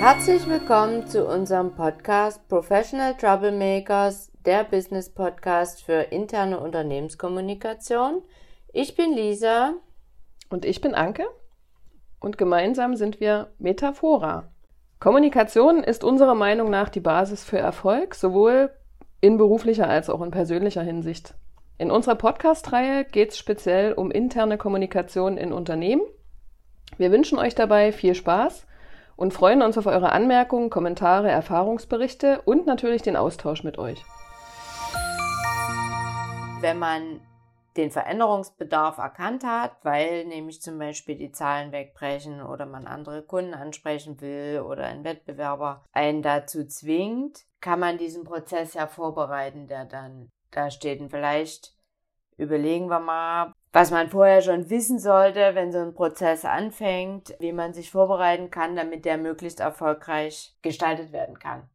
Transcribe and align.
Herzlich 0.00 0.48
willkommen 0.48 1.08
zu 1.08 1.26
unserem 1.26 1.74
Podcast 1.74 2.48
Professional 2.48 3.16
Troublemakers, 3.16 4.30
der 4.46 4.62
Business 4.62 5.12
Podcast 5.12 5.82
für 5.82 6.12
interne 6.12 6.60
Unternehmenskommunikation. 6.60 8.22
Ich 8.72 8.94
bin 8.94 9.12
Lisa. 9.12 9.74
Und 10.50 10.64
ich 10.64 10.80
bin 10.80 10.94
Anke. 10.94 11.24
Und 12.20 12.38
gemeinsam 12.38 12.94
sind 12.94 13.18
wir 13.18 13.48
Metaphora. 13.58 14.44
Kommunikation 15.00 15.82
ist 15.82 16.04
unserer 16.04 16.36
Meinung 16.36 16.70
nach 16.70 16.90
die 16.90 17.00
Basis 17.00 17.42
für 17.42 17.58
Erfolg, 17.58 18.14
sowohl 18.14 18.70
in 19.20 19.36
beruflicher 19.36 19.88
als 19.88 20.08
auch 20.10 20.22
in 20.22 20.30
persönlicher 20.30 20.82
Hinsicht. 20.82 21.34
In 21.76 21.90
unserer 21.90 22.14
Podcast-Reihe 22.14 23.04
geht 23.04 23.30
es 23.30 23.38
speziell 23.38 23.94
um 23.94 24.12
interne 24.12 24.58
Kommunikation 24.58 25.36
in 25.36 25.52
Unternehmen. 25.52 26.02
Wir 26.98 27.10
wünschen 27.10 27.36
euch 27.36 27.56
dabei 27.56 27.90
viel 27.90 28.14
Spaß 28.14 28.64
und 29.18 29.34
freuen 29.34 29.62
uns 29.62 29.76
auf 29.76 29.86
eure 29.86 30.12
Anmerkungen, 30.12 30.70
Kommentare, 30.70 31.28
Erfahrungsberichte 31.28 32.40
und 32.44 32.66
natürlich 32.66 33.02
den 33.02 33.16
Austausch 33.16 33.64
mit 33.64 33.76
euch. 33.76 34.04
Wenn 36.60 36.78
man 36.78 37.20
den 37.76 37.90
Veränderungsbedarf 37.90 38.98
erkannt 38.98 39.44
hat, 39.44 39.72
weil 39.82 40.24
nämlich 40.24 40.62
zum 40.62 40.78
Beispiel 40.78 41.16
die 41.16 41.32
Zahlen 41.32 41.72
wegbrechen 41.72 42.40
oder 42.40 42.64
man 42.64 42.86
andere 42.86 43.22
Kunden 43.22 43.54
ansprechen 43.54 44.20
will 44.20 44.60
oder 44.64 44.84
ein 44.84 45.02
Wettbewerber 45.02 45.84
einen 45.92 46.22
dazu 46.22 46.64
zwingt, 46.64 47.44
kann 47.60 47.80
man 47.80 47.98
diesen 47.98 48.22
Prozess 48.22 48.74
ja 48.74 48.86
vorbereiten, 48.86 49.66
der 49.66 49.84
dann 49.84 50.30
da 50.52 50.70
steht. 50.70 51.00
Und 51.00 51.10
vielleicht 51.10 51.74
überlegen 52.36 52.88
wir 52.88 53.00
mal, 53.00 53.52
was 53.72 53.90
man 53.90 54.08
vorher 54.08 54.40
schon 54.42 54.70
wissen 54.70 54.98
sollte, 54.98 55.54
wenn 55.54 55.72
so 55.72 55.78
ein 55.78 55.94
Prozess 55.94 56.44
anfängt, 56.44 57.34
wie 57.38 57.52
man 57.52 57.74
sich 57.74 57.90
vorbereiten 57.90 58.50
kann, 58.50 58.76
damit 58.76 59.04
der 59.04 59.18
möglichst 59.18 59.60
erfolgreich 59.60 60.56
gestaltet 60.62 61.12
werden 61.12 61.38
kann. 61.38 61.68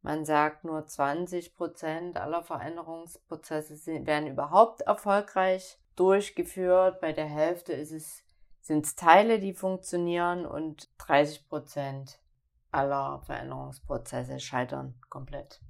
Man 0.00 0.24
sagt, 0.24 0.64
nur 0.64 0.86
20 0.86 1.54
Prozent 1.56 2.16
aller 2.16 2.42
Veränderungsprozesse 2.42 4.06
werden 4.06 4.28
überhaupt 4.28 4.82
erfolgreich 4.82 5.78
durchgeführt. 5.96 7.00
Bei 7.00 7.12
der 7.12 7.26
Hälfte 7.26 7.72
ist 7.72 7.92
es, 7.92 8.22
sind 8.60 8.86
es 8.86 8.94
Teile, 8.94 9.40
die 9.40 9.52
funktionieren 9.52 10.46
und 10.46 10.88
30 10.98 11.48
Prozent 11.48 12.20
aller 12.70 13.20
Veränderungsprozesse 13.26 14.40
scheitern 14.40 14.94
komplett. 15.10 15.60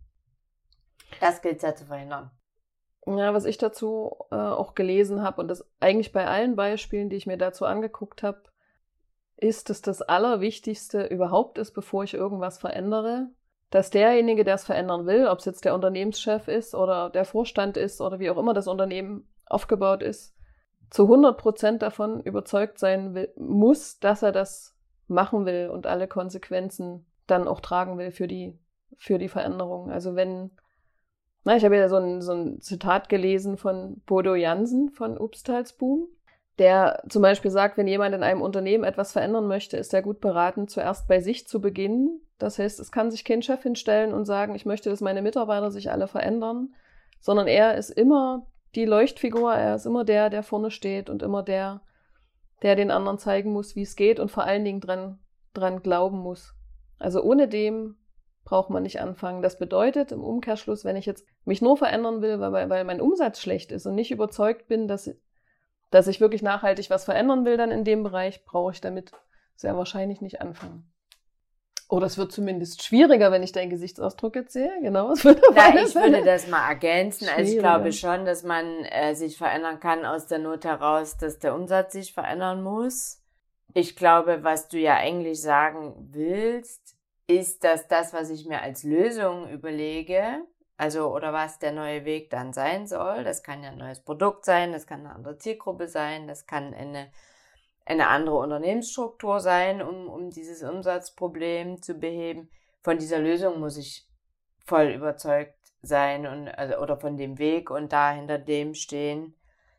Das 1.20 1.40
gilt 1.40 1.62
ja 1.62 1.74
zu 1.74 1.86
verhindern. 1.86 2.30
Ja, 3.16 3.32
was 3.32 3.44
ich 3.44 3.58
dazu 3.58 4.16
äh, 4.30 4.34
auch 4.34 4.74
gelesen 4.74 5.22
habe 5.22 5.40
und 5.40 5.48
das 5.48 5.66
eigentlich 5.80 6.12
bei 6.12 6.26
allen 6.26 6.56
Beispielen, 6.56 7.08
die 7.08 7.16
ich 7.16 7.26
mir 7.26 7.38
dazu 7.38 7.64
angeguckt 7.64 8.22
habe, 8.22 8.42
ist, 9.36 9.70
dass 9.70 9.80
das 9.80 10.02
Allerwichtigste 10.02 11.06
überhaupt 11.06 11.58
ist, 11.58 11.72
bevor 11.72 12.04
ich 12.04 12.14
irgendwas 12.14 12.58
verändere, 12.58 13.28
dass 13.70 13.90
derjenige, 13.90 14.44
der 14.44 14.54
es 14.54 14.64
verändern 14.64 15.06
will, 15.06 15.26
ob 15.28 15.38
es 15.38 15.44
jetzt 15.44 15.64
der 15.64 15.74
Unternehmenschef 15.74 16.48
ist 16.48 16.74
oder 16.74 17.10
der 17.10 17.24
Vorstand 17.24 17.76
ist 17.76 18.00
oder 18.00 18.18
wie 18.18 18.30
auch 18.30 18.38
immer 18.38 18.54
das 18.54 18.66
Unternehmen 18.66 19.28
aufgebaut 19.46 20.02
ist, 20.02 20.34
zu 20.90 21.04
100 21.04 21.36
Prozent 21.36 21.82
davon 21.82 22.20
überzeugt 22.20 22.78
sein 22.78 23.14
will, 23.14 23.32
muss, 23.36 23.98
dass 24.00 24.22
er 24.22 24.32
das 24.32 24.74
machen 25.06 25.46
will 25.46 25.70
und 25.70 25.86
alle 25.86 26.08
Konsequenzen 26.08 27.06
dann 27.26 27.46
auch 27.46 27.60
tragen 27.60 27.98
will 27.98 28.10
für 28.10 28.26
die, 28.26 28.58
für 28.96 29.18
die 29.18 29.28
Veränderung. 29.28 29.90
Also 29.90 30.14
wenn, 30.14 30.50
na, 31.44 31.56
ich 31.56 31.64
habe 31.64 31.76
ja 31.76 31.88
so 31.88 31.96
ein, 31.96 32.20
so 32.20 32.32
ein 32.32 32.60
Zitat 32.60 33.08
gelesen 33.08 33.56
von 33.56 34.00
Bodo 34.06 34.34
Jansen 34.34 34.90
von 34.90 35.16
Upstalsboom, 35.18 36.08
der 36.58 37.02
zum 37.08 37.22
Beispiel 37.22 37.50
sagt, 37.50 37.78
wenn 37.78 37.86
jemand 37.86 38.14
in 38.14 38.22
einem 38.22 38.42
Unternehmen 38.42 38.84
etwas 38.84 39.12
verändern 39.12 39.46
möchte, 39.46 39.76
ist 39.76 39.94
er 39.94 40.02
gut 40.02 40.20
beraten, 40.20 40.68
zuerst 40.68 41.08
bei 41.08 41.20
sich 41.20 41.46
zu 41.46 41.60
beginnen 41.60 42.20
das 42.38 42.58
heißt, 42.58 42.78
es 42.78 42.92
kann 42.92 43.10
sich 43.10 43.24
kein 43.24 43.42
Chef 43.42 43.62
hinstellen 43.62 44.14
und 44.14 44.24
sagen, 44.24 44.54
ich 44.54 44.64
möchte, 44.64 44.90
dass 44.90 45.00
meine 45.00 45.22
Mitarbeiter 45.22 45.70
sich 45.70 45.90
alle 45.90 46.06
verändern, 46.06 46.74
sondern 47.20 47.48
er 47.48 47.76
ist 47.76 47.90
immer 47.90 48.46
die 48.74 48.84
Leuchtfigur, 48.84 49.52
er 49.54 49.74
ist 49.74 49.86
immer 49.86 50.04
der, 50.04 50.30
der 50.30 50.44
vorne 50.44 50.70
steht 50.70 51.10
und 51.10 51.22
immer 51.22 51.42
der, 51.42 51.80
der 52.62 52.76
den 52.76 52.92
anderen 52.92 53.18
zeigen 53.18 53.52
muss, 53.52 53.74
wie 53.74 53.82
es 53.82 53.96
geht 53.96 54.20
und 54.20 54.30
vor 54.30 54.44
allen 54.44 54.64
Dingen 54.64 54.80
dran, 54.80 55.18
dran 55.52 55.82
glauben 55.82 56.18
muss. 56.18 56.54
Also 57.00 57.22
ohne 57.22 57.48
dem 57.48 57.96
braucht 58.48 58.70
man 58.70 58.82
nicht 58.82 58.98
anfangen. 58.98 59.42
Das 59.42 59.58
bedeutet 59.58 60.10
im 60.10 60.24
Umkehrschluss, 60.24 60.82
wenn 60.82 60.96
ich 60.96 61.04
jetzt 61.04 61.26
mich 61.44 61.60
nur 61.60 61.76
verändern 61.76 62.22
will, 62.22 62.40
weil, 62.40 62.70
weil 62.70 62.84
mein 62.84 63.02
Umsatz 63.02 63.40
schlecht 63.40 63.72
ist 63.72 63.84
und 63.84 63.94
nicht 63.94 64.10
überzeugt 64.10 64.68
bin, 64.68 64.88
dass, 64.88 65.10
dass 65.90 66.06
ich 66.06 66.18
wirklich 66.18 66.40
nachhaltig 66.40 66.88
was 66.88 67.04
verändern 67.04 67.44
will, 67.44 67.58
dann 67.58 67.70
in 67.70 67.84
dem 67.84 68.02
Bereich 68.02 68.46
brauche 68.46 68.72
ich 68.72 68.80
damit 68.80 69.12
sehr 69.54 69.76
wahrscheinlich 69.76 70.22
nicht 70.22 70.40
anfangen. 70.40 70.90
Oh, 71.90 72.00
das 72.00 72.16
wird 72.16 72.32
zumindest 72.32 72.82
schwieriger, 72.82 73.30
wenn 73.32 73.42
ich 73.42 73.52
deinen 73.52 73.68
Gesichtsausdruck 73.68 74.34
jetzt 74.34 74.54
sehe. 74.54 74.72
Genau. 74.80 75.12
Es 75.12 75.26
wird 75.26 75.42
Na, 75.54 75.74
ich 75.74 75.94
würde 75.94 76.24
das 76.24 76.48
mal 76.48 76.68
ergänzen. 76.68 77.28
Also 77.28 77.52
ich 77.52 77.58
glaube 77.58 77.92
schon, 77.92 78.24
dass 78.24 78.44
man 78.44 78.64
äh, 78.86 79.14
sich 79.14 79.36
verändern 79.36 79.78
kann 79.78 80.06
aus 80.06 80.26
der 80.26 80.38
Not 80.38 80.64
heraus, 80.64 81.18
dass 81.18 81.38
der 81.38 81.54
Umsatz 81.54 81.92
sich 81.92 82.14
verändern 82.14 82.62
muss. 82.62 83.22
Ich 83.74 83.94
glaube, 83.94 84.42
was 84.42 84.68
du 84.68 84.78
ja 84.78 84.96
eigentlich 84.96 85.42
sagen 85.42 85.94
willst, 86.12 86.97
ist, 87.28 87.62
dass 87.62 87.86
das, 87.86 88.12
was 88.12 88.30
ich 88.30 88.46
mir 88.46 88.62
als 88.62 88.82
Lösung 88.82 89.48
überlege, 89.48 90.42
also 90.76 91.14
oder 91.14 91.32
was 91.32 91.60
der 91.60 91.72
neue 91.72 92.04
Weg 92.04 92.30
dann 92.30 92.52
sein 92.52 92.88
soll, 92.88 93.22
das 93.22 93.44
kann 93.44 93.62
ja 93.62 93.70
ein 93.70 93.78
neues 93.78 94.00
Produkt 94.00 94.44
sein, 94.44 94.72
das 94.72 94.86
kann 94.86 95.00
eine 95.00 95.14
andere 95.14 95.38
Zielgruppe 95.38 95.86
sein, 95.86 96.26
das 96.26 96.46
kann 96.46 96.74
eine 96.74 97.10
eine 97.88 98.08
andere 98.08 98.36
Unternehmensstruktur 98.36 99.40
sein, 99.40 99.80
um, 99.80 100.08
um 100.08 100.30
dieses 100.30 100.62
Umsatzproblem 100.62 101.80
zu 101.80 101.94
beheben. 101.94 102.50
Von 102.82 102.98
dieser 102.98 103.18
Lösung 103.18 103.60
muss 103.60 103.78
ich 103.78 104.06
voll 104.66 104.88
überzeugt 104.88 105.54
sein 105.80 106.26
und, 106.26 106.48
also, 106.48 106.76
oder 106.78 106.98
von 106.98 107.16
dem 107.16 107.38
Weg 107.38 107.70
und 107.70 107.92
da 107.92 108.12
hinter 108.12 108.38
dem 108.38 108.74
stehen 108.74 109.34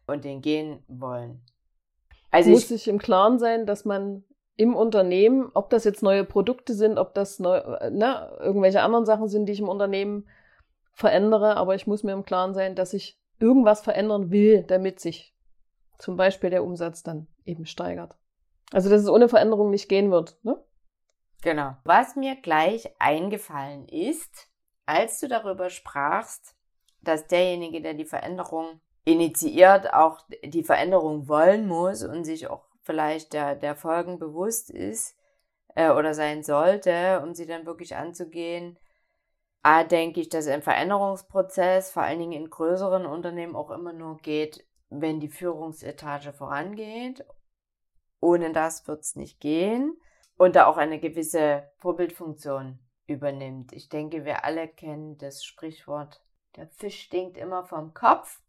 und 0.07 0.25
den 0.25 0.41
gehen 0.41 0.83
wollen. 0.87 1.41
Also 2.31 2.49
muss 2.49 2.67
sich 2.67 2.87
im 2.87 2.97
Klaren 2.97 3.37
sein, 3.37 3.67
dass 3.67 3.85
man 3.85 4.23
im 4.59 4.75
Unternehmen, 4.75 5.49
ob 5.53 5.69
das 5.69 5.85
jetzt 5.85 6.03
neue 6.03 6.25
Produkte 6.25 6.73
sind, 6.73 6.97
ob 6.97 7.13
das 7.13 7.39
neu, 7.39 7.61
ne, 7.91 8.37
irgendwelche 8.41 8.81
anderen 8.81 9.05
Sachen 9.05 9.29
sind, 9.29 9.45
die 9.45 9.53
ich 9.53 9.61
im 9.61 9.69
Unternehmen 9.69 10.27
verändere, 10.91 11.55
aber 11.55 11.75
ich 11.75 11.87
muss 11.87 12.03
mir 12.03 12.11
im 12.11 12.25
Klaren 12.25 12.53
sein, 12.53 12.75
dass 12.75 12.93
ich 12.93 13.17
irgendwas 13.39 13.79
verändern 13.79 14.31
will, 14.31 14.63
damit 14.63 14.99
sich 14.99 15.33
zum 15.97 16.17
Beispiel 16.17 16.49
der 16.49 16.65
Umsatz 16.65 17.03
dann 17.03 17.27
eben 17.45 17.65
steigert. 17.65 18.17
Also 18.73 18.89
dass 18.89 19.01
es 19.01 19.07
ohne 19.07 19.29
Veränderung 19.29 19.69
nicht 19.69 19.87
gehen 19.87 20.11
wird. 20.11 20.37
Ne? 20.43 20.61
Genau. 21.41 21.77
Was 21.85 22.17
mir 22.17 22.35
gleich 22.35 22.93
eingefallen 22.99 23.87
ist, 23.87 24.49
als 24.85 25.21
du 25.21 25.29
darüber 25.29 25.69
sprachst, 25.69 26.53
dass 27.01 27.27
derjenige, 27.27 27.81
der 27.81 27.93
die 27.93 28.03
Veränderung 28.03 28.81
initiiert, 29.05 29.93
auch 29.93 30.19
die 30.43 30.65
Veränderung 30.65 31.29
wollen 31.29 31.65
muss 31.65 32.03
und 32.03 32.25
sich 32.25 32.49
auch 32.49 32.68
vielleicht 32.89 33.33
der, 33.33 33.53
der 33.53 33.75
Folgen 33.75 34.17
bewusst 34.17 34.71
ist 34.71 35.15
äh, 35.75 35.91
oder 35.91 36.15
sein 36.15 36.41
sollte, 36.41 37.21
um 37.21 37.35
sie 37.35 37.45
dann 37.45 37.67
wirklich 37.67 37.95
anzugehen. 37.95 38.79
A, 39.61 39.83
denke 39.83 40.21
ich, 40.21 40.29
dass 40.29 40.47
ein 40.47 40.63
Veränderungsprozess 40.63 41.91
vor 41.91 42.01
allen 42.01 42.17
Dingen 42.17 42.31
in 42.31 42.49
größeren 42.49 43.05
Unternehmen 43.05 43.55
auch 43.55 43.69
immer 43.69 43.93
nur 43.93 44.17
geht, 44.17 44.65
wenn 44.89 45.19
die 45.19 45.29
Führungsetage 45.29 46.33
vorangeht. 46.33 47.23
Ohne 48.21 48.53
das 48.53 48.87
wird 48.87 49.01
es 49.01 49.15
nicht 49.15 49.39
gehen. 49.39 49.95
Und 50.35 50.55
da 50.55 50.65
auch 50.65 50.77
eine 50.77 50.99
gewisse 50.99 51.69
Vorbildfunktion 51.77 52.79
übernimmt. 53.05 53.71
Ich 53.71 53.89
denke, 53.89 54.25
wir 54.25 54.45
alle 54.45 54.67
kennen 54.67 55.19
das 55.19 55.43
Sprichwort, 55.43 56.23
der 56.55 56.67
Fisch 56.69 57.01
stinkt 57.01 57.37
immer 57.37 57.65
vom 57.65 57.93
Kopf. 57.93 58.41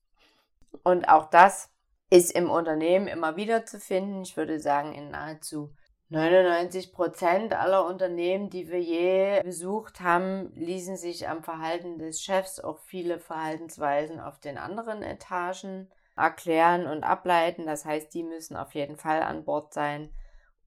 Und 0.82 1.10
auch 1.10 1.28
das 1.28 1.70
ist 2.10 2.32
im 2.32 2.50
Unternehmen 2.50 3.06
immer 3.06 3.36
wieder 3.36 3.64
zu 3.64 3.78
finden. 3.78 4.22
Ich 4.22 4.36
würde 4.36 4.58
sagen, 4.58 4.92
in 4.92 5.10
nahezu 5.10 5.70
99 6.08 6.92
Prozent 6.92 7.54
aller 7.54 7.86
Unternehmen, 7.86 8.50
die 8.50 8.68
wir 8.68 8.80
je 8.80 9.40
besucht 9.44 10.00
haben, 10.00 10.52
ließen 10.56 10.96
sich 10.96 11.28
am 11.28 11.44
Verhalten 11.44 11.98
des 11.98 12.20
Chefs 12.20 12.58
auch 12.58 12.80
viele 12.80 13.20
Verhaltensweisen 13.20 14.18
auf 14.18 14.40
den 14.40 14.58
anderen 14.58 15.04
Etagen 15.04 15.88
erklären 16.16 16.88
und 16.88 17.04
ableiten. 17.04 17.64
Das 17.64 17.84
heißt, 17.84 18.12
die 18.12 18.24
müssen 18.24 18.56
auf 18.56 18.74
jeden 18.74 18.96
Fall 18.96 19.22
an 19.22 19.44
Bord 19.44 19.72
sein 19.72 20.10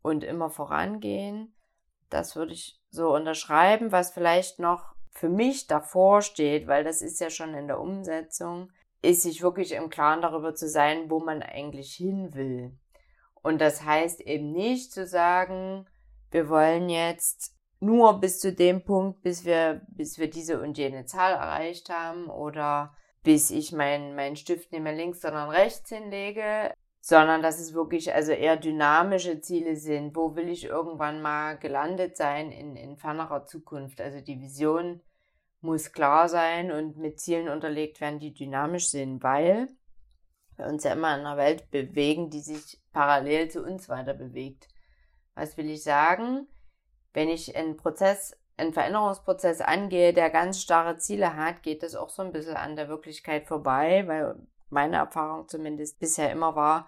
und 0.02 0.24
immer 0.24 0.50
vorangehen. 0.50 1.54
Das 2.10 2.38
würde 2.38 2.54
ich 2.54 2.80
so 2.90 3.14
unterschreiben, 3.14 3.92
was 3.92 4.12
vielleicht 4.12 4.60
noch 4.60 4.94
für 5.12 5.30
mich 5.30 5.68
davor 5.68 6.22
steht, 6.22 6.68
weil 6.68 6.86
das 6.86 7.02
ist 7.02 7.20
ja 7.20 7.30
schon 7.30 7.54
in 7.54 7.68
der 7.68 7.82
Umsetzung, 7.82 8.72
ist 9.04 9.22
sich 9.22 9.44
wirklich 9.44 9.74
im 9.74 9.90
Klaren 9.90 10.22
darüber 10.22 10.56
zu 10.56 10.68
sein, 10.68 11.10
wo 11.10 11.20
man 11.20 11.44
eigentlich 11.44 11.94
hin 11.94 12.34
will. 12.34 12.72
Und 13.42 13.60
das 13.60 13.84
heißt 13.84 14.22
eben 14.22 14.52
nicht 14.52 14.92
zu 14.92 15.06
sagen, 15.06 15.86
wir 16.32 16.50
wollen 16.50 16.90
jetzt 16.90 17.54
nur 17.82 18.20
bis 18.20 18.40
zu 18.40 18.54
dem 18.54 18.86
Punkt, 18.86 19.22
bis 19.22 19.44
wir, 19.44 19.82
bis 19.90 20.18
wir 20.18 20.30
diese 20.30 20.62
und 20.62 20.78
jene 20.78 21.06
Zahl 21.06 21.34
erreicht 21.34 21.90
haben 21.90 22.28
oder 22.30 22.96
bis 23.24 23.52
ich 23.52 23.74
meinen 23.74 24.16
mein 24.16 24.38
Stift 24.38 24.72
nicht 24.72 24.82
mehr 24.82 24.96
links, 24.96 25.22
sondern 25.22 25.50
rechts 25.50 25.90
hinlege, 25.90 26.74
sondern 27.02 27.42
dass 27.42 27.60
es 27.60 27.74
wirklich 27.74 28.14
also 28.14 28.32
eher 28.32 28.56
dynamische 28.56 29.42
Ziele 29.42 29.76
sind. 29.76 30.16
Wo 30.16 30.36
will 30.38 30.48
ich 30.48 30.64
irgendwann 30.64 31.22
mal 31.22 31.58
gelandet 31.58 32.16
sein 32.16 32.52
in, 32.52 32.78
in 32.78 32.96
fernerer 32.96 33.46
Zukunft? 33.46 34.00
Also 34.00 34.22
die 34.22 34.40
Vision 34.40 35.02
muss 35.64 35.92
klar 35.94 36.28
sein 36.30 36.72
und 36.72 36.98
mit 36.98 37.20
Zielen 37.20 37.50
unterlegt 37.50 38.02
werden, 38.02 38.20
die 38.20 38.34
dynamisch 38.34 38.90
sind, 38.90 39.24
weil 39.24 39.70
wir 40.58 40.68
uns 40.68 40.84
ja 40.84 40.94
immer 40.94 41.14
in 41.16 41.22
einer 41.22 41.38
Welt 41.38 41.72
bewegen, 41.72 42.30
die 42.30 42.42
sich 42.42 42.82
parallel 42.92 43.50
zu 43.50 43.64
uns 43.64 43.90
weiter 43.90 44.14
bewegt. 44.14 44.68
Was 45.36 45.58
will 45.58 45.70
ich 45.70 45.84
sagen? 45.84 46.48
Wenn 47.14 47.30
ich 47.30 47.56
einen 47.56 47.78
Prozess, 47.78 48.38
einen 48.58 48.74
Veränderungsprozess 48.74 49.62
angehe, 49.62 50.14
der 50.14 50.30
ganz 50.30 50.62
starre 50.62 50.98
Ziele 50.98 51.36
hat, 51.36 51.64
geht 51.64 51.82
das 51.82 51.96
auch 51.96 52.10
so 52.10 52.22
ein 52.22 52.32
bisschen 52.32 52.56
an 52.56 52.76
der 52.76 52.90
Wirklichkeit 52.90 53.48
vorbei, 53.48 54.04
weil 54.08 54.36
meine 54.70 54.98
Erfahrung 54.98 55.48
zumindest 55.48 56.00
bisher 56.00 56.32
immer 56.32 56.56
war, 56.56 56.88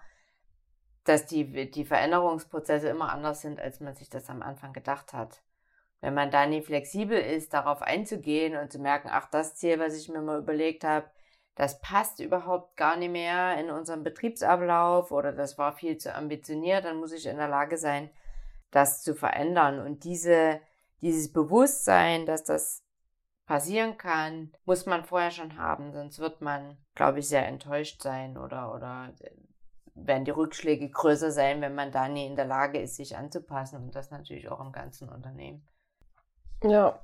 dass 1.04 1.26
die, 1.26 1.70
die 1.70 1.84
Veränderungsprozesse 1.84 2.88
immer 2.88 3.12
anders 3.12 3.40
sind, 3.40 3.60
als 3.60 3.80
man 3.80 3.94
sich 3.94 4.10
das 4.10 4.28
am 4.28 4.42
Anfang 4.42 4.72
gedacht 4.72 5.12
hat. 5.12 5.42
Wenn 6.06 6.14
man 6.14 6.30
da 6.30 6.46
nie 6.46 6.62
flexibel 6.62 7.18
ist, 7.18 7.52
darauf 7.52 7.82
einzugehen 7.82 8.56
und 8.56 8.70
zu 8.70 8.78
merken, 8.78 9.08
ach, 9.10 9.28
das 9.28 9.56
Ziel, 9.56 9.80
was 9.80 9.98
ich 9.98 10.08
mir 10.08 10.20
mal 10.20 10.38
überlegt 10.38 10.84
habe, 10.84 11.10
das 11.56 11.80
passt 11.80 12.20
überhaupt 12.20 12.76
gar 12.76 12.96
nicht 12.96 13.10
mehr 13.10 13.58
in 13.58 13.70
unserem 13.70 14.04
Betriebsablauf 14.04 15.10
oder 15.10 15.32
das 15.32 15.58
war 15.58 15.72
viel 15.72 15.98
zu 15.98 16.14
ambitioniert, 16.14 16.84
dann 16.84 16.98
muss 16.98 17.10
ich 17.10 17.26
in 17.26 17.38
der 17.38 17.48
Lage 17.48 17.76
sein, 17.76 18.08
das 18.70 19.02
zu 19.02 19.16
verändern. 19.16 19.80
Und 19.80 20.04
diese, 20.04 20.60
dieses 21.00 21.32
Bewusstsein, 21.32 22.24
dass 22.24 22.44
das 22.44 22.84
passieren 23.44 23.98
kann, 23.98 24.52
muss 24.64 24.86
man 24.86 25.02
vorher 25.02 25.32
schon 25.32 25.58
haben, 25.58 25.92
sonst 25.92 26.20
wird 26.20 26.40
man, 26.40 26.76
glaube 26.94 27.18
ich, 27.18 27.26
sehr 27.26 27.48
enttäuscht 27.48 28.00
sein 28.00 28.38
oder, 28.38 28.72
oder 28.72 29.12
äh, 29.18 29.30
werden 29.96 30.24
die 30.24 30.30
Rückschläge 30.30 30.88
größer 30.88 31.32
sein, 31.32 31.60
wenn 31.62 31.74
man 31.74 31.90
da 31.90 32.06
nie 32.06 32.26
in 32.26 32.36
der 32.36 32.44
Lage 32.44 32.78
ist, 32.78 32.94
sich 32.94 33.16
anzupassen 33.16 33.82
und 33.82 33.96
das 33.96 34.12
natürlich 34.12 34.48
auch 34.48 34.60
im 34.60 34.70
ganzen 34.70 35.08
Unternehmen. 35.08 35.66
Ja, 36.62 37.00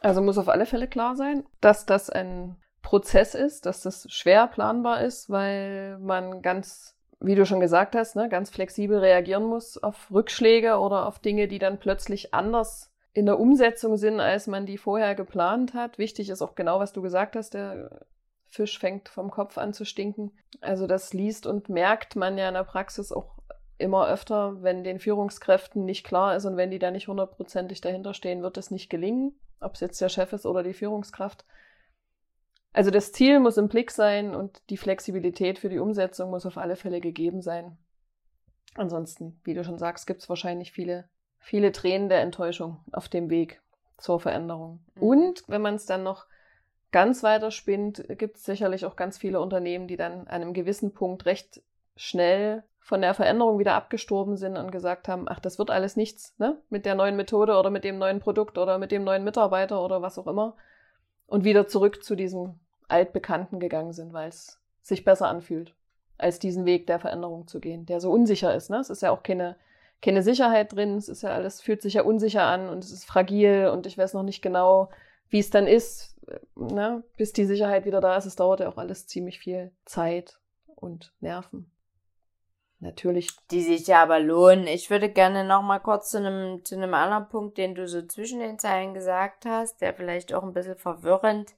also 0.00 0.20
muss 0.20 0.38
auf 0.38 0.48
alle 0.48 0.66
Fälle 0.66 0.88
klar 0.88 1.16
sein, 1.16 1.44
dass 1.60 1.86
das 1.86 2.10
ein 2.10 2.56
Prozess 2.82 3.34
ist, 3.34 3.66
dass 3.66 3.82
das 3.82 4.06
schwer 4.10 4.46
planbar 4.48 5.02
ist, 5.02 5.30
weil 5.30 5.98
man 5.98 6.42
ganz, 6.42 6.96
wie 7.20 7.34
du 7.34 7.46
schon 7.46 7.60
gesagt 7.60 7.94
hast, 7.94 8.16
ne, 8.16 8.28
ganz 8.28 8.50
flexibel 8.50 8.98
reagieren 8.98 9.44
muss 9.44 9.82
auf 9.82 10.10
Rückschläge 10.10 10.78
oder 10.78 11.06
auf 11.06 11.18
Dinge, 11.18 11.48
die 11.48 11.58
dann 11.58 11.78
plötzlich 11.78 12.34
anders 12.34 12.92
in 13.14 13.26
der 13.26 13.38
Umsetzung 13.38 13.96
sind, 13.96 14.20
als 14.20 14.46
man 14.46 14.66
die 14.66 14.78
vorher 14.78 15.14
geplant 15.14 15.74
hat. 15.74 15.98
Wichtig 15.98 16.30
ist 16.30 16.42
auch 16.42 16.54
genau, 16.54 16.80
was 16.80 16.92
du 16.92 17.02
gesagt 17.02 17.36
hast, 17.36 17.54
der 17.54 18.06
Fisch 18.48 18.78
fängt 18.78 19.08
vom 19.08 19.30
Kopf 19.30 19.58
an 19.58 19.72
zu 19.72 19.84
stinken. 19.84 20.32
Also 20.60 20.86
das 20.86 21.12
liest 21.12 21.46
und 21.46 21.68
merkt 21.68 22.16
man 22.16 22.36
ja 22.36 22.48
in 22.48 22.54
der 22.54 22.64
Praxis 22.64 23.12
auch 23.12 23.38
immer 23.82 24.08
öfter, 24.08 24.62
wenn 24.62 24.84
den 24.84 24.98
Führungskräften 24.98 25.84
nicht 25.84 26.04
klar 26.04 26.36
ist 26.36 26.44
und 26.44 26.56
wenn 26.56 26.70
die 26.70 26.78
da 26.78 26.90
nicht 26.90 27.08
hundertprozentig 27.08 27.80
dahinter 27.80 28.14
stehen, 28.14 28.42
wird 28.42 28.56
es 28.56 28.70
nicht 28.70 28.88
gelingen, 28.88 29.38
ob 29.60 29.74
es 29.74 29.80
jetzt 29.80 30.00
der 30.00 30.08
Chef 30.08 30.32
ist 30.32 30.46
oder 30.46 30.62
die 30.62 30.74
Führungskraft. 30.74 31.44
Also 32.72 32.90
das 32.90 33.12
Ziel 33.12 33.38
muss 33.40 33.58
im 33.58 33.68
Blick 33.68 33.90
sein 33.90 34.34
und 34.34 34.62
die 34.70 34.78
Flexibilität 34.78 35.58
für 35.58 35.68
die 35.68 35.78
Umsetzung 35.78 36.30
muss 36.30 36.46
auf 36.46 36.56
alle 36.56 36.76
Fälle 36.76 37.00
gegeben 37.00 37.42
sein. 37.42 37.76
Ansonsten, 38.74 39.38
wie 39.44 39.52
du 39.52 39.62
schon 39.62 39.78
sagst, 39.78 40.06
gibt 40.06 40.22
es 40.22 40.28
wahrscheinlich 40.30 40.72
viele 40.72 41.04
viele 41.42 41.72
Tränen 41.72 42.08
der 42.08 42.22
Enttäuschung 42.22 42.80
auf 42.92 43.08
dem 43.08 43.28
Weg 43.28 43.60
zur 43.98 44.20
Veränderung. 44.20 44.80
Mhm. 44.94 45.02
Und 45.02 45.44
wenn 45.48 45.60
man 45.60 45.74
es 45.74 45.86
dann 45.86 46.02
noch 46.02 46.26
ganz 46.92 47.22
weiter 47.22 47.50
spinnt, 47.50 48.04
gibt 48.18 48.36
es 48.36 48.44
sicherlich 48.44 48.86
auch 48.86 48.96
ganz 48.96 49.18
viele 49.18 49.40
Unternehmen, 49.40 49.88
die 49.88 49.96
dann 49.96 50.20
an 50.20 50.28
einem 50.28 50.52
gewissen 50.52 50.94
Punkt 50.94 51.26
recht 51.26 51.62
schnell 51.96 52.64
von 52.82 53.00
der 53.00 53.14
Veränderung 53.14 53.58
wieder 53.58 53.74
abgestorben 53.74 54.36
sind 54.36 54.56
und 54.56 54.72
gesagt 54.72 55.08
haben, 55.08 55.26
ach, 55.28 55.38
das 55.38 55.58
wird 55.58 55.70
alles 55.70 55.96
nichts, 55.96 56.34
ne? 56.38 56.58
Mit 56.68 56.84
der 56.84 56.94
neuen 56.94 57.16
Methode 57.16 57.56
oder 57.56 57.70
mit 57.70 57.84
dem 57.84 57.98
neuen 57.98 58.20
Produkt 58.20 58.58
oder 58.58 58.78
mit 58.78 58.90
dem 58.90 59.04
neuen 59.04 59.24
Mitarbeiter 59.24 59.82
oder 59.84 60.02
was 60.02 60.18
auch 60.18 60.26
immer. 60.26 60.56
Und 61.26 61.44
wieder 61.44 61.66
zurück 61.68 62.02
zu 62.02 62.16
diesem 62.16 62.58
Altbekannten 62.88 63.60
gegangen 63.60 63.92
sind, 63.92 64.12
weil 64.12 64.28
es 64.28 64.60
sich 64.82 65.04
besser 65.04 65.28
anfühlt, 65.28 65.74
als 66.18 66.40
diesen 66.40 66.66
Weg 66.66 66.86
der 66.88 66.98
Veränderung 66.98 67.46
zu 67.46 67.60
gehen, 67.60 67.86
der 67.86 68.00
so 68.00 68.10
unsicher 68.10 68.54
ist, 68.54 68.68
ne? 68.68 68.78
Es 68.78 68.90
ist 68.90 69.02
ja 69.02 69.10
auch 69.10 69.22
keine 69.22 69.56
keine 70.02 70.22
Sicherheit 70.22 70.74
drin. 70.74 70.96
Es 70.96 71.08
ist 71.08 71.22
ja 71.22 71.30
alles, 71.30 71.62
fühlt 71.62 71.80
sich 71.80 71.94
ja 71.94 72.02
unsicher 72.02 72.42
an 72.42 72.68
und 72.68 72.84
es 72.84 72.90
ist 72.90 73.04
fragil 73.04 73.70
und 73.72 73.86
ich 73.86 73.96
weiß 73.96 74.12
noch 74.14 74.24
nicht 74.24 74.42
genau, 74.42 74.90
wie 75.30 75.38
es 75.38 75.50
dann 75.50 75.66
ist, 75.66 76.16
ne? 76.56 77.02
bis 77.16 77.32
die 77.32 77.46
Sicherheit 77.46 77.86
wieder 77.86 78.00
da 78.00 78.16
ist. 78.16 78.26
Es 78.26 78.36
dauert 78.36 78.60
ja 78.60 78.68
auch 78.68 78.76
alles 78.76 79.06
ziemlich 79.06 79.38
viel 79.38 79.70
Zeit 79.86 80.40
und 80.74 81.14
Nerven. 81.20 81.70
Natürlich. 82.82 83.28
Die 83.52 83.62
sich 83.62 83.86
ja 83.86 84.02
aber 84.02 84.18
lohnen. 84.18 84.66
Ich 84.66 84.90
würde 84.90 85.08
gerne 85.08 85.44
noch 85.44 85.62
mal 85.62 85.78
kurz 85.78 86.10
zu 86.10 86.18
einem, 86.18 86.64
zu 86.64 86.74
einem 86.74 86.94
anderen 86.94 87.28
Punkt, 87.28 87.56
den 87.56 87.76
du 87.76 87.86
so 87.86 88.02
zwischen 88.02 88.40
den 88.40 88.58
Zeilen 88.58 88.92
gesagt 88.92 89.46
hast, 89.46 89.80
der 89.80 89.94
vielleicht 89.94 90.34
auch 90.34 90.42
ein 90.42 90.52
bisschen 90.52 90.76
verwirrend 90.76 91.54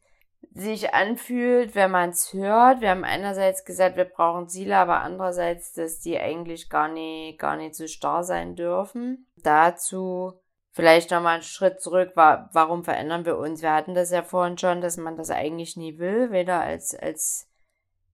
sich 0.52 0.92
anfühlt, 0.92 1.74
wenn 1.74 1.90
man 1.90 2.10
es 2.10 2.34
hört. 2.34 2.82
Wir 2.82 2.90
haben 2.90 3.04
einerseits 3.04 3.64
gesagt, 3.64 3.96
wir 3.96 4.04
brauchen 4.04 4.50
Ziele, 4.50 4.76
aber 4.76 5.00
andererseits, 5.00 5.72
dass 5.72 5.98
die 6.00 6.18
eigentlich 6.18 6.68
gar 6.68 6.88
nicht, 6.88 7.38
gar 7.38 7.56
nicht 7.56 7.74
so 7.74 7.86
starr 7.86 8.22
sein 8.22 8.54
dürfen. 8.54 9.26
Dazu 9.36 10.34
vielleicht 10.72 11.10
nochmal 11.10 11.36
einen 11.36 11.42
Schritt 11.42 11.80
zurück. 11.80 12.12
Warum 12.16 12.84
verändern 12.84 13.24
wir 13.24 13.38
uns? 13.38 13.62
Wir 13.62 13.72
hatten 13.72 13.94
das 13.94 14.10
ja 14.10 14.22
vorhin 14.22 14.58
schon, 14.58 14.82
dass 14.82 14.98
man 14.98 15.16
das 15.16 15.30
eigentlich 15.30 15.78
nie 15.78 15.98
will, 15.98 16.30
weder 16.32 16.60
als, 16.60 16.94
als 16.94 17.48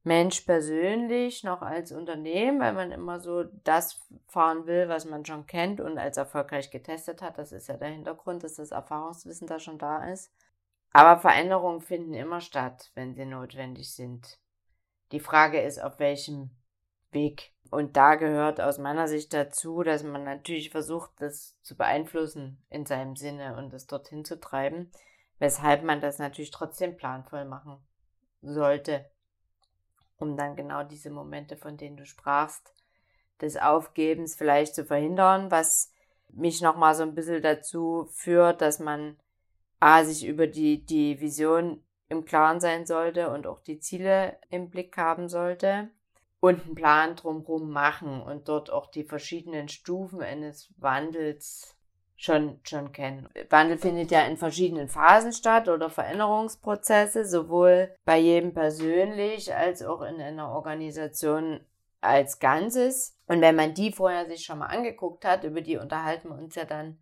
Mensch 0.02 0.40
persönlich 0.42 1.44
noch 1.44 1.60
als 1.60 1.92
Unternehmen, 1.92 2.58
weil 2.58 2.72
man 2.72 2.90
immer 2.90 3.20
so 3.20 3.44
das 3.64 4.00
fahren 4.28 4.66
will, 4.66 4.88
was 4.88 5.04
man 5.04 5.26
schon 5.26 5.46
kennt 5.46 5.80
und 5.80 5.98
als 5.98 6.16
erfolgreich 6.16 6.70
getestet 6.70 7.20
hat. 7.20 7.36
Das 7.36 7.52
ist 7.52 7.68
ja 7.68 7.76
der 7.76 7.88
Hintergrund, 7.88 8.42
dass 8.42 8.54
das 8.54 8.70
Erfahrungswissen 8.70 9.46
da 9.46 9.58
schon 9.58 9.78
da 9.78 10.10
ist. 10.10 10.32
Aber 10.92 11.20
Veränderungen 11.20 11.82
finden 11.82 12.14
immer 12.14 12.40
statt, 12.40 12.90
wenn 12.94 13.14
sie 13.14 13.26
notwendig 13.26 13.94
sind. 13.94 14.40
Die 15.12 15.20
Frage 15.20 15.60
ist, 15.60 15.82
auf 15.82 15.98
welchem 15.98 16.50
Weg. 17.10 17.52
Und 17.70 17.96
da 17.96 18.14
gehört 18.14 18.60
aus 18.60 18.78
meiner 18.78 19.06
Sicht 19.06 19.32
dazu, 19.32 19.82
dass 19.82 20.02
man 20.02 20.24
natürlich 20.24 20.70
versucht, 20.70 21.10
das 21.18 21.60
zu 21.62 21.76
beeinflussen 21.76 22.64
in 22.70 22.86
seinem 22.86 23.16
Sinne 23.16 23.56
und 23.56 23.72
es 23.74 23.86
dorthin 23.86 24.24
zu 24.24 24.40
treiben, 24.40 24.90
weshalb 25.38 25.84
man 25.84 26.00
das 26.00 26.18
natürlich 26.18 26.50
trotzdem 26.50 26.96
planvoll 26.96 27.44
machen 27.44 27.78
sollte, 28.42 29.08
um 30.20 30.36
dann 30.36 30.56
genau 30.56 30.84
diese 30.84 31.10
Momente, 31.10 31.56
von 31.56 31.76
denen 31.76 31.96
du 31.96 32.06
sprachst, 32.06 32.74
des 33.40 33.56
Aufgebens 33.56 34.34
vielleicht 34.34 34.74
zu 34.74 34.84
verhindern, 34.84 35.50
was 35.50 35.90
mich 36.28 36.60
nochmal 36.60 36.94
so 36.94 37.02
ein 37.02 37.14
bisschen 37.14 37.42
dazu 37.42 38.06
führt, 38.12 38.60
dass 38.60 38.78
man 38.78 39.16
A, 39.80 40.04
sich 40.04 40.26
über 40.26 40.46
die, 40.46 40.84
die 40.84 41.20
Vision 41.20 41.82
im 42.08 42.24
Klaren 42.24 42.60
sein 42.60 42.86
sollte 42.86 43.30
und 43.30 43.46
auch 43.46 43.60
die 43.60 43.78
Ziele 43.78 44.38
im 44.50 44.68
Blick 44.68 44.96
haben 44.96 45.28
sollte 45.28 45.88
und 46.40 46.64
einen 46.64 46.74
Plan 46.74 47.16
drumherum 47.16 47.70
machen 47.70 48.20
und 48.20 48.48
dort 48.48 48.70
auch 48.70 48.86
die 48.90 49.04
verschiedenen 49.04 49.68
Stufen 49.68 50.20
eines 50.20 50.72
Wandels 50.76 51.76
schon, 52.20 52.60
schon 52.64 52.92
kennen. 52.92 53.28
Wandel 53.48 53.78
findet 53.78 54.10
ja 54.10 54.22
in 54.26 54.36
verschiedenen 54.36 54.88
Phasen 54.88 55.32
statt 55.32 55.68
oder 55.68 55.88
Veränderungsprozesse, 55.88 57.24
sowohl 57.24 57.94
bei 58.04 58.18
jedem 58.18 58.52
persönlich 58.52 59.54
als 59.54 59.82
auch 59.82 60.02
in 60.02 60.20
einer 60.20 60.50
Organisation 60.50 61.60
als 62.02 62.38
Ganzes. 62.38 63.16
Und 63.26 63.40
wenn 63.40 63.56
man 63.56 63.72
die 63.72 63.90
vorher 63.90 64.26
sich 64.26 64.44
schon 64.44 64.58
mal 64.58 64.66
angeguckt 64.66 65.24
hat, 65.24 65.44
über 65.44 65.62
die 65.62 65.78
unterhalten 65.78 66.28
wir 66.28 66.36
uns 66.36 66.54
ja 66.54 66.66
dann 66.66 66.98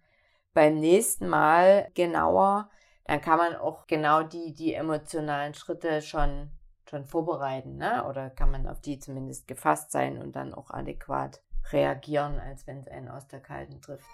beim 0.55 0.79
nächsten 0.79 1.27
Mal 1.27 1.91
genauer, 1.95 2.71
dann 3.05 3.21
kann 3.21 3.39
man 3.39 3.57
auch 3.57 3.89
genau 3.89 4.23
die, 4.23 4.55
die 4.55 4.75
emotionalen 4.75 5.55
Schritte 5.55 6.01
schon, 6.01 6.51
schon 6.89 7.05
vorbereiten, 7.05 7.77
ne? 7.77 8.07
Oder 8.09 8.31
kann 8.31 8.53
man 8.53 8.69
auf 8.69 8.81
die 8.81 8.99
zumindest 9.01 9.49
gefasst 9.49 9.91
sein 9.91 10.19
und 10.19 10.37
dann 10.37 10.55
auch 10.55 10.71
adäquat 10.71 11.43
reagieren, 11.73 12.39
als 12.39 12.67
wenn 12.67 12.79
es 12.79 12.89
einen 12.89 13.09
aus 13.09 13.27
der 13.27 13.41
Kalten 13.41 13.81
trifft. 13.81 14.07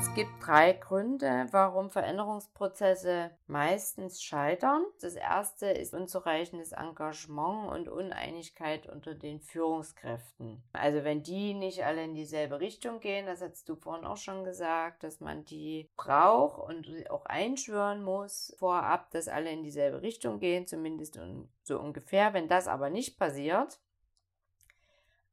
Es 0.00 0.14
gibt 0.14 0.44
drei 0.44 0.72
Gründe, 0.72 1.46
warum 1.52 1.90
Veränderungsprozesse 1.90 3.30
meistens 3.46 4.20
scheitern. 4.20 4.84
Das 5.00 5.14
erste 5.14 5.66
ist 5.66 5.94
unzureichendes 5.94 6.72
Engagement 6.72 7.70
und 7.70 7.88
Uneinigkeit 7.88 8.88
unter 8.88 9.14
den 9.14 9.38
Führungskräften. 9.40 10.60
Also 10.72 11.04
wenn 11.04 11.22
die 11.22 11.54
nicht 11.54 11.84
alle 11.84 12.02
in 12.02 12.14
dieselbe 12.14 12.58
Richtung 12.58 12.98
gehen, 12.98 13.26
das 13.26 13.42
hast 13.42 13.68
du 13.68 13.76
vorhin 13.76 14.04
auch 14.04 14.16
schon 14.16 14.42
gesagt, 14.42 15.04
dass 15.04 15.20
man 15.20 15.44
die 15.44 15.88
braucht 15.96 16.68
und 16.68 17.08
auch 17.10 17.26
einschwören 17.26 18.02
muss 18.02 18.56
vorab, 18.58 19.12
dass 19.12 19.28
alle 19.28 19.50
in 19.50 19.62
dieselbe 19.62 20.02
Richtung 20.02 20.40
gehen, 20.40 20.66
zumindest 20.66 21.20
so 21.62 21.78
ungefähr. 21.78 22.34
Wenn 22.34 22.48
das 22.48 22.66
aber 22.66 22.90
nicht 22.90 23.20
passiert, 23.20 23.78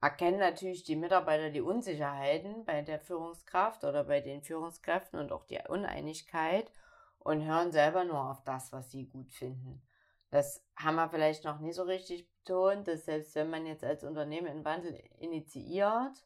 erkennen 0.05 0.38
natürlich 0.38 0.83
die 0.83 0.95
Mitarbeiter 0.95 1.50
die 1.50 1.62
Unsicherheiten 1.62 2.63
bei 2.63 2.83
der 2.83 3.00
Führungskraft 3.00 3.83
oder 3.83 4.03
bei 4.03 4.21
den 4.21 4.43
Führungskräften 4.43 5.19
und 5.19 5.31
auch 5.31 5.45
die 5.45 5.59
Uneinigkeit 5.67 6.71
und 7.17 7.43
hören 7.43 7.71
selber 7.71 8.03
nur 8.03 8.29
auf 8.29 8.43
das, 8.43 8.71
was 8.71 8.91
sie 8.91 9.07
gut 9.07 9.31
finden. 9.31 9.81
Das 10.29 10.63
haben 10.75 10.97
wir 10.97 11.09
vielleicht 11.09 11.43
noch 11.43 11.59
nie 11.59 11.74
so 11.74 11.81
richtig 11.81 12.29
betont, 12.29 12.88
dass 12.88 13.05
selbst 13.05 13.33
wenn 13.33 13.50
man 13.50 13.65
jetzt 13.65 13.83
als 13.83 14.03
Unternehmen 14.03 14.47
einen 14.47 14.63
Wandel 14.63 14.93
initiiert, 15.17 16.24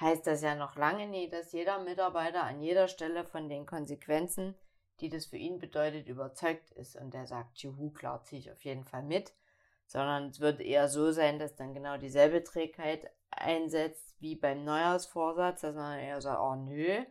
heißt 0.00 0.26
das 0.26 0.40
ja 0.40 0.54
noch 0.54 0.76
lange 0.76 1.06
nie, 1.06 1.28
dass 1.28 1.52
jeder 1.52 1.80
Mitarbeiter 1.80 2.44
an 2.44 2.62
jeder 2.62 2.88
Stelle 2.88 3.26
von 3.26 3.50
den 3.50 3.66
Konsequenzen, 3.66 4.54
die 5.00 5.10
das 5.10 5.26
für 5.26 5.36
ihn 5.36 5.58
bedeutet, 5.58 6.08
überzeugt 6.08 6.70
ist 6.70 6.96
und 6.96 7.12
der 7.12 7.26
sagt, 7.26 7.58
juhu, 7.58 7.90
klar, 7.90 8.22
ziehe 8.22 8.40
ich 8.40 8.50
auf 8.50 8.64
jeden 8.64 8.84
Fall 8.84 9.02
mit, 9.02 9.34
sondern 9.90 10.28
es 10.28 10.38
wird 10.38 10.60
eher 10.60 10.88
so 10.88 11.10
sein, 11.10 11.40
dass 11.40 11.56
dann 11.56 11.74
genau 11.74 11.96
dieselbe 11.96 12.44
Trägheit 12.44 13.10
einsetzt 13.32 14.14
wie 14.20 14.36
beim 14.36 14.64
Neujahrsvorsatz, 14.64 15.62
dass 15.62 15.74
man 15.74 15.98
eher 15.98 16.20
sagt, 16.20 16.40
oh 16.40 16.54
nö, 16.54 17.04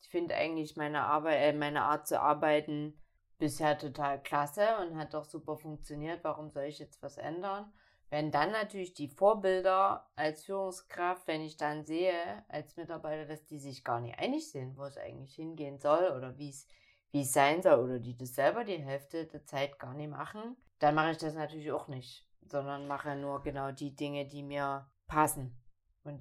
ich 0.00 0.08
finde 0.08 0.34
eigentlich 0.34 0.76
meine 0.76 1.02
Arbeit, 1.02 1.42
äh, 1.42 1.52
meine 1.52 1.82
Art 1.82 2.06
zu 2.06 2.18
arbeiten 2.18 2.98
bisher 3.36 3.76
total 3.76 4.22
klasse 4.22 4.66
und 4.80 4.96
hat 4.96 5.12
doch 5.12 5.26
super 5.26 5.58
funktioniert. 5.58 6.24
Warum 6.24 6.48
soll 6.48 6.64
ich 6.64 6.78
jetzt 6.78 7.02
was 7.02 7.18
ändern? 7.18 7.70
Wenn 8.08 8.30
dann 8.30 8.50
natürlich 8.50 8.94
die 8.94 9.08
Vorbilder 9.08 10.08
als 10.16 10.46
Führungskraft, 10.46 11.26
wenn 11.26 11.42
ich 11.42 11.58
dann 11.58 11.84
sehe 11.84 12.14
als 12.48 12.78
Mitarbeiter, 12.78 13.26
dass 13.26 13.44
die 13.44 13.58
sich 13.58 13.84
gar 13.84 14.00
nicht 14.00 14.18
einig 14.18 14.50
sind, 14.50 14.78
wo 14.78 14.84
es 14.84 14.96
eigentlich 14.96 15.34
hingehen 15.34 15.78
soll 15.78 16.16
oder 16.16 16.38
wie 16.38 16.48
es 16.48 16.66
wie 17.10 17.22
es 17.22 17.34
sein 17.34 17.62
soll 17.62 17.78
oder 17.78 17.98
die 17.98 18.16
das 18.16 18.34
selber 18.34 18.64
die 18.64 18.78
Hälfte 18.78 19.26
der 19.26 19.44
Zeit 19.44 19.78
gar 19.78 19.92
nicht 19.92 20.10
machen, 20.10 20.56
dann 20.78 20.94
mache 20.94 21.12
ich 21.12 21.18
das 21.18 21.34
natürlich 21.34 21.72
auch 21.72 21.88
nicht, 21.88 22.26
sondern 22.42 22.86
mache 22.86 23.16
nur 23.16 23.42
genau 23.42 23.72
die 23.72 23.94
Dinge, 23.94 24.26
die 24.26 24.42
mir 24.42 24.86
passen. 25.06 25.56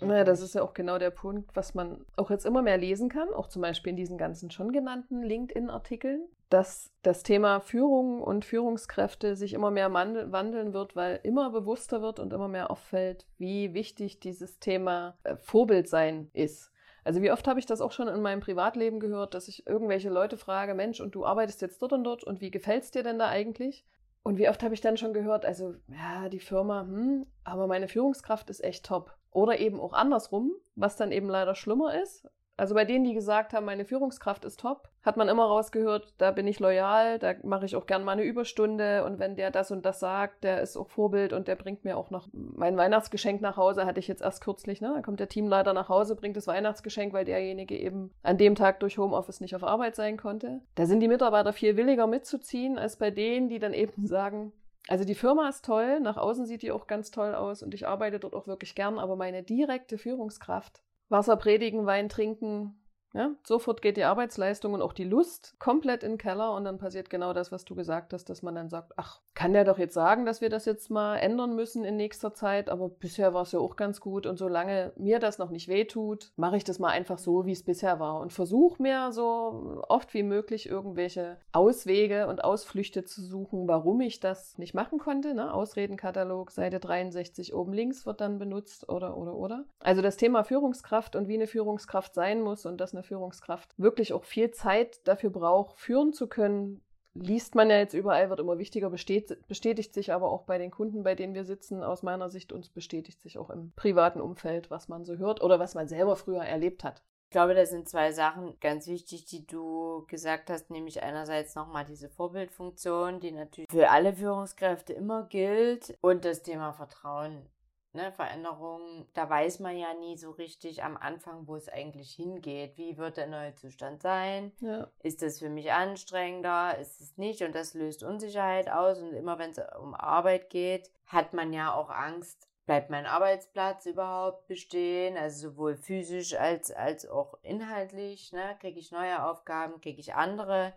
Naja, 0.02 0.24
das 0.24 0.42
ist 0.42 0.56
ja 0.56 0.64
auch 0.64 0.74
genau 0.74 0.98
der 0.98 1.12
Punkt, 1.12 1.56
was 1.56 1.76
man 1.76 2.06
auch 2.18 2.32
jetzt 2.32 2.46
immer 2.46 2.64
mehr 2.64 2.78
lesen 2.78 3.08
kann, 3.08 3.30
auch 3.30 3.48
zum 3.48 3.62
Beispiel 3.62 3.92
in 3.92 3.96
diesen 3.96 4.18
ganzen 4.18 4.50
schon 4.50 4.72
genannten 4.72 5.22
LinkedIn-Artikeln, 5.22 6.28
dass 6.50 6.92
das 7.04 7.22
Thema 7.22 7.60
Führung 7.60 8.22
und 8.22 8.46
Führungskräfte 8.46 9.36
sich 9.36 9.54
immer 9.54 9.70
mehr 9.70 9.94
wandeln 9.94 10.74
wird, 10.74 10.96
weil 10.96 11.20
immer 11.22 11.52
bewusster 11.52 12.02
wird 12.02 12.20
und 12.20 12.34
immer 12.34 12.48
mehr 12.48 12.72
auffällt, 12.72 13.28
wie 13.38 13.76
wichtig 13.76 14.20
dieses 14.20 14.60
Thema 14.60 15.18
äh, 15.24 15.36
Vorbild 15.38 15.88
sein 15.88 16.30
ist. 16.34 16.72
Also 17.04 17.22
wie 17.22 17.32
oft 17.32 17.48
habe 17.48 17.60
ich 17.60 17.68
das 17.68 17.82
auch 17.82 17.92
schon 17.92 18.08
in 18.08 18.22
meinem 18.22 18.40
Privatleben 18.40 19.00
gehört, 19.00 19.36
dass 19.36 19.48
ich 19.48 19.68
irgendwelche 19.68 20.10
Leute 20.10 20.38
frage, 20.38 20.74
Mensch, 20.74 21.00
und 21.00 21.14
du 21.14 21.26
arbeitest 21.26 21.62
jetzt 21.62 21.80
dort 21.80 21.94
und 21.94 22.04
dort 22.04 22.24
und 22.24 22.42
wie 22.42 22.50
gefällt's 22.50 22.90
dir 22.90 23.04
denn 23.04 23.20
da 23.20 23.28
eigentlich? 23.28 23.86
Und 24.26 24.40
wie 24.40 24.50
oft 24.50 24.64
habe 24.64 24.74
ich 24.74 24.82
dann 24.82 24.98
schon 24.98 25.14
gehört, 25.14 25.46
also 25.46 25.76
ja, 25.88 26.30
die 26.30 26.40
Firma, 26.40 26.82
hm, 26.82 27.28
aber 27.44 27.68
meine 27.68 27.88
Führungskraft 27.88 28.50
ist 28.50 28.64
echt 28.64 28.84
top. 28.84 29.16
Oder 29.30 29.60
eben 29.60 29.80
auch 29.80 29.94
andersrum, 29.94 30.52
was 30.74 30.96
dann 30.96 31.12
eben 31.12 31.30
leider 31.30 31.54
schlimmer 31.54 32.02
ist. 32.02 32.28
Also 32.58 32.74
bei 32.74 32.86
denen, 32.86 33.04
die 33.04 33.14
gesagt 33.14 33.54
haben, 33.54 33.66
meine 33.66 33.86
Führungskraft 33.86 34.46
ist 34.46 34.62
top, 34.62 34.90
hat 35.04 35.18
man 35.18 35.28
immer 35.28 35.46
rausgehört, 35.46 36.14
da 36.18 36.32
bin 36.32 36.48
ich 36.48 36.60
loyal, 36.60 37.20
da 37.20 37.34
mache 37.44 37.66
ich 37.66 37.76
auch 37.76 37.86
gern 37.86 38.04
mal 38.04 38.14
eine 38.14 38.24
Überstunde 38.24 39.04
und 39.04 39.20
wenn 39.20 39.36
der 39.36 39.52
das 39.52 39.72
und 39.72 39.86
das 39.86 40.00
sagt, 40.00 40.44
der 40.44 40.62
ist 40.62 40.78
auch 40.78 40.90
Vorbild 40.90 41.34
und 41.34 41.48
der 41.48 41.58
bringt 41.58 41.84
mir 41.84 41.98
auch 41.98 42.12
noch 42.12 42.30
mein 42.32 42.78
Weihnachtsgeschenk 42.78 43.42
nach 43.42 43.58
Hause, 43.58 43.86
hatte 43.86 44.00
ich 44.00 44.08
jetzt 44.08 44.22
erst 44.22 44.42
kürzlich, 44.42 44.80
ne? 44.80 44.94
Da 44.96 45.02
kommt 45.02 45.20
der 45.20 45.28
Teamleiter 45.28 45.74
nach 45.74 45.90
Hause, 45.90 46.16
bringt 46.16 46.38
das 46.38 46.48
Weihnachtsgeschenk, 46.48 47.14
weil 47.14 47.26
derjenige 47.26 47.78
eben 47.78 48.12
an 48.24 48.38
dem 48.38 48.56
Tag 48.56 48.80
durch 48.80 48.98
Homeoffice 48.98 49.42
nicht 49.42 49.56
auf 49.56 49.64
Arbeit 49.64 49.96
sein 49.96 50.18
konnte. 50.18 50.62
Da 50.76 50.86
sind 50.86 51.02
die 51.02 51.08
Mitarbeiter 51.10 51.52
viel 51.52 51.76
williger 51.76 52.08
mitzuziehen, 52.08 52.78
als 52.78 52.96
bei 52.98 53.12
denen, 53.12 53.50
die 53.50 53.60
dann 53.60 53.74
eben 53.74 54.08
sagen, 54.08 54.54
also 54.88 55.04
die 55.04 55.16
Firma 55.16 55.50
ist 55.50 55.66
toll, 55.66 56.00
nach 56.00 56.18
außen 56.18 56.46
sieht 56.46 56.62
die 56.62 56.72
auch 56.72 56.88
ganz 56.88 57.10
toll 57.10 57.34
aus 57.34 57.64
und 57.64 57.74
ich 57.74 57.88
arbeite 57.88 58.20
dort 58.20 58.36
auch 58.36 58.48
wirklich 58.48 58.76
gern, 58.76 59.00
aber 59.00 59.16
meine 59.16 59.42
direkte 59.42 59.98
Führungskraft, 59.98 60.84
Wasser 61.10 61.36
predigen, 61.36 61.86
Wein 61.86 62.10
trinken, 62.10 62.80
ja, 63.16 63.32
sofort 63.48 63.82
geht 63.82 63.96
die 63.96 64.04
Arbeitsleistung 64.04 64.74
und 64.74 64.82
auch 64.82 64.92
die 64.92 65.06
Lust 65.06 65.56
komplett 65.58 66.04
in 66.04 66.14
den 66.14 66.18
Keller 66.18 66.54
und 66.54 66.66
dann 66.66 66.78
passiert 66.78 67.10
genau 67.10 67.32
das, 67.32 67.50
was 67.50 67.64
du 67.64 67.74
gesagt 67.74 68.12
hast, 68.12 68.30
dass 68.30 68.42
man 68.42 68.56
dann 68.56 68.70
sagt, 68.70 68.92
ach, 68.98 69.22
kann 69.34 69.54
der 69.54 69.64
doch 69.64 69.78
jetzt 69.78 69.94
sagen, 69.94 70.26
dass 70.26 70.42
wir 70.42 70.50
das 70.50 70.66
jetzt 70.66 70.92
mal 70.92 71.16
ändern 71.18 71.56
müssen 71.56 71.86
in 71.86 71.96
nächster 71.96 72.34
Zeit, 72.34 72.70
aber 72.70 72.90
bisher 72.90 73.34
war 73.34 73.44
es 73.44 73.54
ja 73.54 73.60
auch 73.60 73.78
ganz 73.78 74.02
gut 74.02 74.26
und 74.26 74.38
solange 74.38 74.92
mir 74.98 75.20
das 75.20 75.38
noch 75.38 75.50
nicht 75.50 75.70
wehtut, 75.70 76.34
mache 76.36 76.58
ich 76.58 76.66
das 76.66 76.78
mal 76.78 76.90
einfach 76.90 77.18
so, 77.18 77.46
wie 77.46 77.54
es 77.54 77.64
bisher 77.64 78.02
war 78.02 78.20
und 78.20 78.34
versuche 78.34 78.82
mir 78.82 79.14
so 79.14 79.82
oft 79.88 80.14
wie 80.14 80.24
möglich 80.24 80.68
irgendwelche 80.68 81.38
Auswege 81.54 82.28
und 82.28 82.44
Ausflüchte 82.44 83.06
zu 83.06 83.22
suchen, 83.22 83.68
warum 83.70 84.02
ich 84.02 84.20
das 84.20 84.58
nicht 84.58 84.74
machen 84.74 85.00
konnte. 85.00 85.34
Ne? 85.34 85.54
Ausredenkatalog, 85.54 86.52
Seite 86.52 86.82
63 86.82 87.54
oben 87.54 87.72
links 87.72 88.06
wird 88.06 88.20
dann 88.20 88.40
benutzt 88.40 88.90
oder 88.90 89.16
oder 89.16 89.36
oder. 89.36 89.66
Also 89.80 90.02
das 90.02 90.18
Thema 90.18 90.44
Führungskraft 90.44 91.16
und 91.16 91.30
wie 91.30 91.36
eine 91.36 91.48
Führungskraft 91.48 92.14
sein 92.14 92.42
muss 92.42 92.66
und 92.66 92.82
dass 92.82 92.94
eine 92.94 93.05
Führungskraft 93.06 93.74
wirklich 93.78 94.12
auch 94.14 94.26
viel 94.26 94.52
Zeit 94.52 95.08
dafür 95.08 95.30
braucht, 95.30 95.78
führen 95.78 96.12
zu 96.12 96.28
können, 96.28 96.82
liest 97.16 97.56
man 97.56 97.70
ja 97.70 97.78
jetzt 97.78 97.94
überall, 97.94 98.30
wird 98.30 98.42
immer 98.42 98.58
wichtiger, 98.58 98.90
bestätigt, 98.90 99.94
sich 99.94 100.12
aber 100.12 100.30
auch 100.30 100.44
bei 100.44 100.58
den 100.58 100.70
Kunden, 100.72 101.04
bei 101.04 101.16
denen 101.16 101.34
wir 101.34 101.46
sitzen, 101.46 101.82
aus 101.82 102.04
meiner 102.04 102.30
Sicht, 102.30 102.52
uns 102.52 102.70
bestätigt 102.70 103.22
sich 103.22 103.38
auch 103.38 103.50
im 103.50 103.72
privaten 103.76 104.20
Umfeld, 104.20 104.70
was 104.70 104.90
man 104.90 105.06
so 105.06 105.18
hört 105.18 105.42
oder 105.42 105.60
was 105.60 105.76
man 105.76 105.88
selber 105.88 106.18
früher 106.18 106.44
erlebt 106.44 106.84
hat. 106.84 107.02
Ich 107.28 107.32
glaube, 107.32 107.56
da 107.56 107.66
sind 107.66 107.90
zwei 107.90 108.12
Sachen 108.12 108.60
ganz 108.60 108.88
wichtig, 108.88 109.26
die 109.26 109.46
du 109.48 110.06
gesagt 110.08 110.50
hast, 110.50 110.70
nämlich 110.70 111.04
einerseits 111.04 111.56
nochmal 111.56 111.84
diese 111.84 112.10
Vorbildfunktion, 112.10 113.20
die 113.20 113.32
natürlich 113.32 113.70
für 113.70 113.90
alle 113.90 114.14
Führungskräfte 114.14 114.94
immer 114.94 115.24
gilt 115.24 115.98
und 116.02 116.24
das 116.24 116.44
Thema 116.44 116.74
Vertrauen 116.74 117.50
ne, 117.96 118.12
Veränderungen, 118.12 119.08
da 119.14 119.30
weiß 119.30 119.60
man 119.60 119.78
ja 119.78 119.94
nie 119.94 120.18
so 120.18 120.32
richtig 120.32 120.84
am 120.84 120.98
Anfang, 120.98 121.48
wo 121.48 121.56
es 121.56 121.70
eigentlich 121.70 122.12
hingeht. 122.12 122.78
Wie 122.78 122.98
wird 122.98 123.18
der 123.18 123.28
neue 123.28 123.56
Zustand 123.56 124.02
sein? 124.02 124.52
Ja. 124.60 124.88
Ist 125.02 125.22
das 125.22 125.40
für 125.40 125.50
mich 125.50 125.72
anstrengender? 125.72 126.78
Ist 126.78 127.02
es 127.02 127.18
nicht? 127.18 127.42
Und 127.42 127.56
das 127.56 127.74
löst 127.74 128.04
Unsicherheit 128.04 128.70
aus. 128.70 129.00
Und 129.00 129.14
immer 129.14 129.40
wenn 129.40 129.52
es 129.52 129.62
um 129.80 129.96
Arbeit 129.96 130.50
geht, 130.50 130.92
hat 131.08 131.34
man 131.34 131.54
ja 131.54 131.74
auch 131.74 131.90
Angst, 131.90 132.48
bleibt 132.66 132.90
mein 132.90 133.06
Arbeitsplatz 133.06 133.86
überhaupt 133.86 134.48
bestehen? 134.48 135.18
Also 135.18 135.50
sowohl 135.50 135.76
physisch 135.76 136.36
als, 136.36 136.72
als 136.72 137.08
auch 137.08 137.36
inhaltlich. 137.42 138.32
Ne? 138.34 138.56
Kriege 138.60 138.80
ich 138.80 138.92
neue 138.92 139.24
Aufgaben? 139.24 139.82
Kriege 139.82 140.00
ich 140.00 140.14
andere? 140.14 140.74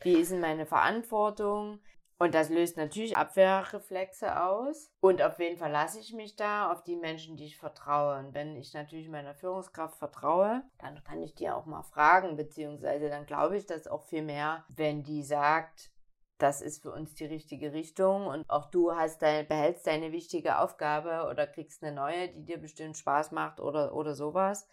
Wie 0.00 0.14
ist 0.14 0.30
denn 0.30 0.40
meine 0.40 0.66
Verantwortung? 0.66 1.80
Und 2.18 2.34
das 2.34 2.48
löst 2.48 2.76
natürlich 2.76 3.16
Abwehrreflexe 3.16 4.42
aus. 4.42 4.90
Und 5.00 5.22
auf 5.22 5.38
wen 5.38 5.56
verlasse 5.56 6.00
ich 6.00 6.12
mich 6.12 6.34
da? 6.34 6.72
Auf 6.72 6.82
die 6.82 6.96
Menschen, 6.96 7.36
die 7.36 7.44
ich 7.44 7.56
vertraue. 7.56 8.18
Und 8.18 8.34
wenn 8.34 8.56
ich 8.56 8.74
natürlich 8.74 9.08
meiner 9.08 9.34
Führungskraft 9.34 9.96
vertraue, 9.96 10.62
dann 10.78 11.02
kann 11.04 11.22
ich 11.22 11.36
die 11.36 11.48
auch 11.48 11.66
mal 11.66 11.84
fragen, 11.84 12.36
beziehungsweise 12.36 13.08
dann 13.08 13.24
glaube 13.26 13.56
ich 13.56 13.66
das 13.66 13.86
auch 13.86 14.02
viel 14.02 14.22
mehr, 14.22 14.64
wenn 14.68 15.04
die 15.04 15.22
sagt, 15.22 15.92
das 16.38 16.60
ist 16.60 16.82
für 16.82 16.92
uns 16.92 17.14
die 17.14 17.26
richtige 17.26 17.72
Richtung 17.72 18.26
und 18.26 18.48
auch 18.48 18.70
du 18.70 18.94
hast 18.94 19.22
dein, 19.22 19.46
behältst 19.46 19.86
deine 19.86 20.12
wichtige 20.12 20.58
Aufgabe 20.58 21.28
oder 21.28 21.48
kriegst 21.48 21.82
eine 21.82 21.94
neue, 21.94 22.28
die 22.28 22.44
dir 22.44 22.58
bestimmt 22.58 22.96
Spaß 22.96 23.32
macht 23.32 23.60
oder, 23.60 23.92
oder 23.94 24.14
sowas. 24.14 24.68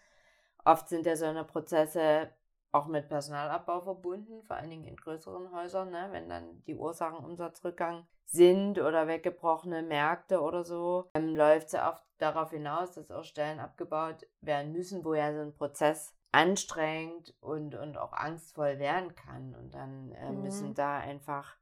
Oft 0.64 0.88
sind 0.88 1.06
ja 1.06 1.16
so 1.16 1.26
eine 1.26 1.44
Prozesse 1.44 2.30
auch 2.72 2.86
mit 2.86 3.08
Personalabbau 3.08 3.80
verbunden, 3.80 4.42
vor 4.42 4.56
allen 4.56 4.70
Dingen 4.70 4.84
in 4.84 4.96
größeren 4.96 5.52
Häusern, 5.52 5.90
ne? 5.90 6.08
wenn 6.10 6.28
dann 6.28 6.62
die 6.66 6.76
Ursachen 6.76 7.24
Umsatzrückgang 7.24 8.06
sind 8.26 8.78
oder 8.78 9.06
weggebrochene 9.06 9.82
Märkte 9.82 10.40
oder 10.40 10.64
so, 10.64 11.08
ähm, 11.14 11.34
läuft 11.34 11.66
es 11.66 11.72
ja 11.72 11.90
oft 11.90 12.04
darauf 12.18 12.50
hinaus, 12.50 12.92
dass 12.92 13.10
auch 13.10 13.24
Stellen 13.24 13.60
abgebaut 13.60 14.26
werden 14.40 14.72
müssen, 14.72 15.04
wo 15.04 15.14
ja 15.14 15.32
so 15.32 15.40
ein 15.40 15.54
Prozess 15.54 16.14
anstrengend 16.32 17.34
und, 17.40 17.74
und 17.74 17.96
auch 17.96 18.12
angstvoll 18.12 18.78
werden 18.78 19.14
kann. 19.14 19.54
Und 19.54 19.74
dann 19.74 20.12
äh, 20.12 20.30
mhm. 20.30 20.42
müssen 20.42 20.74
da 20.74 20.98
einfach 20.98 21.56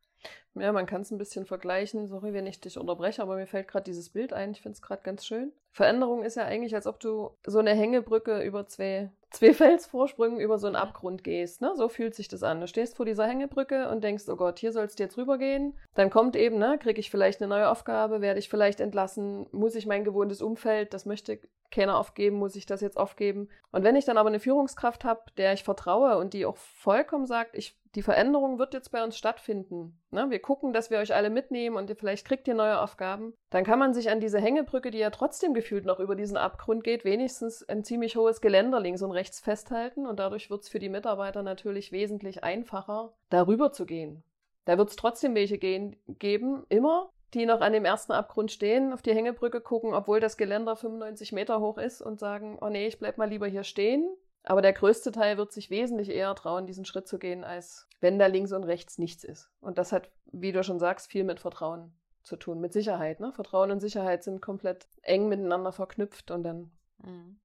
ja, 0.57 0.71
man 0.73 0.87
kann 0.87 1.03
es 1.03 1.11
ein 1.11 1.19
bisschen 1.19 1.47
vergleichen. 1.47 2.07
Sorry, 2.07 2.33
wenn 2.33 2.47
ich 2.47 2.61
dich 2.61 2.79
unterbreche, 2.79 3.23
aber 3.23 3.37
mir 3.37 3.47
fällt 3.47 3.67
gerade 3.67 3.85
dieses 3.85 4.11
Bild 4.11 4.33
ein. 4.33 4.53
Ich 4.53 4.63
finde 4.63 4.77
es 4.77 4.83
gerade 4.83 5.03
ganz 5.03 5.27
schön. 5.27 5.53
Veränderung 5.73 6.23
ist 6.23 6.37
ja 6.37 6.45
eigentlich, 6.45 6.75
als 6.75 6.87
ob 6.87 7.01
du 7.01 7.37
so 7.45 7.59
eine 7.59 7.75
Hängebrücke 7.75 8.41
über 8.43 8.67
zwei, 8.67 9.11
zwei 9.35 9.53
Felsvorsprüngen 9.53 10.41
über 10.41 10.59
so 10.59 10.67
einen 10.67 10.76
Abgrund 10.76 11.25
gehst. 11.25 11.61
Ne? 11.61 11.73
So 11.76 11.88
fühlt 11.88 12.14
sich 12.14 12.29
das 12.29 12.43
an. 12.43 12.61
Du 12.61 12.69
stehst 12.69 12.97
vor 12.97 13.05
dieser 13.05 13.26
Hängebrücke 13.26 13.88
und 13.91 14.05
denkst, 14.05 14.25
oh 14.29 14.37
Gott, 14.37 14.59
hier 14.59 14.73
sollst 14.73 14.99
du 14.99 15.03
jetzt 15.03 15.17
rübergehen. 15.17 15.75
Dann 15.95 16.11
kommt 16.11 16.37
eben, 16.37 16.59
ne, 16.59 16.79
kriege 16.81 17.00
ich 17.00 17.11
vielleicht 17.11 17.41
eine 17.41 17.49
neue 17.49 17.69
Aufgabe, 17.69 18.21
werde 18.21 18.38
ich 18.38 18.49
vielleicht 18.49 18.81
entlassen, 18.81 19.47
muss 19.53 19.75
ich 19.75 19.87
mein 19.87 20.05
gewohntes 20.05 20.41
Umfeld, 20.41 20.95
das 20.95 21.05
möchte 21.05 21.41
keiner 21.71 21.99
aufgeben, 21.99 22.37
muss 22.37 22.55
ich 22.55 22.67
das 22.67 22.81
jetzt 22.81 22.97
aufgeben. 22.97 23.49
Und 23.73 23.83
wenn 23.83 23.97
ich 23.97 24.05
dann 24.05 24.19
aber 24.19 24.29
eine 24.29 24.41
Führungskraft 24.41 25.05
habe, 25.05 25.23
der 25.37 25.53
ich 25.53 25.64
vertraue 25.64 26.17
und 26.19 26.33
die 26.33 26.47
auch 26.47 26.57
vollkommen 26.57 27.26
sagt, 27.26 27.57
ich, 27.57 27.76
die 27.95 28.03
Veränderung 28.03 28.59
wird 28.59 28.75
jetzt 28.75 28.91
bei 28.91 29.05
uns 29.05 29.17
stattfinden. 29.17 30.01
Ne? 30.11 30.27
Wir 30.31 30.41
gucken, 30.41 30.73
dass 30.73 30.91
wir 30.91 30.99
euch 30.99 31.15
alle 31.15 31.31
mitnehmen 31.31 31.77
und 31.77 31.93
vielleicht 31.99 32.27
kriegt 32.27 32.49
ihr 32.49 32.55
neue 32.55 32.81
Aufgaben. 32.81 33.35
Dann 33.51 33.65
kann 33.65 33.79
man 33.79 33.95
sich 33.95 34.11
an 34.11 34.21
diese 34.21 34.41
Hängebrücke, 34.41 34.91
die 34.91 34.99
ja 34.99 35.11
trotzdem 35.11 35.55
gefühlt 35.55 35.85
noch 35.85 36.01
über 36.01 36.17
diesen 36.17 36.37
Abgrund 36.37 36.83
geht, 36.85 37.05
wenigstens 37.05 37.63
ein 37.69 37.85
ziemlich 37.85 38.17
hohes 38.17 38.41
Geländer 38.41 38.81
links 38.81 39.03
und 39.03 39.13
rechts 39.13 39.41
festhalten 39.41 40.07
und 40.07 40.19
dadurch 40.19 40.51
wird 40.51 40.63
es 40.63 40.69
für 40.69 40.79
die 40.79 40.89
Mitarbeiter 40.89 41.43
natürlich 41.43 41.93
wesentlich 41.93 42.43
einfacher, 42.43 43.13
darüber 43.31 43.73
zu 43.73 43.87
gehen. 43.87 44.23
Da 44.65 44.79
wird 44.79 44.91
es 44.91 44.97
trotzdem 44.97 45.35
welche 45.35 45.59
gehen, 45.59 45.97
geben, 46.07 46.65
immer, 46.69 47.11
die 47.35 47.47
noch 47.47 47.61
an 47.61 47.73
dem 47.73 47.85
ersten 47.85 48.13
Abgrund 48.13 48.51
stehen, 48.51 48.93
auf 48.93 49.03
die 49.03 49.15
Hängebrücke 49.15 49.61
gucken, 49.61 49.93
obwohl 49.93 50.21
das 50.21 50.37
Geländer 50.37 50.77
95 50.77 51.33
Meter 51.33 51.61
hoch 51.61 51.79
ist 51.79 52.01
und 52.01 52.19
sagen, 52.19 52.59
oh 52.61 52.69
nee, 52.69 52.87
ich 52.87 52.99
bleib 52.99 53.19
mal 53.19 53.29
lieber 53.29 53.47
hier 53.47 53.65
stehen. 53.65 54.09
Aber 54.45 54.61
der 54.61 54.75
größte 54.75 55.11
Teil 55.11 55.39
wird 55.39 55.53
sich 55.53 55.71
wesentlich 55.71 56.11
eher 56.11 56.35
trauen, 56.35 56.67
diesen 56.67 56.85
Schritt 56.85 57.09
zu 57.09 57.19
gehen, 57.19 57.45
als 57.45 57.89
wenn 58.01 58.19
da 58.19 58.27
links 58.27 58.53
und 58.53 58.65
rechts 58.65 58.99
nichts 58.99 59.25
ist. 59.25 59.51
Und 59.61 59.79
das 59.79 59.91
hat, 59.91 60.11
wie 60.33 60.53
du 60.53 60.63
schon 60.63 60.79
sagst, 60.79 61.11
viel 61.11 61.25
mit 61.25 61.41
Vertrauen 61.41 61.95
zu 62.23 62.37
tun, 62.37 62.61
mit 62.61 62.73
Sicherheit. 62.73 63.21
Ne? 63.21 63.33
Vertrauen 63.33 63.71
und 63.71 63.81
Sicherheit 63.81 64.23
sind 64.23 64.43
komplett 64.43 64.87
eng 65.03 65.29
miteinander 65.29 65.73
verknüpft 65.73 66.31
und 66.31 66.43
dann 66.43 66.71
mhm. 66.99 67.41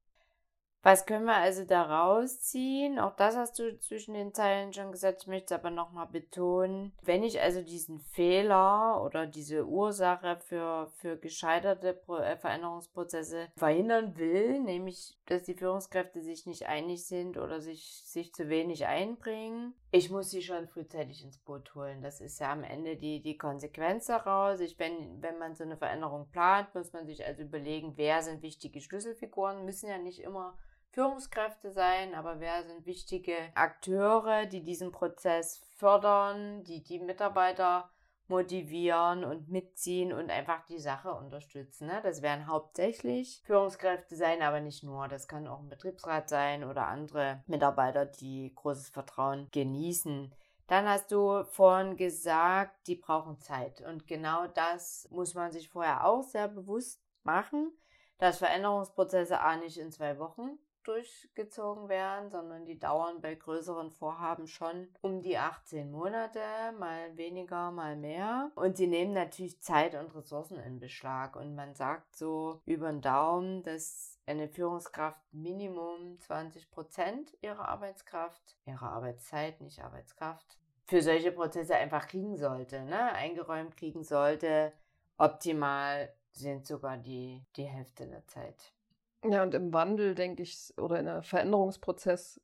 Was 0.82 1.06
können 1.06 1.26
wir 1.26 1.36
also 1.36 1.66
da 1.66 1.84
rausziehen? 1.84 3.00
Auch 3.00 3.16
das 3.18 3.36
hast 3.36 3.60
du 3.60 3.78
zwischen 3.80 4.14
den 4.14 4.34
Zeilen 4.34 4.72
schon 4.72 4.94
gesagt. 4.94 5.24
Ich 5.24 5.28
möchte 5.28 5.54
es 5.54 5.60
aber 5.60 5.72
nochmal 5.72 6.08
betonen. 6.08 6.94
Wenn 7.04 7.24
ich 7.24 7.42
also 7.42 7.62
diesen 7.62 8.00
Fehler 8.00 9.04
oder 9.04 9.28
diese 9.28 9.68
Ursache 9.68 10.38
für, 10.38 10.88
für 10.96 11.18
gescheiterte 11.18 12.00
äh, 12.08 12.38
Veränderungsprozesse 12.38 13.50
verhindern 13.58 14.18
will, 14.18 14.62
nämlich, 14.62 15.18
dass 15.26 15.44
die 15.44 15.54
Führungskräfte 15.54 16.22
sich 16.22 16.46
nicht 16.46 16.68
einig 16.68 17.06
sind 17.06 17.38
oder 17.38 17.60
sich, 17.60 18.02
sich 18.06 18.34
zu 18.34 18.48
wenig 18.48 18.86
einbringen, 18.86 19.74
ich 19.92 20.10
muss 20.10 20.30
sie 20.30 20.44
schon 20.44 20.68
frühzeitig 20.68 21.24
ins 21.24 21.40
Boot 21.40 21.76
holen. 21.76 22.02
Das 22.02 22.22
ist 22.22 22.40
ja 22.40 22.54
am 22.54 22.64
Ende 22.64 22.96
die, 22.96 23.22
die 23.22 23.38
Konsequenz 23.38 24.06
daraus. 24.06 24.60
Ich, 24.62 24.80
wenn, 24.80 25.22
wenn 25.22 25.40
man 25.40 25.56
so 25.56 25.64
eine 25.64 25.78
Veränderung 25.78 26.30
plant, 26.32 26.74
muss 26.74 26.94
man 26.94 27.06
sich 27.06 27.26
also 27.26 27.42
überlegen, 27.42 27.94
wer 27.98 28.22
sind 28.22 28.44
wichtige 28.44 28.80
Schlüsselfiguren, 28.80 29.66
müssen 29.66 29.90
ja 29.90 29.98
nicht 29.98 30.20
immer 30.20 30.58
Führungskräfte 30.92 31.72
sein, 31.72 32.16
aber 32.16 32.40
wer 32.40 32.64
sind 32.64 32.86
wichtige 32.86 33.36
Akteure, 33.56 34.46
die 34.46 34.64
diesen 34.64 34.92
Prozess 34.92 35.62
fördern, 35.78 36.64
die 36.64 36.84
die 36.84 37.00
Mitarbeiter 37.00 37.90
motivieren 38.30 39.24
und 39.24 39.50
mitziehen 39.50 40.14
und 40.14 40.30
einfach 40.30 40.64
die 40.66 40.80
Sache 40.80 41.14
unterstützen. 41.14 41.88
Ne? 41.88 42.00
Das 42.04 42.22
werden 42.22 42.48
hauptsächlich 42.48 43.42
Führungskräfte 43.46 44.16
sein, 44.16 44.42
aber 44.42 44.62
nicht 44.62 44.84
nur. 44.84 45.08
Das 45.08 45.28
kann 45.28 45.48
auch 45.48 45.60
ein 45.60 45.70
Betriebsrat 45.70 46.30
sein 46.30 46.64
oder 46.64 46.88
andere 46.88 47.44
Mitarbeiter, 47.48 48.06
die 48.06 48.54
großes 48.56 48.90
Vertrauen 48.90 49.48
genießen. 49.52 50.34
Dann 50.68 50.88
hast 50.88 51.12
du 51.12 51.44
vorhin 51.46 51.98
gesagt, 51.98 52.86
die 52.88 52.96
brauchen 52.96 53.40
Zeit. 53.40 53.82
Und 53.82 54.06
genau 54.06 54.46
das 54.46 55.08
muss 55.10 55.34
man 55.34 55.52
sich 55.52 55.68
vorher 55.68 56.06
auch 56.06 56.22
sehr 56.22 56.48
bewusst 56.48 57.02
machen, 57.24 57.72
dass 58.20 58.38
Veränderungsprozesse 58.38 59.40
A 59.40 59.58
nicht 59.58 59.80
in 59.80 59.92
zwei 59.92 60.20
Wochen 60.20 60.60
durchgezogen 60.90 61.88
werden, 61.88 62.32
sondern 62.32 62.66
die 62.66 62.80
dauern 62.80 63.22
bei 63.22 63.36
größeren 63.36 63.92
Vorhaben 63.92 64.48
schon 64.48 64.88
um 65.02 65.22
die 65.22 65.38
18 65.38 65.92
Monate, 65.92 66.40
mal 66.80 67.16
weniger, 67.16 67.70
mal 67.70 67.96
mehr. 67.96 68.52
Und 68.56 68.78
sie 68.78 68.88
nehmen 68.88 69.14
natürlich 69.14 69.62
Zeit 69.62 69.94
und 69.94 70.16
Ressourcen 70.16 70.58
in 70.58 70.80
Beschlag. 70.80 71.36
Und 71.36 71.56
man 71.56 71.76
sagt 71.76 72.16
so 72.16 72.62
über 72.66 72.92
den 72.92 73.02
Daumen, 73.02 73.62
dass 73.62 74.18
eine 74.26 74.48
Führungskraft 74.48 75.22
Minimum 75.32 76.20
20 76.20 76.72
Prozent 76.72 77.38
ihrer 77.42 77.70
Arbeitskraft, 77.70 78.58
ihrer 78.66 78.92
Arbeitszeit, 78.92 79.62
nicht 79.62 79.84
Arbeitskraft, 79.84 80.58
für 80.86 81.04
solche 81.04 81.32
Prozesse 81.32 81.76
einfach 81.76 82.08
kriegen 82.08 82.36
sollte, 82.36 82.82
ne? 82.82 83.14
eingeräumt 83.14 83.78
kriegen 83.78 84.04
sollte. 84.04 84.74
Optimal 85.20 86.12
sind 86.32 86.66
sogar 86.66 86.98
die, 86.98 87.46
die 87.56 87.66
Hälfte 87.66 88.08
der 88.08 88.26
Zeit. 88.26 88.74
Ja, 89.24 89.44
und 89.44 89.54
im 89.54 89.74
Wandel, 89.74 90.16
denke 90.16 90.44
ich, 90.44 90.74
oder 90.78 91.00
in 91.00 91.08
einem 91.08 91.24
Veränderungsprozess 91.24 92.42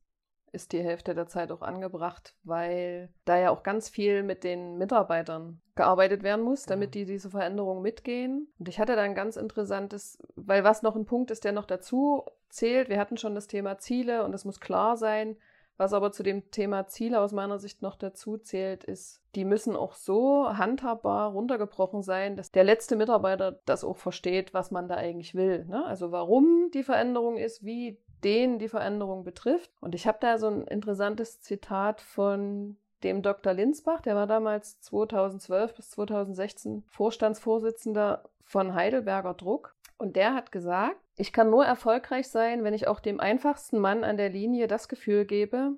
ist 0.52 0.72
die 0.72 0.82
Hälfte 0.82 1.14
der 1.14 1.26
Zeit 1.26 1.52
auch 1.52 1.62
angebracht, 1.62 2.34
weil 2.44 3.10
da 3.24 3.38
ja 3.38 3.50
auch 3.50 3.62
ganz 3.62 3.88
viel 3.88 4.22
mit 4.22 4.44
den 4.44 4.78
Mitarbeitern 4.78 5.60
gearbeitet 5.74 6.22
werden 6.22 6.44
muss, 6.44 6.64
damit 6.64 6.94
die 6.94 7.04
diese 7.04 7.30
Veränderung 7.30 7.82
mitgehen. 7.82 8.48
Und 8.58 8.68
ich 8.68 8.78
hatte 8.78 8.96
da 8.96 9.02
ein 9.02 9.14
ganz 9.14 9.36
interessantes, 9.36 10.18
weil 10.34 10.64
was 10.64 10.82
noch 10.82 10.96
ein 10.96 11.04
Punkt 11.04 11.30
ist, 11.30 11.44
der 11.44 11.52
noch 11.52 11.66
dazu 11.66 12.24
zählt. 12.48 12.88
Wir 12.88 12.98
hatten 12.98 13.16
schon 13.16 13.34
das 13.34 13.48
Thema 13.48 13.78
Ziele 13.78 14.24
und 14.24 14.34
es 14.34 14.44
muss 14.44 14.60
klar 14.60 14.96
sein, 14.96 15.36
was 15.76 15.92
aber 15.92 16.12
zu 16.12 16.22
dem 16.22 16.50
Thema 16.50 16.86
Ziele 16.86 17.20
aus 17.20 17.32
meiner 17.32 17.58
Sicht 17.58 17.82
noch 17.82 17.96
dazu 17.96 18.38
zählt, 18.38 18.84
ist, 18.84 19.20
die 19.34 19.44
müssen 19.44 19.76
auch 19.76 19.92
so 19.92 20.48
handhabbar 20.48 21.30
runtergebrochen 21.32 22.02
sein, 22.02 22.36
dass 22.36 22.50
der 22.50 22.64
letzte 22.64 22.96
Mitarbeiter 22.96 23.60
das 23.66 23.84
auch 23.84 23.96
versteht, 23.96 24.54
was 24.54 24.70
man 24.70 24.88
da 24.88 24.94
eigentlich 24.94 25.34
will. 25.34 25.64
Ne? 25.66 25.84
Also 25.84 26.12
warum 26.12 26.70
die 26.72 26.82
Veränderung 26.82 27.36
ist, 27.36 27.64
wie 27.64 27.98
den 28.24 28.58
die 28.58 28.68
Veränderung 28.68 29.24
betrifft. 29.24 29.70
Und 29.80 29.94
ich 29.94 30.06
habe 30.06 30.18
da 30.20 30.38
so 30.38 30.48
ein 30.48 30.62
interessantes 30.66 31.40
Zitat 31.40 32.00
von 32.00 32.76
dem 33.02 33.22
Dr. 33.22 33.52
Linsbach, 33.52 34.00
der 34.00 34.16
war 34.16 34.26
damals 34.26 34.80
2012 34.80 35.74
bis 35.74 35.90
2016 35.90 36.82
Vorstandsvorsitzender 36.88 38.24
von 38.42 38.74
Heidelberger 38.74 39.34
Druck. 39.34 39.75
Und 39.98 40.16
der 40.16 40.34
hat 40.34 40.52
gesagt, 40.52 41.00
ich 41.16 41.32
kann 41.32 41.50
nur 41.50 41.64
erfolgreich 41.64 42.28
sein, 42.28 42.64
wenn 42.64 42.74
ich 42.74 42.86
auch 42.86 43.00
dem 43.00 43.20
einfachsten 43.20 43.78
Mann 43.78 44.04
an 44.04 44.16
der 44.16 44.28
Linie 44.28 44.66
das 44.66 44.88
Gefühl 44.88 45.24
gebe, 45.24 45.72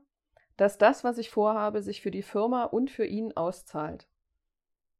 dass 0.57 0.76
das, 0.76 1.04
was 1.04 1.18
ich 1.18 1.31
vorhabe, 1.31 1.83
sich 1.83 2.02
für 2.02 2.11
die 2.11 2.22
Firma 2.22 2.64
und 2.64 2.90
für 2.90 3.04
ihn 3.04 3.37
auszahlt. 3.37 4.09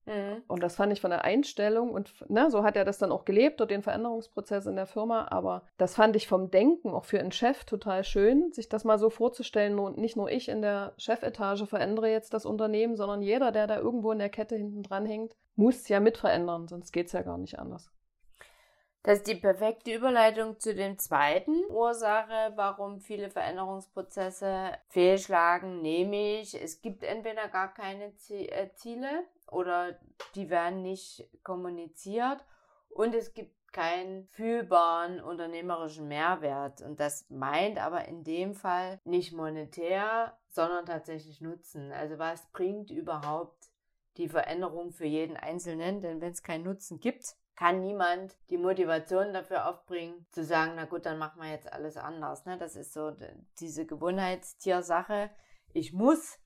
Mhm. 0.09 0.43
Und 0.47 0.63
das 0.63 0.77
fand 0.77 0.93
ich 0.93 1.01
von 1.01 1.11
der 1.11 1.25
Einstellung 1.25 1.91
und 1.91 2.13
ne, 2.31 2.51
so 2.51 2.63
hat 2.63 2.77
er 2.77 2.85
das 2.85 2.99
dann 2.99 3.13
auch 3.13 3.25
gelebt, 3.25 3.61
dort 3.61 3.71
den 3.71 3.83
Veränderungsprozess 3.83 4.67
in 4.67 4.77
der 4.77 4.87
Firma. 4.87 5.29
Aber 5.31 5.65
das 5.77 5.95
fand 5.95 6.17
ich 6.17 6.27
vom 6.27 6.51
Denken 6.51 6.91
auch 6.91 7.05
für 7.05 7.21
einen 7.21 7.33
Chef 7.33 7.65
total 7.65 8.05
schön, 8.05 8.53
sich 8.53 8.69
das 8.69 8.85
mal 8.85 8.99
so 8.99 9.11
vorzustellen. 9.11 9.79
Und 9.79 9.99
nicht 9.99 10.17
nur 10.17 10.31
ich 10.31 10.49
in 10.49 10.63
der 10.63 10.95
Chefetage 10.97 11.67
verändere 11.67 12.11
jetzt 12.11 12.33
das 12.33 12.47
Unternehmen, 12.47 12.97
sondern 12.97 13.21
jeder, 13.21 13.53
der 13.53 13.67
da 13.67 13.79
irgendwo 13.79 14.13
in 14.13 14.19
der 14.19 14.31
Kette 14.31 14.57
hinten 14.57 14.83
dran 14.83 15.05
hängt, 15.05 15.35
muss 15.57 15.89
ja 15.89 16.01
mit 16.01 16.17
verändern, 16.17 16.69
sonst 16.69 16.93
geht's 16.93 17.13
ja 17.13 17.23
gar 17.23 17.37
nicht 17.37 17.59
anders. 17.59 17.91
Das 19.09 19.21
ist 19.21 19.27
die 19.27 19.37
perfekte 19.37 19.95
Überleitung 19.95 20.61
zu 20.61 20.75
dem 20.75 20.99
zweiten 20.99 21.65
Ursache, 21.71 22.53
warum 22.57 23.01
viele 23.01 23.31
Veränderungsprozesse 23.31 24.73
fehlschlagen, 24.89 25.81
nämlich 25.81 26.55
es 26.55 26.83
gibt 26.83 27.03
entweder 27.03 27.49
gar 27.49 27.73
keine 27.73 28.13
äh, 28.29 28.69
Ziele 28.75 29.25
oder 29.51 29.99
die 30.35 30.51
werden 30.51 30.83
nicht 30.83 31.27
kommuniziert 31.43 32.45
und 32.91 33.15
es 33.15 33.33
gibt 33.33 33.73
keinen 33.73 34.27
fühlbaren 34.27 35.23
unternehmerischen 35.23 36.07
Mehrwert. 36.07 36.83
Und 36.83 37.01
das 37.01 37.31
meint 37.31 37.79
aber 37.79 38.05
in 38.09 38.25
dem 38.25 38.53
Fall 38.53 39.01
nicht 39.05 39.33
monetär, 39.33 40.37
sondern 40.49 40.85
tatsächlich 40.85 41.41
Nutzen. 41.41 41.93
Also 41.93 42.19
was 42.19 42.47
bringt 42.53 42.91
überhaupt 42.91 43.71
die 44.19 44.29
Veränderung 44.29 44.93
für 44.93 45.07
jeden 45.07 45.39
Einzelnen? 45.39 46.03
Denn 46.03 46.21
wenn 46.21 46.33
es 46.33 46.43
keinen 46.43 46.65
Nutzen 46.65 47.01
gibt, 47.01 47.39
kann 47.59 47.81
niemand 47.81 48.37
die 48.51 48.57
Motivation 48.57 49.33
dafür 49.33 49.69
aufbringen, 49.69 50.25
zu 50.31 50.45
sagen, 50.45 50.75
na 50.77 50.85
gut, 50.85 51.05
dann 51.05 51.19
machen 51.19 51.43
wir 51.43 51.51
jetzt 51.51 51.73
alles 51.73 51.97
anders. 51.97 52.47
Ne? 52.47 52.57
Das 52.57 52.77
ist 52.77 52.93
so 52.93 53.13
diese 53.59 53.85
Gewohnheitstiersache. 53.85 55.29
Ich 55.73 55.93
muss 55.93 56.39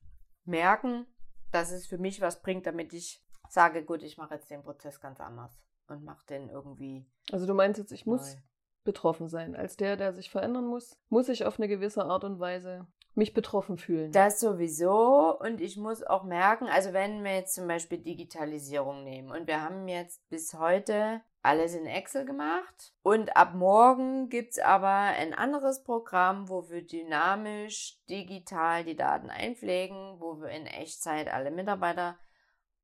merken, 0.45 1.07
dass 1.51 1.71
es 1.71 1.87
für 1.87 1.99
mich 1.99 2.23
was 2.23 2.41
bringt, 2.41 2.65
damit 2.65 2.95
ich 2.95 3.23
sage, 3.51 3.85
gut, 3.85 4.03
ich 4.03 4.17
mache 4.17 4.37
jetzt 4.37 4.51
den 4.51 4.63
Prozess 4.63 5.03
ganz 5.03 5.21
anders 5.21 5.61
und 5.87 6.03
mache 6.03 6.25
den 6.25 6.49
irgendwie. 6.49 7.05
Also 7.31 7.45
du 7.45 7.53
meinst 7.53 7.79
jetzt, 7.79 7.93
ich 7.93 8.07
neu. 8.07 8.13
muss 8.13 8.39
betroffen 8.83 9.29
sein. 9.29 9.55
Als 9.55 9.77
der, 9.77 9.99
der 9.99 10.15
sich 10.15 10.31
verändern 10.31 10.65
muss, 10.65 10.99
muss 11.11 11.29
ich 11.29 11.45
auf 11.45 11.59
eine 11.59 11.69
gewisse 11.69 12.07
Art 12.07 12.25
und 12.25 12.41
Weise 12.41 12.87
mich 13.15 13.35
betroffen 13.35 13.77
fühlen. 13.77 14.13
Das 14.13 14.41
sowieso. 14.41 15.39
Und 15.39 15.61
ich 15.61 15.77
muss 15.77 16.03
auch 16.03 16.25
merken, 16.25 16.67
also 16.67 16.93
wenn 16.93 17.23
wir 17.25 17.35
jetzt 17.35 17.55
zum 17.55 17.67
Beispiel 17.67 17.99
Digitalisierung 17.99 19.05
nehmen 19.05 19.31
und 19.31 19.47
wir 19.47 19.63
haben 19.63 19.87
jetzt 19.89 20.29
bis 20.29 20.55
heute 20.55 21.21
alles 21.43 21.75
in 21.75 21.87
Excel 21.87 22.25
gemacht 22.25 22.95
und 23.03 23.37
ab 23.37 23.55
morgen 23.55 24.29
gibt's 24.29 24.59
aber 24.59 24.89
ein 24.89 25.35
anderes 25.35 25.83
Programm, 25.83 26.49
wo 26.49 26.69
wir 26.71 26.87
dynamisch 26.87 27.99
digital 28.09 28.85
die 28.85 28.97
Daten 28.97 29.29
einpflegen, 29.29 30.21
wo 30.21 30.41
wir 30.41 30.51
in 30.51 30.67
Echtzeit 30.67 31.33
alle 31.33 31.51
Mitarbeiter 31.51 32.17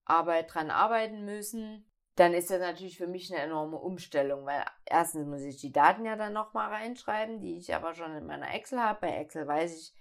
Arbeit 0.05 0.53
dran 0.53 0.71
arbeiten 0.71 1.25
müssen 1.25 1.88
dann 2.19 2.35
ist 2.35 2.51
das 2.51 2.59
natürlich 2.59 2.99
für 2.99 3.07
mich 3.07 3.33
eine 3.33 3.43
enorme 3.43 3.77
Umstellung, 3.77 4.45
weil 4.45 4.64
erstens 4.85 5.27
muss 5.27 5.43
ich 5.43 5.59
die 5.59 5.71
Daten 5.71 6.05
ja 6.05 6.17
dann 6.17 6.33
nochmal 6.33 6.69
reinschreiben, 6.71 7.41
die 7.41 7.57
ich 7.57 7.73
aber 7.75 7.95
schon 7.95 8.12
in 8.17 8.27
meiner 8.27 8.53
Excel 8.55 8.81
habe. 8.81 8.99
Bei 9.03 9.17
Excel 9.19 9.47
weiß 9.47 9.77
ich, 9.77 9.95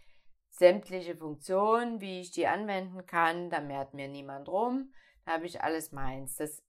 sämtliche 0.58 1.16
Funktionen, 1.16 2.02
wie 2.02 2.22
ich 2.22 2.32
die 2.32 2.48
anwenden 2.48 3.06
kann. 3.06 3.50
Da 3.50 3.62
mehrt 3.62 3.94
mir 3.94 4.08
niemand 4.08 4.50
rum. 4.50 4.92
Da 5.26 5.34
habe 5.34 5.46
ich 5.46 5.62
alles 5.62 5.92
meins. 5.92 6.36
Das 6.36 6.64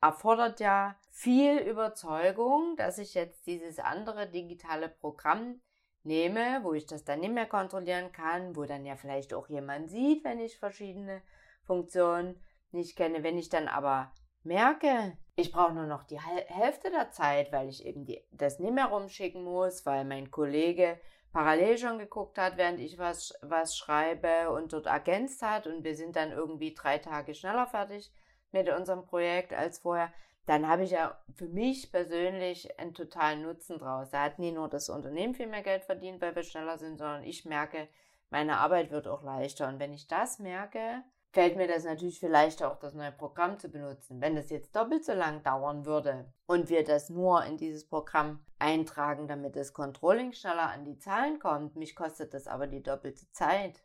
erfordert 0.00 0.60
ja 0.60 0.96
viel 1.10 1.58
Überzeugung, 1.58 2.76
dass 2.76 2.98
ich 2.98 3.14
jetzt 3.14 3.46
dieses 3.46 3.78
andere 3.78 4.28
digitale 4.28 4.88
Programm 4.88 5.60
nehme, 6.04 6.60
wo 6.62 6.72
ich 6.72 6.86
das 6.86 7.04
dann 7.04 7.20
nicht 7.20 7.32
mehr 7.32 7.46
kontrollieren 7.46 8.12
kann, 8.12 8.56
wo 8.56 8.64
dann 8.64 8.84
ja 8.84 8.96
vielleicht 8.96 9.34
auch 9.34 9.48
jemand 9.48 9.90
sieht, 9.90 10.24
wenn 10.24 10.40
ich 10.40 10.58
verschiedene 10.58 11.22
Funktionen 11.64 12.40
nicht 12.70 12.96
kenne. 12.96 13.22
Wenn 13.22 13.38
ich 13.38 13.48
dann 13.48 13.68
aber 13.68 14.12
merke, 14.42 15.16
ich 15.36 15.52
brauche 15.52 15.72
nur 15.72 15.86
noch 15.86 16.04
die 16.04 16.20
Hälfte 16.20 16.90
der 16.90 17.10
Zeit, 17.10 17.52
weil 17.52 17.68
ich 17.68 17.84
eben 17.86 18.04
die, 18.04 18.22
das 18.32 18.58
nicht 18.58 18.74
mehr 18.74 18.86
rumschicken 18.86 19.42
muss, 19.42 19.86
weil 19.86 20.04
mein 20.04 20.30
Kollege 20.30 21.00
parallel 21.32 21.78
schon 21.78 21.98
geguckt 21.98 22.38
hat, 22.38 22.56
während 22.56 22.80
ich 22.80 22.98
was, 22.98 23.34
was 23.42 23.76
schreibe 23.76 24.50
und 24.50 24.72
dort 24.72 24.86
ergänzt 24.86 25.42
hat 25.42 25.66
und 25.66 25.84
wir 25.84 25.96
sind 25.96 26.16
dann 26.16 26.30
irgendwie 26.30 26.74
drei 26.74 26.98
Tage 26.98 27.34
schneller 27.34 27.66
fertig 27.66 28.12
mit 28.50 28.68
unserem 28.68 29.04
Projekt 29.04 29.52
als 29.54 29.78
vorher, 29.78 30.12
dann 30.46 30.68
habe 30.68 30.82
ich 30.82 30.90
ja 30.90 31.18
für 31.34 31.48
mich 31.48 31.90
persönlich 31.92 32.78
einen 32.78 32.94
totalen 32.94 33.42
Nutzen 33.42 33.78
draus. 33.78 34.10
Da 34.10 34.24
hat 34.24 34.38
nie 34.38 34.52
nur 34.52 34.68
das 34.68 34.88
Unternehmen 34.88 35.34
viel 35.34 35.46
mehr 35.46 35.62
Geld 35.62 35.84
verdient, 35.84 36.20
weil 36.20 36.34
wir 36.34 36.42
schneller 36.42 36.78
sind, 36.78 36.98
sondern 36.98 37.22
ich 37.22 37.44
merke, 37.44 37.88
meine 38.28 38.58
Arbeit 38.58 38.90
wird 38.90 39.06
auch 39.06 39.22
leichter. 39.22 39.68
Und 39.68 39.78
wenn 39.78 39.92
ich 39.92 40.08
das 40.08 40.38
merke, 40.38 41.04
fällt 41.32 41.56
mir 41.56 41.66
das 41.66 41.84
natürlich 41.84 42.20
viel 42.20 42.28
leichter, 42.28 42.70
auch 42.70 42.78
das 42.78 42.94
neue 42.94 43.12
Programm 43.12 43.58
zu 43.58 43.70
benutzen. 43.70 44.20
Wenn 44.20 44.36
das 44.36 44.50
jetzt 44.50 44.76
doppelt 44.76 45.04
so 45.04 45.12
lang 45.12 45.42
dauern 45.42 45.86
würde 45.86 46.32
und 46.46 46.68
wir 46.68 46.84
das 46.84 47.08
nur 47.08 47.44
in 47.44 47.56
dieses 47.56 47.88
Programm 47.88 48.44
eintragen, 48.58 49.26
damit 49.28 49.56
das 49.56 49.72
Controlling 49.72 50.32
schneller 50.32 50.70
an 50.70 50.84
die 50.84 50.98
Zahlen 50.98 51.38
kommt, 51.38 51.76
mich 51.76 51.96
kostet 51.96 52.34
das 52.34 52.46
aber 52.46 52.66
die 52.66 52.82
doppelte 52.82 53.30
Zeit. 53.32 53.82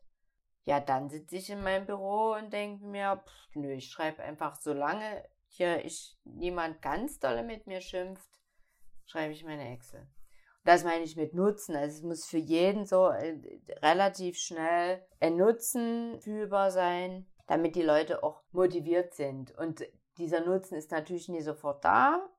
Ja, 0.65 0.81
dann 0.81 1.10
sitze 1.10 1.38
ich 1.38 1.49
in 1.49 1.63
meinem 1.63 1.86
Büro 1.86 2.33
und 2.33 2.51
denke 2.51 2.86
mir, 2.86 3.23
pff, 3.25 3.55
nö, 3.55 3.71
ich 3.71 3.89
schreibe 3.89 4.21
einfach 4.21 4.55
so 4.55 4.73
lange 4.73 5.23
hier 5.47 5.83
ich 5.86 6.17
niemand 6.25 6.81
ganz 6.81 7.19
dolle 7.19 7.43
mit 7.43 7.67
mir 7.67 7.81
schimpft, 7.81 8.29
schreibe 9.05 9.33
ich 9.33 9.43
meine 9.43 9.71
Excel. 9.73 10.07
Das 10.63 10.83
meine 10.83 11.03
ich 11.03 11.15
mit 11.15 11.33
Nutzen. 11.33 11.75
Also 11.75 11.97
es 11.97 12.03
muss 12.03 12.25
für 12.25 12.38
jeden 12.38 12.86
so 12.86 13.07
äh, 13.07 13.39
relativ 13.81 14.38
schnell 14.38 15.01
ein 15.21 15.38
Nutzen 15.38 16.19
fühlbar 16.19 16.71
sein, 16.71 17.25
damit 17.47 17.75
die 17.75 17.81
Leute 17.81 18.23
auch 18.23 18.43
motiviert 18.51 19.13
sind. 19.13 19.57
Und 19.57 19.86
dieser 20.17 20.41
Nutzen 20.41 20.75
ist 20.75 20.91
natürlich 20.91 21.29
nie 21.29 21.41
sofort 21.41 21.83
da, 21.83 22.29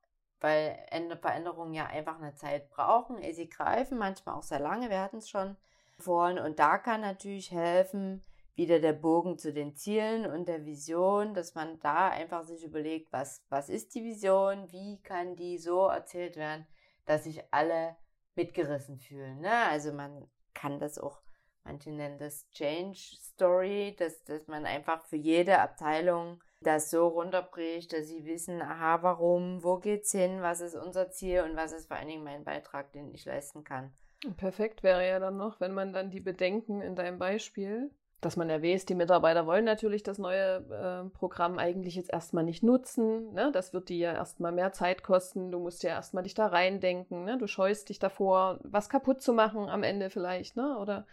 weil 0.40 0.78
Veränderungen 1.20 1.74
ja 1.74 1.86
einfach 1.86 2.20
eine 2.20 2.34
Zeit 2.34 2.70
brauchen, 2.70 3.20
sie 3.32 3.48
greifen, 3.48 3.98
manchmal 3.98 4.36
auch 4.36 4.42
sehr 4.42 4.60
lange. 4.60 4.90
Wir 4.90 5.00
hatten 5.00 5.18
es 5.18 5.28
schon 5.28 5.56
vorhin. 5.98 6.38
Und 6.38 6.58
da 6.58 6.78
kann 6.78 7.00
natürlich 7.00 7.50
helfen, 7.50 8.22
wieder 8.58 8.80
der 8.80 8.92
Bogen 8.92 9.38
zu 9.38 9.52
den 9.52 9.76
Zielen 9.76 10.26
und 10.26 10.48
der 10.48 10.66
Vision, 10.66 11.32
dass 11.32 11.54
man 11.54 11.78
da 11.78 12.08
einfach 12.08 12.42
sich 12.42 12.64
überlegt, 12.64 13.12
was, 13.12 13.44
was 13.48 13.68
ist 13.68 13.94
die 13.94 14.02
Vision, 14.02 14.70
wie 14.72 15.00
kann 15.02 15.36
die 15.36 15.58
so 15.58 15.86
erzählt 15.86 16.36
werden, 16.36 16.66
dass 17.06 17.22
sich 17.22 17.42
alle 17.52 17.96
mitgerissen 18.34 18.98
fühlen. 18.98 19.40
Ne? 19.40 19.52
Also 19.70 19.92
man 19.92 20.28
kann 20.54 20.80
das 20.80 20.98
auch, 20.98 21.20
manche 21.68 21.90
nennen 21.90 22.18
das 22.18 22.48
Change 22.50 22.98
Story, 22.98 23.94
dass, 23.98 24.24
dass 24.24 24.48
man 24.48 24.64
einfach 24.64 25.04
für 25.04 25.16
jede 25.16 25.58
Abteilung 25.60 26.42
das 26.60 26.90
so 26.90 27.06
runterbricht, 27.06 27.92
dass 27.92 28.08
sie 28.08 28.24
wissen, 28.24 28.60
aha, 28.62 29.02
warum, 29.02 29.62
wo 29.62 29.76
geht's 29.76 30.10
hin, 30.12 30.40
was 30.40 30.60
ist 30.60 30.74
unser 30.74 31.10
Ziel 31.10 31.42
und 31.42 31.56
was 31.56 31.72
ist 31.72 31.86
vor 31.86 31.96
allen 31.96 32.08
Dingen 32.08 32.24
mein 32.24 32.42
Beitrag, 32.42 32.90
den 32.92 33.14
ich 33.14 33.24
leisten 33.26 33.62
kann. 33.62 33.92
Perfekt 34.36 34.82
wäre 34.82 35.06
ja 35.06 35.20
dann 35.20 35.36
noch, 35.36 35.60
wenn 35.60 35.72
man 35.72 35.92
dann 35.92 36.10
die 36.10 36.20
Bedenken 36.20 36.80
in 36.80 36.96
deinem 36.96 37.18
Beispiel 37.18 37.90
dass 38.20 38.36
man 38.36 38.50
erwähnt, 38.50 38.88
die 38.88 38.96
Mitarbeiter 38.96 39.46
wollen 39.46 39.64
natürlich 39.64 40.02
das 40.02 40.18
neue 40.18 40.56
äh, 40.56 41.08
Programm 41.16 41.58
eigentlich 41.58 41.94
jetzt 41.94 42.12
erstmal 42.12 42.42
nicht 42.42 42.64
nutzen. 42.64 43.32
Ne? 43.32 43.52
Das 43.52 43.72
wird 43.72 43.88
dir 43.88 43.96
ja 43.96 44.12
erstmal 44.12 44.50
mehr 44.50 44.72
Zeit 44.72 45.04
kosten. 45.04 45.52
Du 45.52 45.60
musst 45.60 45.84
ja 45.84 45.90
erstmal 45.90 46.24
dich 46.24 46.34
da 46.34 46.46
reindenken. 46.46 47.24
Ne? 47.24 47.38
Du 47.38 47.46
scheust 47.46 47.90
dich 47.90 48.00
davor, 48.00 48.58
was 48.64 48.88
kaputt 48.88 49.22
zu 49.22 49.32
machen 49.32 49.68
am 49.68 49.84
Ende 49.84 50.10
vielleicht, 50.10 50.56
ne? 50.56 50.78
Oder 50.78 51.06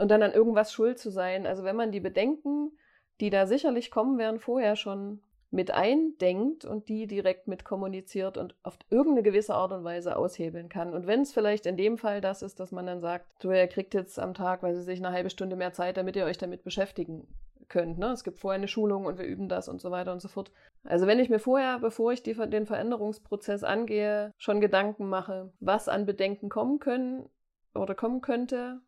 und 0.00 0.10
dann 0.10 0.22
an 0.22 0.32
irgendwas 0.32 0.72
schuld 0.72 0.98
zu 0.98 1.10
sein. 1.10 1.46
Also 1.46 1.62
wenn 1.64 1.76
man 1.76 1.92
die 1.92 2.00
Bedenken, 2.00 2.72
die 3.20 3.30
da 3.30 3.46
sicherlich 3.46 3.90
kommen 3.90 4.18
werden, 4.18 4.40
vorher 4.40 4.76
schon 4.76 5.22
mit 5.50 5.72
eindenkt 5.72 6.64
und 6.64 6.88
die 6.88 7.06
direkt 7.06 7.48
mit 7.48 7.64
kommuniziert 7.64 8.38
und 8.38 8.54
auf 8.62 8.78
irgendeine 8.88 9.24
gewisse 9.24 9.54
Art 9.54 9.72
und 9.72 9.82
Weise 9.82 10.16
aushebeln 10.16 10.68
kann. 10.68 10.94
Und 10.94 11.06
wenn 11.06 11.22
es 11.22 11.32
vielleicht 11.32 11.66
in 11.66 11.76
dem 11.76 11.98
Fall 11.98 12.20
das 12.20 12.42
ist, 12.42 12.60
dass 12.60 12.70
man 12.70 12.86
dann 12.86 13.00
sagt, 13.00 13.26
du, 13.40 13.50
ihr 13.50 13.66
kriegt 13.66 13.94
jetzt 13.94 14.18
am 14.18 14.32
Tag, 14.32 14.62
weil 14.62 14.74
sie 14.74 14.82
sich 14.82 15.00
eine 15.00 15.12
halbe 15.12 15.28
Stunde 15.28 15.56
mehr 15.56 15.72
Zeit, 15.72 15.96
damit 15.96 16.14
ihr 16.14 16.24
euch 16.24 16.38
damit 16.38 16.62
beschäftigen 16.62 17.26
könnt. 17.68 17.98
Ne? 17.98 18.12
Es 18.12 18.24
gibt 18.24 18.38
vorher 18.38 18.58
eine 18.58 18.68
Schulung 18.68 19.06
und 19.06 19.18
wir 19.18 19.26
üben 19.26 19.48
das 19.48 19.68
und 19.68 19.80
so 19.80 19.90
weiter 19.90 20.12
und 20.12 20.22
so 20.22 20.28
fort. 20.28 20.52
Also 20.84 21.06
wenn 21.06 21.18
ich 21.18 21.30
mir 21.30 21.40
vorher, 21.40 21.80
bevor 21.80 22.12
ich 22.12 22.22
die, 22.22 22.34
den 22.34 22.66
Veränderungsprozess 22.66 23.64
angehe, 23.64 24.32
schon 24.38 24.60
Gedanken 24.60 25.08
mache, 25.08 25.52
was 25.58 25.88
an 25.88 26.06
Bedenken 26.06 26.48
kommen 26.48 26.78
können 26.78 27.28
oder 27.74 27.94
kommen 27.94 28.20
könnte, 28.20 28.80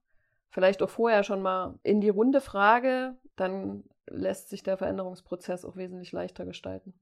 vielleicht 0.52 0.82
auch 0.82 0.90
vorher 0.90 1.24
schon 1.24 1.42
mal 1.42 1.78
in 1.82 2.00
die 2.00 2.10
Runde 2.10 2.40
frage, 2.40 3.16
dann 3.34 3.84
lässt 4.06 4.50
sich 4.50 4.62
der 4.62 4.76
Veränderungsprozess 4.76 5.64
auch 5.64 5.76
wesentlich 5.76 6.12
leichter 6.12 6.44
gestalten. 6.44 6.94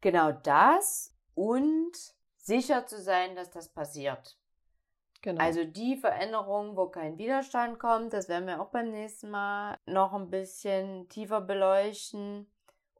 Genau 0.00 0.30
das 0.30 1.16
und 1.34 1.92
sicher 2.36 2.86
zu 2.86 3.00
sein, 3.00 3.34
dass 3.34 3.50
das 3.50 3.72
passiert. 3.72 4.38
Genau. 5.22 5.42
Also 5.42 5.64
die 5.64 5.96
Veränderung, 5.96 6.76
wo 6.76 6.88
kein 6.88 7.16
Widerstand 7.16 7.78
kommt, 7.78 8.12
das 8.12 8.28
werden 8.28 8.46
wir 8.46 8.60
auch 8.60 8.68
beim 8.68 8.90
nächsten 8.90 9.30
Mal 9.30 9.78
noch 9.86 10.12
ein 10.12 10.28
bisschen 10.28 11.08
tiefer 11.08 11.40
beleuchten. 11.40 12.46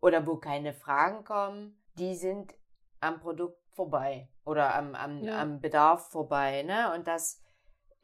Oder 0.00 0.26
wo 0.26 0.37
keine 0.37 0.72
Fragen 0.72 1.24
kommen, 1.24 1.83
die 1.98 2.14
sind 2.14 2.54
am 3.00 3.20
Produkt 3.20 3.59
vorbei 3.72 4.28
oder 4.44 4.74
am, 4.74 4.94
am, 4.94 5.24
ja. 5.24 5.40
am 5.40 5.61
Bedarf 5.61 6.11
vorbei. 6.11 6.62
Ne? 6.62 6.92
Und 6.94 7.07
das 7.07 7.43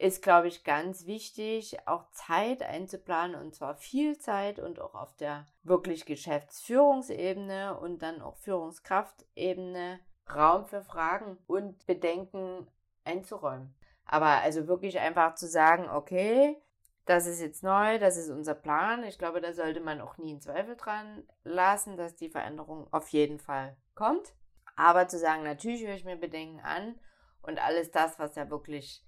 ist, 0.01 0.23
glaube 0.23 0.47
ich, 0.47 0.63
ganz 0.63 1.05
wichtig, 1.05 1.77
auch 1.85 2.09
Zeit 2.09 2.63
einzuplanen 2.63 3.39
und 3.39 3.53
zwar 3.53 3.75
viel 3.75 4.17
Zeit 4.17 4.57
und 4.57 4.79
auch 4.79 4.95
auf 4.95 5.15
der 5.17 5.45
wirklich 5.61 6.07
Geschäftsführungsebene 6.07 7.77
und 7.77 8.01
dann 8.01 8.19
auch 8.19 8.35
Führungskraftebene 8.37 9.99
Raum 10.33 10.65
für 10.65 10.81
Fragen 10.81 11.37
und 11.45 11.85
Bedenken 11.85 12.67
einzuräumen. 13.03 13.75
Aber 14.05 14.41
also 14.41 14.67
wirklich 14.67 14.97
einfach 14.97 15.35
zu 15.35 15.47
sagen, 15.47 15.87
okay, 15.87 16.59
das 17.05 17.27
ist 17.27 17.39
jetzt 17.39 17.61
neu, 17.61 17.99
das 17.99 18.17
ist 18.17 18.31
unser 18.31 18.55
Plan. 18.55 19.03
Ich 19.03 19.19
glaube, 19.19 19.39
da 19.39 19.53
sollte 19.53 19.81
man 19.81 20.01
auch 20.01 20.17
nie 20.17 20.31
in 20.31 20.41
Zweifel 20.41 20.75
dran 20.77 21.27
lassen, 21.43 21.95
dass 21.95 22.15
die 22.15 22.29
Veränderung 22.29 22.87
auf 22.91 23.09
jeden 23.09 23.37
Fall 23.37 23.77
kommt. 23.93 24.33
Aber 24.75 25.07
zu 25.07 25.19
sagen, 25.19 25.43
natürlich 25.43 25.85
höre 25.85 25.93
ich 25.93 26.05
mir 26.05 26.17
Bedenken 26.17 26.59
an 26.61 26.99
und 27.43 27.63
alles 27.63 27.91
das, 27.91 28.17
was 28.17 28.35
ja 28.35 28.49
wirklich 28.49 29.05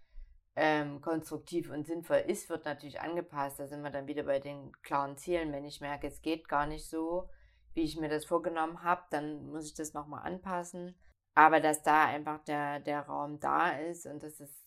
ähm, 0.55 1.01
konstruktiv 1.01 1.71
und 1.71 1.85
sinnvoll 1.85 2.23
ist, 2.27 2.49
wird 2.49 2.65
natürlich 2.65 3.01
angepasst. 3.01 3.59
Da 3.59 3.67
sind 3.67 3.81
wir 3.81 3.89
dann 3.89 4.07
wieder 4.07 4.23
bei 4.23 4.39
den 4.39 4.71
klaren 4.83 5.17
Zielen. 5.17 5.51
Wenn 5.51 5.65
ich 5.65 5.81
merke, 5.81 6.07
es 6.07 6.21
geht 6.21 6.47
gar 6.47 6.67
nicht 6.67 6.87
so, 6.87 7.29
wie 7.73 7.81
ich 7.81 7.97
mir 7.97 8.09
das 8.09 8.25
vorgenommen 8.25 8.83
habe, 8.83 9.01
dann 9.09 9.47
muss 9.47 9.65
ich 9.65 9.73
das 9.73 9.93
nochmal 9.93 10.25
anpassen. 10.25 10.95
Aber 11.35 11.59
dass 11.59 11.81
da 11.81 12.05
einfach 12.05 12.43
der, 12.43 12.79
der 12.79 13.01
Raum 13.01 13.39
da 13.39 13.71
ist 13.71 14.05
und 14.05 14.21
das 14.21 14.39
ist. 14.39 14.63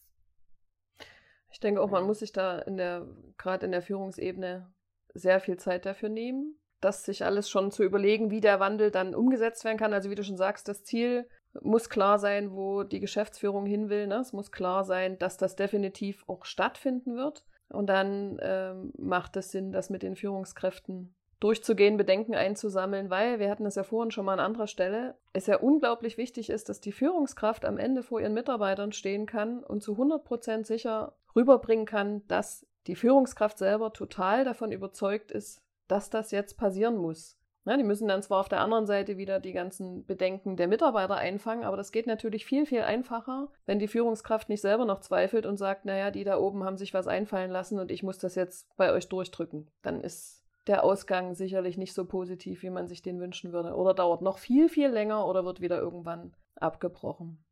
Ich 1.53 1.61
denke 1.61 1.81
auch, 1.81 1.91
man 1.91 2.05
muss 2.05 2.19
sich 2.19 2.33
da 2.33 2.59
in 2.59 2.77
der, 2.77 3.07
gerade 3.39 3.65
in 3.65 3.73
der 3.73 3.83
Führungsebene 3.83 4.75
sehr 5.15 5.41
viel 5.41 5.57
Zeit 5.57 5.87
dafür 5.87 6.09
nehmen, 6.09 6.61
das 6.81 7.05
sich 7.05 7.25
alles 7.25 7.49
schon 7.49 7.71
zu 7.71 7.85
überlegen, 7.85 8.31
wie 8.31 8.41
der 8.41 8.59
Wandel 8.59 8.91
dann 8.91 9.15
umgesetzt 9.15 9.65
werden 9.65 9.79
kann. 9.79 9.95
Also 9.95 10.11
wie 10.11 10.17
du 10.17 10.25
schon 10.25 10.37
sagst, 10.37 10.67
das 10.67 10.83
Ziel 10.83 11.29
muss 11.63 11.89
klar 11.89 12.19
sein, 12.19 12.53
wo 12.53 12.83
die 12.83 13.01
Geschäftsführung 13.01 13.67
hin 13.67 13.89
will. 13.89 14.07
Ne? 14.07 14.17
Es 14.17 14.33
muss 14.33 14.53
klar 14.53 14.85
sein, 14.85 15.19
dass 15.19 15.37
das 15.37 15.57
definitiv 15.57 16.25
auch 16.27 16.45
stattfinden 16.45 17.17
wird. 17.17 17.45
Und 17.69 17.89
dann 17.89 18.39
ähm, 18.41 18.93
macht 18.97 19.37
es 19.37 19.51
Sinn, 19.51 19.73
das 19.73 19.91
mit 19.91 20.03
den 20.03 20.17
Führungskräften 20.17 21.15
durchzugehen, 21.41 21.97
Bedenken 21.97 22.35
einzusammeln, 22.35 23.11
weil, 23.11 23.39
wir 23.39 23.51
hatten 23.51 23.65
das 23.65 23.75
ja 23.75 23.83
vorhin 23.83 24.11
schon 24.11 24.25
mal 24.25 24.35
an 24.35 24.41
anderer 24.41 24.67
Stelle, 24.67 25.17
es 25.33 25.47
ja 25.47 25.59
unglaublich 25.59 26.17
wichtig 26.17 26.49
ist, 26.49 26.69
dass 26.69 26.81
die 26.81 26.93
Führungskraft 26.93 27.65
am 27.65 27.77
Ende 27.79 28.03
vor 28.03 28.21
ihren 28.21 28.33
Mitarbeitern 28.33 28.93
stehen 28.93 29.27
kann 29.27 29.63
und 29.63 29.83
zu 29.83 29.93
100 29.93 30.25
Prozent 30.25 30.67
sicher 30.67 31.15
rüberbringen 31.35 31.85
kann, 31.85 32.27
dass 32.29 32.67
die 32.87 32.97
Führungskraft 32.97 33.59
selber 33.59 33.93
total 33.93 34.45
davon 34.45 34.73
überzeugt 34.73 35.31
ist, 35.31 35.63
dass 35.89 36.09
das 36.09 36.31
jetzt 36.31 36.57
passieren 36.57 36.97
muss. 36.97 37.36
Ja, 37.67 37.77
die 37.77 37.83
müssen 37.83 38.07
dann 38.07 38.23
zwar 38.23 38.41
auf 38.41 38.49
der 38.49 38.61
anderen 38.61 38.87
Seite 38.87 39.17
wieder 39.17 39.41
die 39.41 39.53
ganzen 39.53 40.07
Bedenken 40.07 40.57
der 40.57 40.69
Mitarbeiter 40.69 41.17
einfangen, 41.17 41.65
aber 41.65 41.77
das 41.77 41.91
geht 41.91 42.07
natürlich 42.07 42.47
viel, 42.47 42.65
viel 42.65 42.83
einfacher, 42.83 43.49
wenn 43.67 43.81
die 43.81 43.89
Führungskraft 43.89 44.49
nicht 44.49 44.61
selber 44.61 44.85
noch 44.85 45.01
zweifelt 45.01 45.47
und 45.47 45.57
sagt, 45.57 45.85
naja, 45.85 46.13
die 46.13 46.23
da 46.23 46.39
oben 46.39 46.63
haben 46.63 46.77
sich 46.77 46.95
was 46.95 47.09
einfallen 47.09 47.51
lassen 47.51 47.81
und 47.81 47.91
ich 47.91 48.05
muss 48.05 48.19
das 48.19 48.37
jetzt 48.37 48.69
bei 48.77 48.93
euch 48.93 49.09
durchdrücken. 49.09 49.69
Dann 49.83 50.01
ist 50.01 50.45
der 50.69 50.85
Ausgang 50.85 51.35
sicherlich 51.35 51.77
nicht 51.77 51.93
so 51.93 52.05
positiv, 52.05 52.63
wie 52.63 52.71
man 52.71 52.87
sich 52.87 53.03
den 53.03 53.21
wünschen 53.21 53.53
würde. 53.53 53.75
Oder 53.75 53.95
dauert 53.95 54.23
noch 54.23 54.39
viel, 54.39 54.69
viel 54.69 54.89
länger 54.89 55.27
oder 55.27 55.45
wird 55.45 55.61
wieder 55.61 55.79
irgendwann 55.79 56.35
abgebrochen. 56.55 57.45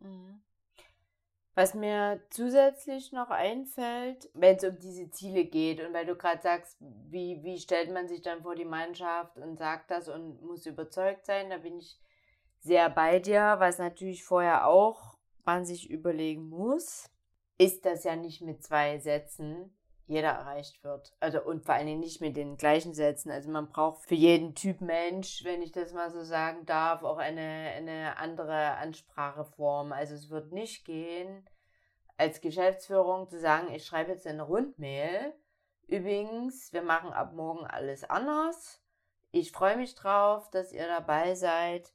Mhm. 0.00 0.40
Was 1.58 1.74
mir 1.74 2.20
zusätzlich 2.30 3.10
noch 3.10 3.30
einfällt, 3.30 4.30
wenn 4.32 4.54
es 4.54 4.62
um 4.62 4.78
diese 4.78 5.10
Ziele 5.10 5.44
geht 5.44 5.80
und 5.80 5.92
weil 5.92 6.06
du 6.06 6.14
gerade 6.14 6.40
sagst, 6.40 6.76
wie, 6.78 7.42
wie 7.42 7.58
stellt 7.58 7.92
man 7.92 8.06
sich 8.06 8.22
dann 8.22 8.42
vor 8.44 8.54
die 8.54 8.64
Mannschaft 8.64 9.36
und 9.38 9.58
sagt 9.58 9.90
das 9.90 10.08
und 10.08 10.40
muss 10.40 10.66
überzeugt 10.66 11.26
sein, 11.26 11.50
da 11.50 11.56
bin 11.56 11.78
ich 11.78 11.98
sehr 12.60 12.88
bei 12.88 13.18
dir, 13.18 13.56
was 13.58 13.78
natürlich 13.78 14.24
vorher 14.24 14.68
auch 14.68 15.18
man 15.44 15.64
sich 15.64 15.90
überlegen 15.90 16.48
muss, 16.48 17.10
ist 17.58 17.84
das 17.84 18.04
ja 18.04 18.14
nicht 18.14 18.40
mit 18.40 18.62
zwei 18.62 19.00
Sätzen 19.00 19.76
jeder 20.08 20.30
erreicht 20.30 20.82
wird. 20.82 21.14
Also 21.20 21.42
und 21.42 21.64
vor 21.64 21.74
allen 21.74 21.86
Dingen 21.86 22.00
nicht 22.00 22.20
mit 22.20 22.36
den 22.36 22.56
gleichen 22.56 22.94
Sätzen. 22.94 23.30
Also 23.30 23.50
man 23.50 23.68
braucht 23.68 24.06
für 24.06 24.14
jeden 24.14 24.54
Typ 24.54 24.80
Mensch, 24.80 25.44
wenn 25.44 25.62
ich 25.62 25.70
das 25.70 25.92
mal 25.92 26.10
so 26.10 26.24
sagen 26.24 26.64
darf, 26.64 27.02
auch 27.02 27.18
eine, 27.18 27.42
eine 27.76 28.16
andere 28.16 28.76
Anspracheform. 28.78 29.92
Also 29.92 30.14
es 30.14 30.30
wird 30.30 30.52
nicht 30.52 30.86
gehen, 30.86 31.48
als 32.16 32.40
Geschäftsführung 32.40 33.28
zu 33.28 33.38
sagen, 33.38 33.70
ich 33.72 33.84
schreibe 33.84 34.12
jetzt 34.12 34.26
eine 34.26 34.42
Rundmail. 34.42 35.34
Übrigens, 35.86 36.72
wir 36.72 36.82
machen 36.82 37.12
ab 37.12 37.34
morgen 37.34 37.66
alles 37.66 38.04
anders. 38.04 38.82
Ich 39.30 39.52
freue 39.52 39.76
mich 39.76 39.94
drauf, 39.94 40.50
dass 40.50 40.72
ihr 40.72 40.86
dabei 40.86 41.34
seid. 41.34 41.92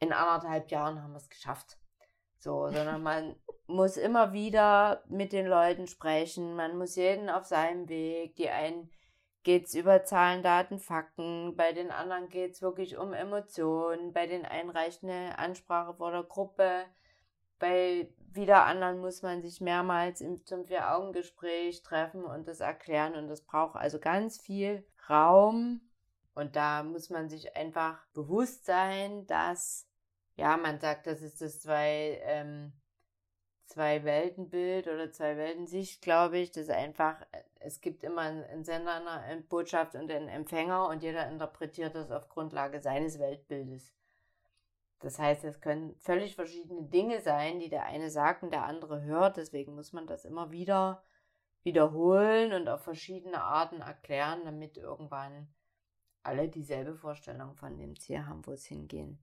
in 0.00 0.12
anderthalb 0.12 0.72
Jahren 0.72 1.00
haben 1.00 1.12
wir 1.12 1.18
es 1.18 1.30
geschafft. 1.30 1.78
So, 2.38 2.68
sondern 2.68 3.00
man 3.04 3.36
muss 3.66 3.96
immer 3.96 4.32
wieder 4.32 5.02
mit 5.08 5.32
den 5.32 5.46
Leuten 5.46 5.86
sprechen. 5.86 6.54
Man 6.56 6.76
muss 6.76 6.96
jeden 6.96 7.30
auf 7.30 7.44
seinem 7.44 7.88
Weg. 7.88 8.36
Die 8.36 8.50
einen 8.50 8.90
geht's 9.42 9.74
über 9.74 10.04
Zahlen, 10.04 10.42
Daten, 10.42 10.78
Fakten. 10.78 11.56
Bei 11.56 11.72
den 11.72 11.90
anderen 11.90 12.28
geht's 12.28 12.62
wirklich 12.62 12.96
um 12.96 13.12
Emotionen. 13.12 14.12
Bei 14.12 14.26
den 14.26 14.44
einen 14.44 14.70
reicht 14.70 15.02
eine 15.02 15.38
Ansprache 15.38 15.94
vor 15.94 16.12
der 16.12 16.24
Gruppe. 16.24 16.84
Bei 17.58 18.08
wieder 18.32 18.64
anderen 18.64 19.00
muss 19.00 19.22
man 19.22 19.42
sich 19.42 19.60
mehrmals 19.60 20.20
im, 20.20 20.44
zum 20.44 20.66
Vier-Augen-Gespräch 20.66 21.82
treffen 21.82 22.24
und 22.24 22.48
das 22.48 22.60
erklären. 22.60 23.14
Und 23.14 23.28
das 23.28 23.42
braucht 23.42 23.76
also 23.76 23.98
ganz 23.98 24.40
viel 24.40 24.86
Raum. 25.08 25.80
Und 26.34 26.56
da 26.56 26.82
muss 26.82 27.10
man 27.10 27.28
sich 27.28 27.56
einfach 27.56 27.98
bewusst 28.14 28.64
sein, 28.64 29.26
dass 29.26 29.86
ja, 30.36 30.56
man 30.56 30.80
sagt, 30.80 31.06
das 31.06 31.20
ist 31.20 31.40
das 31.40 31.60
zwei, 31.60 32.20
ähm, 32.24 32.72
zwei 33.72 34.04
Weltenbild 34.04 34.86
oder 34.86 35.10
zwei 35.10 35.36
Weltensicht, 35.38 36.02
glaube 36.02 36.38
ich. 36.38 36.50
Das 36.50 36.64
ist 36.64 36.70
einfach, 36.70 37.16
es 37.58 37.80
gibt 37.80 38.04
immer 38.04 38.20
einen 38.20 38.64
Sender 38.64 38.92
eine 38.92 39.40
Botschaft 39.42 39.94
und 39.94 40.10
einen 40.10 40.28
Empfänger 40.28 40.88
und 40.88 41.02
jeder 41.02 41.26
interpretiert 41.28 41.94
das 41.94 42.10
auf 42.10 42.28
Grundlage 42.28 42.80
seines 42.80 43.18
Weltbildes. 43.18 43.94
Das 45.00 45.18
heißt, 45.18 45.44
es 45.44 45.60
können 45.60 45.96
völlig 45.96 46.36
verschiedene 46.36 46.82
Dinge 46.82 47.20
sein, 47.20 47.60
die 47.60 47.70
der 47.70 47.84
eine 47.84 48.10
sagt 48.10 48.42
und 48.42 48.52
der 48.52 48.64
andere 48.64 49.02
hört. 49.02 49.38
Deswegen 49.38 49.74
muss 49.74 49.92
man 49.92 50.06
das 50.06 50.24
immer 50.24 50.50
wieder 50.52 51.02
wiederholen 51.62 52.52
und 52.52 52.68
auf 52.68 52.82
verschiedene 52.82 53.42
Arten 53.42 53.80
erklären, 53.80 54.42
damit 54.44 54.76
irgendwann 54.76 55.48
alle 56.22 56.48
dieselbe 56.48 56.94
Vorstellung 56.94 57.54
von 57.54 57.78
dem 57.78 57.98
Ziel 57.98 58.26
haben, 58.26 58.46
wo 58.46 58.52
es 58.52 58.66
hingehen. 58.66 59.18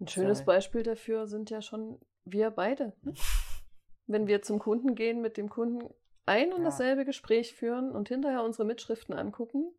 Ein 0.00 0.08
schönes 0.08 0.38
Sorry. 0.38 0.46
Beispiel 0.46 0.82
dafür 0.82 1.26
sind 1.28 1.50
ja 1.50 1.62
schon 1.62 2.00
wir 2.24 2.50
beide. 2.50 2.92
Ne? 3.02 3.14
Wenn 4.06 4.26
wir 4.26 4.42
zum 4.42 4.58
Kunden 4.58 4.94
gehen, 4.94 5.20
mit 5.20 5.36
dem 5.36 5.48
Kunden 5.50 5.92
ein 6.26 6.52
und 6.52 6.60
ja. 6.60 6.66
dasselbe 6.66 7.04
Gespräch 7.04 7.54
führen 7.54 7.90
und 7.90 8.08
hinterher 8.08 8.42
unsere 8.42 8.64
Mitschriften 8.64 9.14
angucken, 9.14 9.70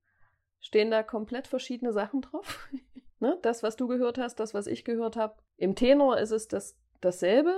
stehen 0.60 0.92
da 0.92 1.04
komplett 1.04 1.48
verschiedene 1.48 1.94
Sachen 1.94 2.22
drauf. 2.22 2.70
ne? 3.20 3.38
Das, 3.42 3.64
was 3.64 3.76
du 3.76 3.88
gehört 3.88 4.18
hast, 4.18 4.36
das, 4.40 4.54
was 4.54 4.68
ich 4.68 4.84
gehört 4.86 5.16
habe. 5.16 5.36
Im 5.58 5.76
Tenor 5.76 6.18
ist 6.18 6.32
es 6.32 6.48
das, 6.48 6.78
dasselbe, 7.02 7.56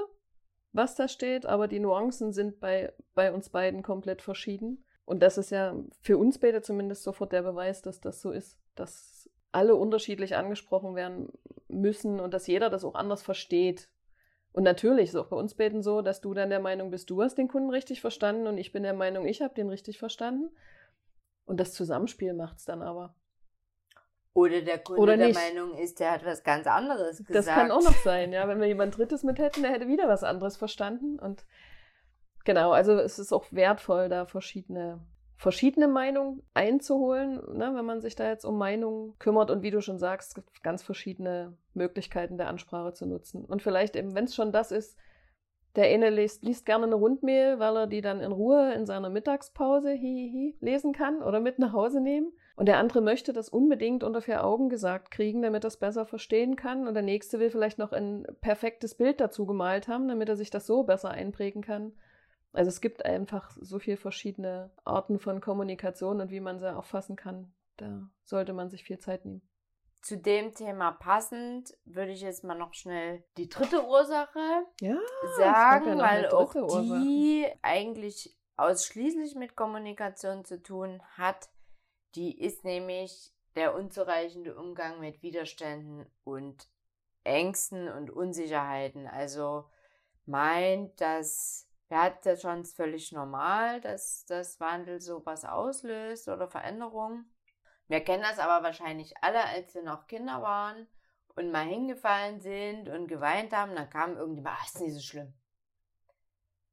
was 0.73 0.95
da 0.95 1.07
steht, 1.07 1.45
aber 1.45 1.67
die 1.67 1.79
Nuancen 1.79 2.31
sind 2.31 2.59
bei, 2.59 2.93
bei 3.13 3.33
uns 3.33 3.49
beiden 3.49 3.83
komplett 3.83 4.21
verschieden. 4.21 4.85
Und 5.05 5.21
das 5.21 5.37
ist 5.37 5.49
ja 5.51 5.75
für 6.01 6.17
uns 6.17 6.39
beide 6.39 6.61
zumindest 6.61 7.03
sofort 7.03 7.33
der 7.33 7.41
Beweis, 7.41 7.81
dass 7.81 7.99
das 7.99 8.21
so 8.21 8.31
ist, 8.31 8.57
dass 8.75 9.29
alle 9.51 9.75
unterschiedlich 9.75 10.35
angesprochen 10.35 10.95
werden 10.95 11.29
müssen 11.67 12.19
und 12.19 12.33
dass 12.33 12.47
jeder 12.47 12.69
das 12.69 12.85
auch 12.85 12.95
anders 12.95 13.21
versteht. 13.21 13.89
Und 14.53 14.63
natürlich 14.63 15.05
ist 15.05 15.15
es 15.15 15.21
auch 15.21 15.27
bei 15.27 15.37
uns 15.37 15.55
beiden 15.55 15.81
so, 15.81 16.01
dass 16.01 16.21
du 16.21 16.33
dann 16.33 16.49
der 16.49 16.59
Meinung 16.59 16.91
bist, 16.91 17.09
du 17.09 17.21
hast 17.21 17.35
den 17.35 17.47
Kunden 17.47 17.69
richtig 17.69 18.01
verstanden 18.01 18.47
und 18.47 18.57
ich 18.57 18.71
bin 18.71 18.83
der 18.83 18.93
Meinung, 18.93 19.25
ich 19.25 19.41
habe 19.41 19.53
den 19.53 19.69
richtig 19.69 19.97
verstanden. 19.97 20.49
Und 21.45 21.59
das 21.59 21.73
Zusammenspiel 21.73 22.33
macht's 22.33 22.65
dann 22.65 22.81
aber. 22.81 23.15
Oder 24.33 24.61
der 24.61 24.79
Kunde 24.79 25.01
Oder 25.01 25.17
der 25.17 25.33
Meinung 25.33 25.77
ist, 25.77 25.99
der 25.99 26.11
hat 26.11 26.25
was 26.25 26.43
ganz 26.43 26.67
anderes 26.67 27.17
gesagt. 27.17 27.35
Das 27.35 27.45
kann 27.47 27.71
auch 27.71 27.83
noch 27.83 27.95
sein, 28.03 28.31
ja. 28.31 28.47
Wenn 28.47 28.59
wir 28.59 28.67
jemand 28.67 28.97
Drittes 28.97 29.23
mit 29.23 29.39
hätten, 29.39 29.61
der 29.61 29.71
hätte 29.71 29.87
wieder 29.87 30.07
was 30.07 30.23
anderes 30.23 30.55
verstanden. 30.55 31.19
Und 31.19 31.45
genau, 32.45 32.71
also 32.71 32.93
es 32.93 33.19
ist 33.19 33.33
auch 33.33 33.45
wertvoll, 33.51 34.07
da 34.07 34.25
verschiedene 34.25 35.01
verschiedene 35.41 35.87
Meinungen 35.87 36.43
einzuholen, 36.53 37.41
ne, 37.57 37.71
wenn 37.73 37.83
man 37.83 37.99
sich 37.99 38.15
da 38.15 38.29
jetzt 38.29 38.45
um 38.45 38.59
Meinungen 38.59 39.17
kümmert 39.17 39.49
und 39.49 39.63
wie 39.63 39.71
du 39.71 39.81
schon 39.81 39.97
sagst, 39.97 40.39
ganz 40.61 40.83
verschiedene 40.83 41.57
Möglichkeiten 41.73 42.37
der 42.37 42.47
Ansprache 42.47 42.93
zu 42.93 43.07
nutzen. 43.07 43.43
Und 43.45 43.63
vielleicht 43.63 43.95
eben, 43.95 44.13
wenn 44.13 44.25
es 44.25 44.35
schon 44.35 44.51
das 44.51 44.71
ist, 44.71 44.99
der 45.75 45.85
eine 45.85 46.11
liest, 46.11 46.43
liest 46.43 46.67
gerne 46.67 46.85
eine 46.85 46.93
Rundmail, 46.93 47.57
weil 47.57 47.75
er 47.75 47.87
die 47.87 48.01
dann 48.01 48.19
in 48.19 48.31
Ruhe 48.31 48.71
in 48.75 48.85
seiner 48.85 49.09
Mittagspause 49.09 49.89
hihihi 49.89 50.57
lesen 50.59 50.93
kann 50.93 51.23
oder 51.23 51.39
mit 51.39 51.57
nach 51.57 51.73
Hause 51.73 52.01
nehmen. 52.01 52.31
Und 52.55 52.67
der 52.67 52.77
andere 52.77 53.01
möchte 53.01 53.33
das 53.33 53.49
unbedingt 53.49 54.03
unter 54.03 54.21
vier 54.21 54.43
Augen 54.43 54.69
gesagt 54.69 55.09
kriegen, 55.09 55.41
damit 55.41 55.63
er 55.63 55.69
es 55.69 55.77
besser 55.77 56.05
verstehen 56.05 56.55
kann. 56.55 56.87
Und 56.87 56.93
der 56.93 57.01
nächste 57.01 57.39
will 57.39 57.49
vielleicht 57.49 57.79
noch 57.79 57.93
ein 57.93 58.27
perfektes 58.41 58.93
Bild 58.93 59.19
dazu 59.19 59.47
gemalt 59.47 59.87
haben, 59.87 60.07
damit 60.07 60.29
er 60.29 60.35
sich 60.35 60.51
das 60.51 60.67
so 60.67 60.83
besser 60.83 61.09
einprägen 61.09 61.63
kann. 61.63 61.93
Also 62.53 62.69
es 62.69 62.81
gibt 62.81 63.05
einfach 63.05 63.55
so 63.59 63.79
viele 63.79 63.97
verschiedene 63.97 64.71
Arten 64.83 65.19
von 65.19 65.39
Kommunikation 65.39 66.19
und 66.21 66.31
wie 66.31 66.41
man 66.41 66.59
sie 66.59 66.75
auffassen 66.75 67.15
kann. 67.15 67.53
Da 67.77 68.09
sollte 68.23 68.53
man 68.53 68.69
sich 68.69 68.83
viel 68.83 68.99
Zeit 68.99 69.25
nehmen. 69.25 69.41
Zu 70.01 70.17
dem 70.17 70.53
Thema 70.53 70.91
passend 70.91 71.77
würde 71.85 72.11
ich 72.11 72.21
jetzt 72.21 72.43
mal 72.43 72.57
noch 72.57 72.73
schnell 72.73 73.23
die 73.37 73.47
dritte 73.47 73.85
Ursache 73.85 74.65
ja, 74.81 74.97
sagen, 75.37 75.99
weil 75.99 76.29
auch 76.29 76.53
die 76.53 76.59
Ursache. 76.59 77.59
eigentlich 77.61 78.35
ausschließlich 78.57 79.35
mit 79.35 79.55
Kommunikation 79.55 80.43
zu 80.43 80.61
tun 80.61 81.01
hat. 81.17 81.49
Die 82.15 82.39
ist 82.39 82.63
nämlich 82.63 83.31
der 83.55 83.75
unzureichende 83.75 84.55
Umgang 84.55 84.99
mit 84.99 85.21
Widerständen 85.21 86.05
und 86.23 86.67
Ängsten 87.23 87.87
und 87.87 88.09
Unsicherheiten. 88.09 89.07
Also 89.07 89.65
meint, 90.25 90.99
dass 90.99 91.67
wir 91.91 92.01
hatten 92.01 92.19
das 92.23 92.41
schon 92.41 92.63
völlig 92.63 93.11
normal, 93.11 93.81
dass 93.81 94.25
das 94.25 94.61
Wandel 94.61 95.01
sowas 95.01 95.43
auslöst 95.43 96.29
oder 96.29 96.47
Veränderungen. 96.47 97.29
Wir 97.89 97.99
kennen 97.99 98.23
das 98.23 98.39
aber 98.39 98.63
wahrscheinlich 98.63 99.13
alle, 99.19 99.43
als 99.43 99.75
wir 99.75 99.83
noch 99.83 100.07
Kinder 100.07 100.41
waren 100.41 100.87
und 101.35 101.51
mal 101.51 101.65
hingefallen 101.65 102.39
sind 102.39 102.87
und 102.87 103.09
geweint 103.09 103.51
haben, 103.51 103.75
dann 103.75 103.89
kam 103.89 104.15
irgendjemand, 104.15 104.57
ah, 104.57 104.65
ist 104.65 104.79
nicht 104.79 104.93
so 104.93 105.01
schlimm. 105.01 105.33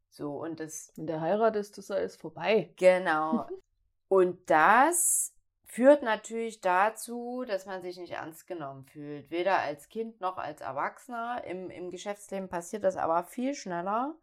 So, 0.09 0.41
und 0.41 0.61
das. 0.61 0.91
In 0.91 1.09
der 1.09 1.21
Heirat 1.21 1.57
ist 1.57 1.79
das 1.79 1.91
alles 1.91 2.15
vorbei. 2.15 2.73
Genau. 2.77 3.49
und 4.09 4.49
das 4.49 5.35
führt 5.65 6.05
natürlich 6.05 6.61
dazu, 6.61 7.45
dass 7.45 7.67
man 7.67 7.83
sich 7.83 7.99
nicht 7.99 8.13
ernst 8.13 8.47
genommen 8.47 8.85
fühlt. 8.85 9.33
Weder 9.33 9.59
als 9.59 9.89
Kind 9.89 10.21
noch 10.21 10.37
als 10.39 10.61
Erwachsener. 10.61 11.43
Im, 11.43 11.71
im 11.71 11.91
Geschäftsleben 11.91 12.49
passiert 12.49 12.85
das 12.85 12.97
aber 12.97 13.25
viel 13.25 13.57
schneller 13.57 14.15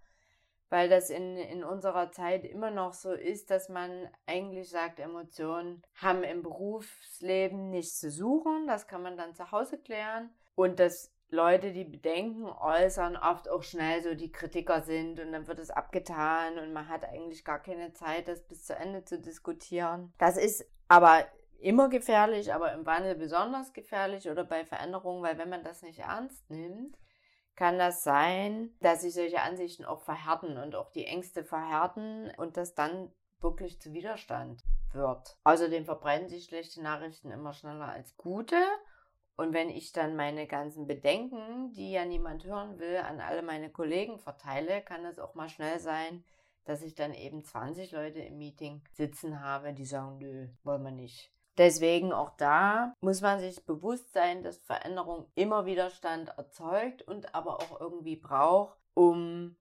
weil 0.76 0.90
das 0.90 1.10
in, 1.10 1.38
in 1.38 1.64
unserer 1.64 2.12
Zeit 2.12 2.44
immer 2.44 2.70
noch 2.70 2.92
so 2.92 3.14
ist, 3.14 3.50
dass 3.50 3.70
man 3.70 4.10
eigentlich 4.26 4.70
sagt, 4.70 5.00
Emotionen 5.00 5.82
haben 6.02 6.22
im 6.24 6.44
Berufsleben 6.44 7.70
nichts 7.70 8.02
zu 8.02 8.12
suchen. 8.12 8.68
Das 8.68 8.86
kann 8.86 9.02
man 9.02 9.16
dann 9.16 9.34
zu 9.34 9.54
Hause 9.54 9.78
klären. 9.78 10.32
Und 10.54 10.82
dass 10.82 11.14
Leute, 11.30 11.72
die 11.72 11.86
Bedenken 11.86 12.48
äußern, 12.48 13.16
oft 13.16 13.48
auch 13.50 13.64
schnell 13.64 14.04
so 14.04 14.16
die 14.16 14.34
Kritiker 14.34 14.82
sind 14.82 15.18
und 15.22 15.32
dann 15.32 15.48
wird 15.48 15.60
es 15.60 15.72
abgetan 15.72 16.60
und 16.60 16.74
man 16.74 16.90
hat 16.90 17.06
eigentlich 17.06 17.46
gar 17.46 17.62
keine 17.62 17.94
Zeit, 17.94 18.28
das 18.28 18.46
bis 18.46 18.66
zu 18.66 18.76
Ende 18.76 19.06
zu 19.06 19.18
diskutieren. 19.18 20.12
Das 20.18 20.36
ist 20.36 20.70
aber 20.90 21.26
immer 21.60 21.88
gefährlich, 21.88 22.54
aber 22.54 22.74
im 22.74 22.86
Wandel 22.86 23.16
besonders 23.16 23.72
gefährlich 23.72 24.30
oder 24.30 24.44
bei 24.44 24.66
Veränderungen, 24.66 25.24
weil 25.24 25.38
wenn 25.38 25.48
man 25.48 25.64
das 25.64 25.84
nicht 25.84 26.00
ernst 26.00 26.50
nimmt, 26.52 26.98
kann 27.56 27.80
das 27.80 28.04
sein, 28.04 28.74
dass 28.82 29.02
sich 29.02 29.14
solche 29.14 29.42
Ansichten 29.42 29.86
auch 29.86 30.02
verhärten 30.02 30.58
und 30.58 30.76
auch 30.76 30.90
die 30.92 31.06
Ängste 31.06 31.44
verhärten 31.44 32.32
und 32.38 32.58
das 32.58 32.76
dann 32.76 33.12
wirklich 33.40 33.80
zu 33.80 33.94
Widerstand 33.94 34.64
wird. 34.92 35.38
Außerdem 35.44 35.86
verbreiten 35.86 36.28
sich 36.28 36.46
schlechte 36.46 36.82
Nachrichten 36.82 37.32
immer 37.32 37.54
schneller 37.54 37.88
als 37.88 38.16
gute. 38.18 38.58
Und 39.38 39.54
wenn 39.54 39.70
ich 39.70 39.92
dann 39.92 40.16
meine 40.16 40.48
ganzen 40.48 40.88
Bedenken, 40.88 41.72
die 41.74 41.92
ja 41.92 42.06
niemand 42.06 42.46
hören 42.46 42.80
will, 42.80 42.98
an 42.98 43.20
alle 43.20 43.42
meine 43.42 43.70
Kollegen 43.70 44.18
verteile, 44.18 44.82
kann 44.82 45.06
es 45.06 45.20
auch 45.20 45.36
mal 45.36 45.50
schnell 45.50 45.80
sein, 45.80 46.24
dass 46.64 46.82
ich 46.82 46.96
dann 46.96 47.14
eben 47.14 47.44
20 47.44 47.92
Leute 47.92 48.20
im 48.20 48.38
Meeting 48.38 48.82
sitzen 48.94 49.42
habe, 49.42 49.74
die 49.74 49.86
sagen, 49.86 50.18
nö, 50.18 50.48
wollen 50.64 50.84
wir 50.84 50.92
nicht. 50.92 51.35
Deswegen 51.58 52.12
auch 52.12 52.32
da 52.32 52.94
muss 53.00 53.22
man 53.22 53.40
sich 53.40 53.66
bewusst 53.66 54.12
sein, 54.12 54.44
dass 54.44 54.58
Veränderung 54.58 55.28
immer 55.36 55.66
Widerstand 55.66 56.30
erzeugt 56.38 57.02
und 57.04 57.34
aber 57.34 57.62
auch 57.62 57.80
irgendwie 57.80 58.18
braucht, 58.18 58.78
um 58.94 59.56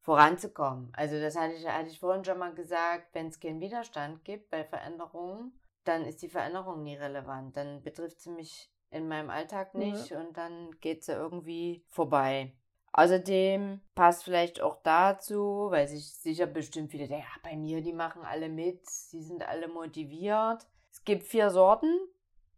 voranzukommen. 0.00 0.92
Also 0.94 1.20
das 1.20 1.36
hatte 1.36 1.54
ich, 1.54 1.66
hatte 1.66 1.90
ich 1.90 1.98
vorhin 1.98 2.24
schon 2.24 2.38
mal 2.38 2.54
gesagt, 2.54 3.08
wenn 3.12 3.26
es 3.26 3.40
keinen 3.40 3.60
Widerstand 3.60 4.24
gibt 4.24 4.50
bei 4.50 4.64
Veränderungen, 4.64 5.52
dann 5.84 6.04
ist 6.04 6.22
die 6.22 6.28
Veränderung 6.28 6.82
nie 6.82 6.96
relevant. 6.96 7.56
Dann 7.56 7.82
betrifft 7.82 8.20
sie 8.20 8.30
mich 8.30 8.70
in 8.90 9.08
meinem 9.08 9.30
Alltag 9.30 9.74
nicht 9.74 10.12
mhm. 10.12 10.18
und 10.18 10.36
dann 10.36 10.70
geht 10.80 11.04
sie 11.04 11.12
irgendwie 11.12 11.84
vorbei. 11.88 12.54
Außerdem 12.92 13.82
passt 13.94 14.24
vielleicht 14.24 14.62
auch 14.62 14.76
dazu, 14.82 15.66
weil 15.70 15.86
sich 15.86 16.14
sicher 16.14 16.46
bestimmt 16.46 16.90
viele 16.90 17.08
denken, 17.08 17.26
ja, 17.26 17.40
bei 17.42 17.56
mir, 17.56 17.82
die 17.82 17.92
machen 17.92 18.22
alle 18.22 18.48
mit, 18.48 18.88
sie 18.88 19.22
sind 19.22 19.46
alle 19.46 19.68
motiviert. 19.68 20.66
Es 21.06 21.12
gibt 21.12 21.28
vier 21.28 21.50
Sorten 21.50 22.00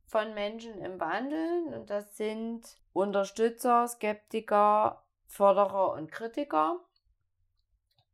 von 0.06 0.32
Menschen 0.32 0.80
im 0.80 0.98
Wandel 0.98 1.74
und 1.74 1.90
das 1.90 2.16
sind 2.16 2.62
Unterstützer, 2.94 3.86
Skeptiker, 3.86 5.04
Förderer 5.26 5.92
und 5.92 6.10
Kritiker. 6.10 6.80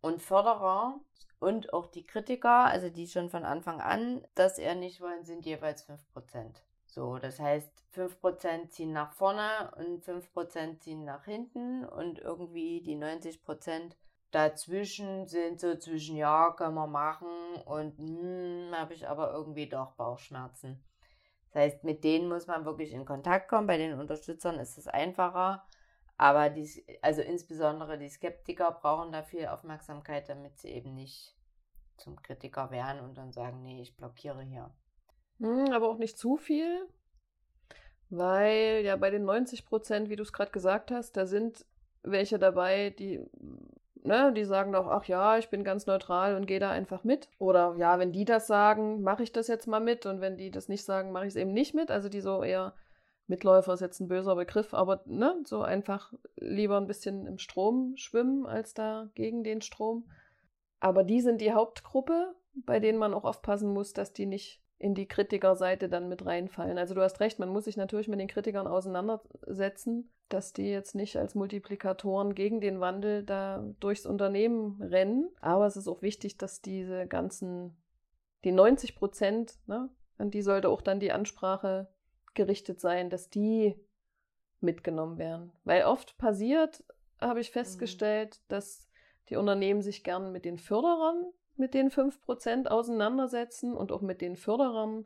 Und 0.01 0.20
Förderer 0.20 0.99
und 1.38 1.73
auch 1.73 1.87
die 1.87 2.05
Kritiker, 2.05 2.64
also 2.64 2.90
die 2.90 3.07
schon 3.07 3.31
von 3.31 3.44
Anfang 3.44 3.81
an 3.81 4.27
das 4.35 4.59
eher 4.59 4.75
nicht 4.75 5.01
wollen, 5.01 5.25
sind 5.25 5.47
jeweils 5.47 5.83
fünf 5.85 6.05
Prozent. 6.12 6.64
So, 6.87 7.18
das 7.18 7.38
heißt, 7.38 7.70
5% 7.94 8.70
ziehen 8.70 8.92
nach 8.92 9.12
vorne 9.12 9.73
und 9.77 10.05
5% 10.05 10.81
ziehen 10.81 11.05
nach 11.05 11.27
hinten 11.27 11.85
und 11.85 12.18
irgendwie 12.18 12.81
die 12.81 12.97
90% 12.97 13.92
dazwischen 14.35 15.27
sind 15.27 15.61
so 15.61 15.77
zwischen, 15.77 16.16
ja, 16.16 16.53
können 16.53 16.75
wir 16.75 16.87
machen 16.87 17.29
und 17.66 17.99
hm, 17.99 18.70
habe 18.73 18.94
ich 18.94 19.09
aber 19.09 19.33
irgendwie 19.33 19.68
doch 19.68 19.92
Bauchschmerzen. 19.92 20.83
Das 21.53 21.62
heißt, 21.62 21.85
mit 21.85 22.03
denen 22.03 22.29
muss 22.29 22.47
man 22.47 22.64
wirklich 22.64 22.92
in 22.92 23.05
Kontakt 23.05 23.49
kommen. 23.49 23.68
Bei 23.68 23.79
den 23.79 23.99
Unterstützern 23.99 24.59
ist 24.59 24.77
es 24.77 24.88
einfacher. 24.88 25.64
Aber 26.16 26.51
die, 26.51 26.68
also 27.03 27.23
insbesondere 27.23 27.99
die 27.99 28.09
Skeptiker 28.09 28.73
brauchen 28.73 29.12
da 29.12 29.23
viel 29.23 29.47
Aufmerksamkeit, 29.47 30.29
damit 30.29 30.59
sie 30.59 30.68
eben 30.68 30.94
nicht 30.94 31.37
zum 31.97 32.20
Kritiker 32.23 32.70
werden 32.70 33.01
und 33.01 33.16
dann 33.16 33.33
sagen, 33.33 33.62
nee, 33.62 33.83
ich 33.83 33.97
blockiere 33.97 34.42
hier. 34.42 34.73
Hm, 35.38 35.73
aber 35.73 35.88
auch 35.88 35.99
nicht 35.99 36.18
zu 36.18 36.37
viel, 36.37 36.88
weil 38.11 38.83
ja 38.85 38.97
bei 38.97 39.11
den 39.11 39.25
90 39.25 39.66
Prozent, 39.66 40.09
wie 40.09 40.16
du 40.16 40.23
es 40.23 40.33
gerade 40.33 40.53
gesagt 40.53 40.90
hast, 40.90 41.16
da 41.16 41.27
sind 41.27 41.66
welche 42.03 42.38
dabei, 42.38 42.90
die 42.90 43.20
ne, 44.05 44.33
die 44.33 44.45
sagen 44.45 44.73
doch, 44.73 44.87
ach 44.87 45.05
ja, 45.05 45.38
ich 45.38 45.49
bin 45.49 45.64
ganz 45.64 45.87
neutral 45.87 46.37
und 46.37 46.47
gehe 46.47 46.61
da 46.61 46.71
einfach 46.71 47.05
mit. 47.05 47.29
Oder 47.38 47.75
ja, 47.79 47.99
wenn 47.99 48.12
die 48.12 48.25
das 48.25 48.47
sagen, 48.47 49.03
mache 49.03 49.23
ich 49.23 49.33
das 49.33 49.49
jetzt 49.49 49.67
mal 49.67 49.81
mit. 49.81 50.07
Und 50.07 50.21
wenn 50.21 50.37
die 50.37 50.51
das 50.51 50.69
nicht 50.69 50.85
sagen, 50.85 51.11
mache 51.11 51.27
ich 51.27 51.31
es 51.31 51.37
eben 51.37 51.53
nicht 51.53 51.75
mit. 51.75 51.90
Also 51.90 52.09
die 52.09 52.21
so 52.21 52.43
eher 52.43 52.75
Mitläufer 53.27 53.73
ist 53.73 53.81
jetzt 53.81 54.01
ein 54.01 54.09
böser 54.09 54.37
Begriff, 54.37 54.75
aber 54.75 55.03
ne, 55.07 55.35
so 55.45 55.62
einfach 55.62 56.12
lieber 56.37 56.77
ein 56.77 56.87
bisschen 56.87 57.27
im 57.27 57.38
Strom 57.38 57.95
schwimmen 57.97 58.47
als 58.47 58.75
da 58.75 59.09
gegen 59.14 59.43
den 59.43 59.62
Strom. 59.62 60.11
Aber 60.79 61.05
die 61.05 61.23
sind 61.23 61.40
die 61.40 61.53
Hauptgruppe, 61.53 62.35
bei 62.55 62.81
denen 62.81 62.99
man 62.99 63.14
auch 63.14 63.25
aufpassen 63.25 63.73
muss, 63.73 63.95
dass 63.95 64.12
die 64.12 64.27
nicht 64.27 64.61
in 64.85 64.94
die 64.94 65.09
Kritikerseite 65.09 65.88
dann 65.88 66.11
mit 66.11 66.27
reinfallen. 66.27 66.77
Also 66.77 66.94
du 66.94 67.01
hast 67.01 67.18
recht, 67.20 67.38
man 67.38 67.49
muss 67.49 67.64
sich 67.64 67.79
natürlich 67.79 68.07
mit 68.07 68.20
den 68.20 68.29
Kritikern 68.29 68.66
auseinandersetzen, 68.66 70.12
dass 70.29 70.53
die 70.53 70.68
jetzt 70.68 70.94
nicht 70.94 71.16
als 71.16 71.35
Multiplikatoren 71.35 72.35
gegen 72.35 72.61
den 72.61 72.81
Wandel 72.81 73.23
da 73.23 73.64
durchs 73.81 74.05
Unternehmen 74.05 74.83
rennen. 74.83 75.31
Aber 75.40 75.66
es 75.66 75.79
ist 75.79 75.88
auch 75.88 76.03
wichtig, 76.03 76.37
dass 76.37 76.61
diese 76.61 77.07
ganzen, 77.07 77.75
die 78.44 78.53
90 78.53 78.94
Prozent, 78.94 79.55
ne, 79.66 79.88
an 80.18 80.31
die 80.31 80.42
sollte 80.42 80.68
auch 80.68 80.83
dann 80.83 81.01
die 81.01 81.12
Ansprache 81.12 81.88
gerichtet 82.35 82.79
sein, 82.79 83.09
dass 83.09 83.31
die 83.31 83.75
mitgenommen 84.61 85.16
werden. 85.16 85.51
Weil 85.64 85.85
oft 85.85 86.18
passiert, 86.18 86.85
habe 87.23 87.40
ich 87.40 87.53
festgestellt, 87.53 88.38
mhm. 88.38 88.44
dass 88.49 88.90
die 89.31 89.37
Unternehmen 89.37 89.81
sich 89.81 90.05
gern 90.05 90.31
mit 90.31 90.44
den 90.44 90.59
Förderern 90.59 91.25
mit 91.59 91.75
den 91.75 91.90
5% 91.90 92.67
auseinandersetzen 92.67 93.75
und 93.75 93.93
auch 93.93 94.03
mit 94.03 94.21
den 94.21 94.37
Förderern 94.37 95.05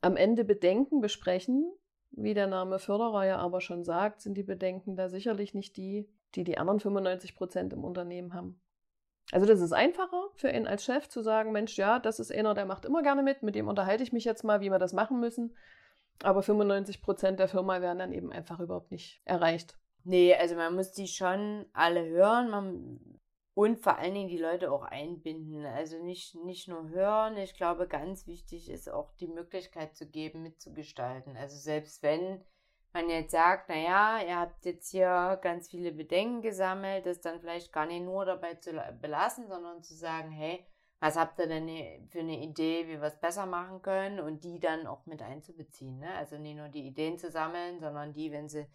am 0.00 0.16
Ende 0.16 0.44
Bedenken 0.44 1.00
besprechen. 1.00 1.72
Wie 2.10 2.34
der 2.34 2.46
Name 2.46 2.78
Förderer 2.78 3.26
ja 3.26 3.36
aber 3.38 3.60
schon 3.60 3.84
sagt, 3.84 4.22
sind 4.22 4.34
die 4.34 4.42
Bedenken 4.42 4.96
da 4.96 5.08
sicherlich 5.08 5.54
nicht 5.54 5.76
die, 5.76 6.08
die 6.34 6.44
die 6.44 6.58
anderen 6.58 6.80
95% 6.80 7.72
im 7.72 7.84
Unternehmen 7.84 8.32
haben. 8.32 8.60
Also 9.30 9.46
das 9.46 9.60
ist 9.60 9.72
einfacher 9.72 10.30
für 10.36 10.48
ihn 10.48 10.66
als 10.66 10.84
Chef 10.84 11.08
zu 11.08 11.20
sagen, 11.20 11.52
Mensch, 11.52 11.76
ja, 11.76 11.98
das 11.98 12.18
ist 12.18 12.32
einer, 12.32 12.54
der 12.54 12.64
macht 12.64 12.86
immer 12.86 13.02
gerne 13.02 13.22
mit, 13.22 13.42
mit 13.42 13.54
dem 13.54 13.68
unterhalte 13.68 14.02
ich 14.02 14.12
mich 14.12 14.24
jetzt 14.24 14.42
mal, 14.42 14.60
wie 14.60 14.70
wir 14.70 14.78
das 14.78 14.94
machen 14.94 15.20
müssen. 15.20 15.54
Aber 16.22 16.40
95% 16.40 17.32
der 17.32 17.48
Firma 17.48 17.80
werden 17.80 17.98
dann 17.98 18.12
eben 18.12 18.32
einfach 18.32 18.58
überhaupt 18.58 18.90
nicht 18.90 19.20
erreicht. 19.24 19.76
Nee, 20.04 20.34
also 20.34 20.56
man 20.56 20.74
muss 20.74 20.92
die 20.92 21.06
schon 21.06 21.66
alle 21.74 22.06
hören. 22.06 22.50
Man 22.50 23.20
und 23.58 23.80
vor 23.80 23.98
allen 23.98 24.14
Dingen 24.14 24.28
die 24.28 24.38
Leute 24.38 24.70
auch 24.70 24.84
einbinden. 24.84 25.66
Also 25.66 26.00
nicht, 26.00 26.36
nicht 26.44 26.68
nur 26.68 26.90
hören. 26.90 27.36
Ich 27.38 27.54
glaube, 27.54 27.88
ganz 27.88 28.28
wichtig 28.28 28.70
ist 28.70 28.88
auch 28.88 29.12
die 29.16 29.26
Möglichkeit 29.26 29.96
zu 29.96 30.08
geben, 30.08 30.44
mitzugestalten. 30.44 31.36
Also 31.36 31.56
selbst 31.56 32.04
wenn 32.04 32.44
man 32.92 33.10
jetzt 33.10 33.32
sagt, 33.32 33.68
naja, 33.68 34.20
ihr 34.24 34.38
habt 34.38 34.64
jetzt 34.64 34.92
hier 34.92 35.40
ganz 35.42 35.68
viele 35.68 35.90
Bedenken 35.90 36.40
gesammelt, 36.40 37.04
das 37.04 37.20
dann 37.20 37.40
vielleicht 37.40 37.72
gar 37.72 37.86
nicht 37.86 38.04
nur 38.04 38.24
dabei 38.24 38.54
zu 38.54 38.80
belassen, 39.00 39.48
sondern 39.48 39.82
zu 39.82 39.96
sagen, 39.96 40.30
hey, 40.30 40.64
was 41.00 41.16
habt 41.16 41.40
ihr 41.40 41.48
denn 41.48 42.06
für 42.10 42.20
eine 42.20 42.40
Idee, 42.40 42.86
wie 42.86 43.00
wir 43.00 43.08
es 43.08 43.18
besser 43.18 43.46
machen 43.46 43.82
können 43.82 44.20
und 44.20 44.44
die 44.44 44.60
dann 44.60 44.86
auch 44.86 45.04
mit 45.06 45.20
einzubeziehen. 45.20 45.98
Ne? 45.98 46.14
Also 46.14 46.38
nicht 46.38 46.58
nur 46.58 46.68
die 46.68 46.86
Ideen 46.86 47.18
zu 47.18 47.28
sammeln, 47.28 47.80
sondern 47.80 48.12
die, 48.12 48.30
wenn 48.30 48.48
sie 48.48 48.68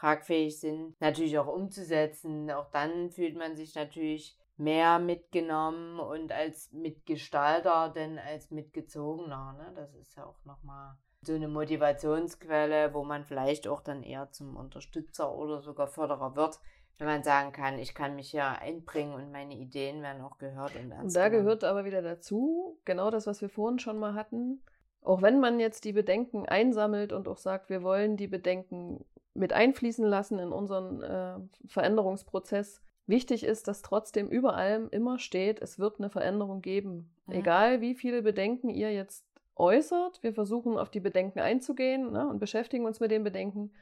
tragfähig 0.00 0.58
sind, 0.58 0.98
natürlich 1.00 1.38
auch 1.38 1.46
umzusetzen. 1.46 2.50
Auch 2.50 2.70
dann 2.70 3.10
fühlt 3.10 3.36
man 3.36 3.56
sich 3.56 3.74
natürlich 3.74 4.36
mehr 4.56 4.98
mitgenommen 4.98 6.00
und 6.00 6.32
als 6.32 6.72
Mitgestalter 6.72 7.90
denn 7.94 8.18
als 8.18 8.50
Mitgezogener. 8.50 9.54
Ne? 9.58 9.72
Das 9.74 9.94
ist 9.94 10.16
ja 10.16 10.24
auch 10.26 10.44
nochmal 10.44 10.96
so 11.22 11.34
eine 11.34 11.48
Motivationsquelle, 11.48 12.94
wo 12.94 13.04
man 13.04 13.24
vielleicht 13.24 13.68
auch 13.68 13.82
dann 13.82 14.02
eher 14.02 14.30
zum 14.30 14.56
Unterstützer 14.56 15.34
oder 15.34 15.60
sogar 15.60 15.86
Förderer 15.86 16.34
wird, 16.34 16.58
wenn 16.98 17.06
man 17.06 17.22
sagen 17.22 17.52
kann, 17.52 17.78
ich 17.78 17.94
kann 17.94 18.16
mich 18.16 18.32
ja 18.32 18.52
einbringen 18.52 19.14
und 19.14 19.32
meine 19.32 19.54
Ideen 19.54 20.02
werden 20.02 20.22
auch 20.22 20.38
gehört 20.38 20.76
und 20.76 20.90
ernst 20.90 21.16
Und 21.16 21.16
da 21.16 21.28
gehört 21.28 21.64
aber 21.64 21.84
wieder 21.84 22.02
dazu, 22.02 22.78
genau 22.84 23.10
das, 23.10 23.26
was 23.26 23.40
wir 23.40 23.48
vorhin 23.48 23.78
schon 23.78 23.98
mal 23.98 24.14
hatten, 24.14 24.62
auch 25.02 25.22
wenn 25.22 25.40
man 25.40 25.60
jetzt 25.60 25.84
die 25.84 25.92
Bedenken 25.92 26.46
einsammelt 26.46 27.12
und 27.12 27.28
auch 27.28 27.38
sagt, 27.38 27.70
wir 27.70 27.82
wollen 27.82 28.16
die 28.18 28.28
Bedenken 28.28 29.04
mit 29.34 29.52
einfließen 29.52 30.04
lassen 30.04 30.38
in 30.38 30.52
unseren 30.52 31.02
äh, 31.02 31.38
Veränderungsprozess. 31.66 32.82
Wichtig 33.06 33.44
ist, 33.44 33.68
dass 33.68 33.82
trotzdem 33.82 34.28
über 34.28 34.54
allem 34.54 34.88
immer 34.90 35.18
steht, 35.18 35.60
es 35.60 35.78
wird 35.78 35.98
eine 35.98 36.10
Veränderung 36.10 36.62
geben. 36.62 37.12
Mhm. 37.26 37.34
Egal 37.34 37.80
wie 37.80 37.94
viele 37.94 38.22
Bedenken 38.22 38.70
ihr 38.70 38.92
jetzt 38.92 39.26
äußert, 39.56 40.22
wir 40.22 40.32
versuchen 40.32 40.78
auf 40.78 40.90
die 40.90 41.00
Bedenken 41.00 41.40
einzugehen 41.40 42.12
ne, 42.12 42.28
und 42.28 42.38
beschäftigen 42.38 42.86
uns 42.86 43.00
mit 43.00 43.10
den 43.10 43.24
Bedenken. 43.24 43.72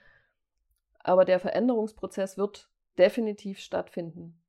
Aber 0.98 1.24
der 1.24 1.40
Veränderungsprozess 1.40 2.36
wird 2.36 2.68
definitiv 2.98 3.60
stattfinden. 3.60 4.40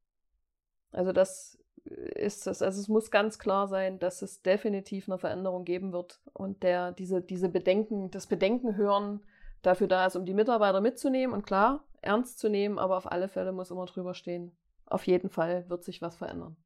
Also 0.92 1.12
das 1.12 1.60
ist 1.86 2.48
es, 2.48 2.62
also 2.62 2.82
es 2.82 2.88
muss 2.88 3.12
ganz 3.12 3.40
klar 3.40 3.68
sein, 3.68 4.00
dass 4.00 4.22
es 4.22 4.42
definitiv 4.42 5.08
eine 5.08 5.18
Veränderung 5.18 5.66
geben 5.66 5.94
wird 5.94 6.20
und 6.34 6.64
der 6.64 6.92
diese 6.92 7.22
diese 7.22 7.50
Bedenken, 7.50 8.12
das 8.12 8.28
Bedenken 8.28 8.76
hören 8.76 9.22
dafür 9.62 9.88
da 9.88 10.06
ist, 10.06 10.16
um 10.16 10.26
die 10.26 10.34
Mitarbeiter 10.34 10.82
mitzunehmen 10.82 11.34
und 11.34 11.46
klar, 11.46 11.84
ernst 12.02 12.40
zu 12.40 12.50
nehmen, 12.50 12.80
aber 12.80 12.98
auf 12.98 13.12
alle 13.12 13.28
Fälle 13.28 13.52
muss 13.52 13.72
immer 13.72 13.86
drüber 13.86 14.14
stehen. 14.14 14.58
Auf 14.86 15.06
jeden 15.08 15.30
Fall 15.30 15.70
wird 15.70 15.84
sich 15.84 16.02
was 16.02 16.16
verändern. 16.16 16.58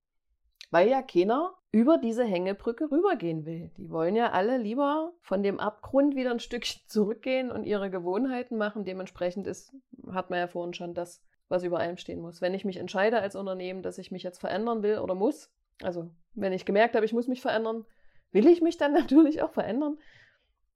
Weil 0.72 0.90
ja 0.90 1.02
keiner 1.02 1.54
über 1.72 1.98
diese 1.98 2.24
Hängebrücke 2.24 2.90
rübergehen 2.92 3.46
will. 3.46 3.72
Die 3.78 3.90
wollen 3.90 4.16
ja 4.16 4.32
alle 4.32 4.58
lieber 4.58 5.14
von 5.22 5.44
dem 5.44 5.60
Abgrund 5.60 6.16
wieder 6.16 6.32
ein 6.32 6.40
Stückchen 6.40 6.82
zurückgehen 6.88 7.52
und 7.52 7.64
ihre 7.64 7.90
Gewohnheiten 7.90 8.58
machen. 8.58 8.86
Dementsprechend 8.86 9.48
ist, 9.48 9.76
hat 10.12 10.30
man 10.30 10.40
ja 10.40 10.48
vorhin 10.48 10.74
schon 10.74 10.94
das, 10.94 11.22
was 11.50 11.64
über 11.64 11.80
allem 11.80 11.98
stehen 11.98 12.22
muss. 12.22 12.42
Wenn 12.42 12.54
ich 12.54 12.66
mich 12.66 12.78
entscheide 12.78 13.20
als 13.20 13.36
Unternehmen, 13.36 13.82
dass 13.82 13.98
ich 13.98 14.12
mich 14.12 14.24
jetzt 14.24 14.40
verändern 14.40 14.84
will 14.84 15.00
oder 15.00 15.16
muss, 15.16 15.52
also 15.82 16.10
wenn 16.34 16.54
ich 16.54 16.66
gemerkt 16.66 16.96
habe, 16.96 17.06
ich 17.06 17.14
muss 17.14 17.28
mich 17.28 17.42
verändern, 17.42 17.86
will 18.32 18.48
ich 18.48 18.62
mich 18.62 18.78
dann 18.78 18.94
natürlich 18.94 19.42
auch 19.42 19.52
verändern 19.52 19.98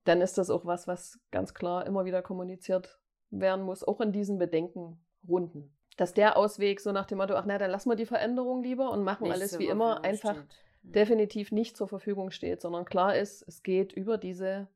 dann 0.08 0.22
ist 0.22 0.38
das 0.38 0.50
auch 0.50 0.66
was, 0.66 0.88
was 0.88 1.20
ganz 1.32 1.54
klar 1.54 1.86
immer 1.86 2.06
wieder 2.06 2.22
kommuniziert 2.22 3.00
werden 3.30 3.66
muss, 3.66 3.84
auch 3.84 4.00
in 4.00 4.12
diesen 4.12 4.38
Bedenkenrunden. 4.38 5.76
Dass 5.98 6.14
der 6.14 6.38
Ausweg 6.38 6.80
so 6.80 6.92
nach 6.92 7.06
dem 7.06 7.18
Motto, 7.18 7.34
ach 7.36 7.46
na, 7.46 7.58
dann 7.58 7.72
lassen 7.72 7.90
wir 7.90 7.96
die 7.96 8.06
Veränderung 8.06 8.64
lieber 8.64 8.92
und 8.92 9.04
machen 9.04 9.24
nicht 9.24 9.34
alles 9.34 9.60
wie 9.60 9.68
immer, 9.68 10.04
einfach 10.04 10.36
steht. 10.36 10.64
definitiv 10.84 11.52
nicht 11.52 11.76
zur 11.76 11.88
Verfügung 11.88 12.32
steht, 12.32 12.62
sondern 12.62 12.86
klar 12.86 13.18
ist, 13.18 13.44
es 13.48 13.64
geht 13.64 13.94
über 13.94 14.18
diese 14.18 14.68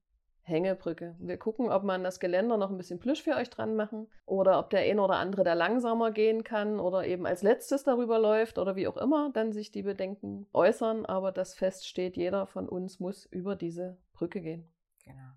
Hängebrücke. 0.43 1.15
Wir 1.19 1.37
gucken, 1.37 1.69
ob 1.71 1.83
man 1.83 2.03
das 2.03 2.19
Geländer 2.19 2.57
noch 2.57 2.71
ein 2.71 2.77
bisschen 2.77 2.99
plüsch 2.99 3.21
für 3.21 3.35
euch 3.35 3.49
dran 3.49 3.75
machen 3.75 4.07
oder 4.25 4.57
ob 4.57 4.71
der 4.71 4.81
eine 4.81 5.01
oder 5.01 5.17
andere 5.17 5.43
da 5.43 5.53
langsamer 5.53 6.11
gehen 6.11 6.43
kann 6.43 6.79
oder 6.79 7.05
eben 7.05 7.27
als 7.27 7.43
letztes 7.43 7.83
darüber 7.83 8.17
läuft 8.17 8.57
oder 8.57 8.75
wie 8.75 8.87
auch 8.87 8.97
immer, 8.97 9.29
dann 9.33 9.53
sich 9.53 9.71
die 9.71 9.83
Bedenken 9.83 10.47
äußern. 10.51 11.05
Aber 11.05 11.31
das 11.31 11.53
feststeht, 11.53 12.17
jeder 12.17 12.47
von 12.47 12.67
uns 12.67 12.99
muss 12.99 13.25
über 13.27 13.55
diese 13.55 13.97
Brücke 14.13 14.41
gehen. 14.41 14.67
Genau. 15.03 15.31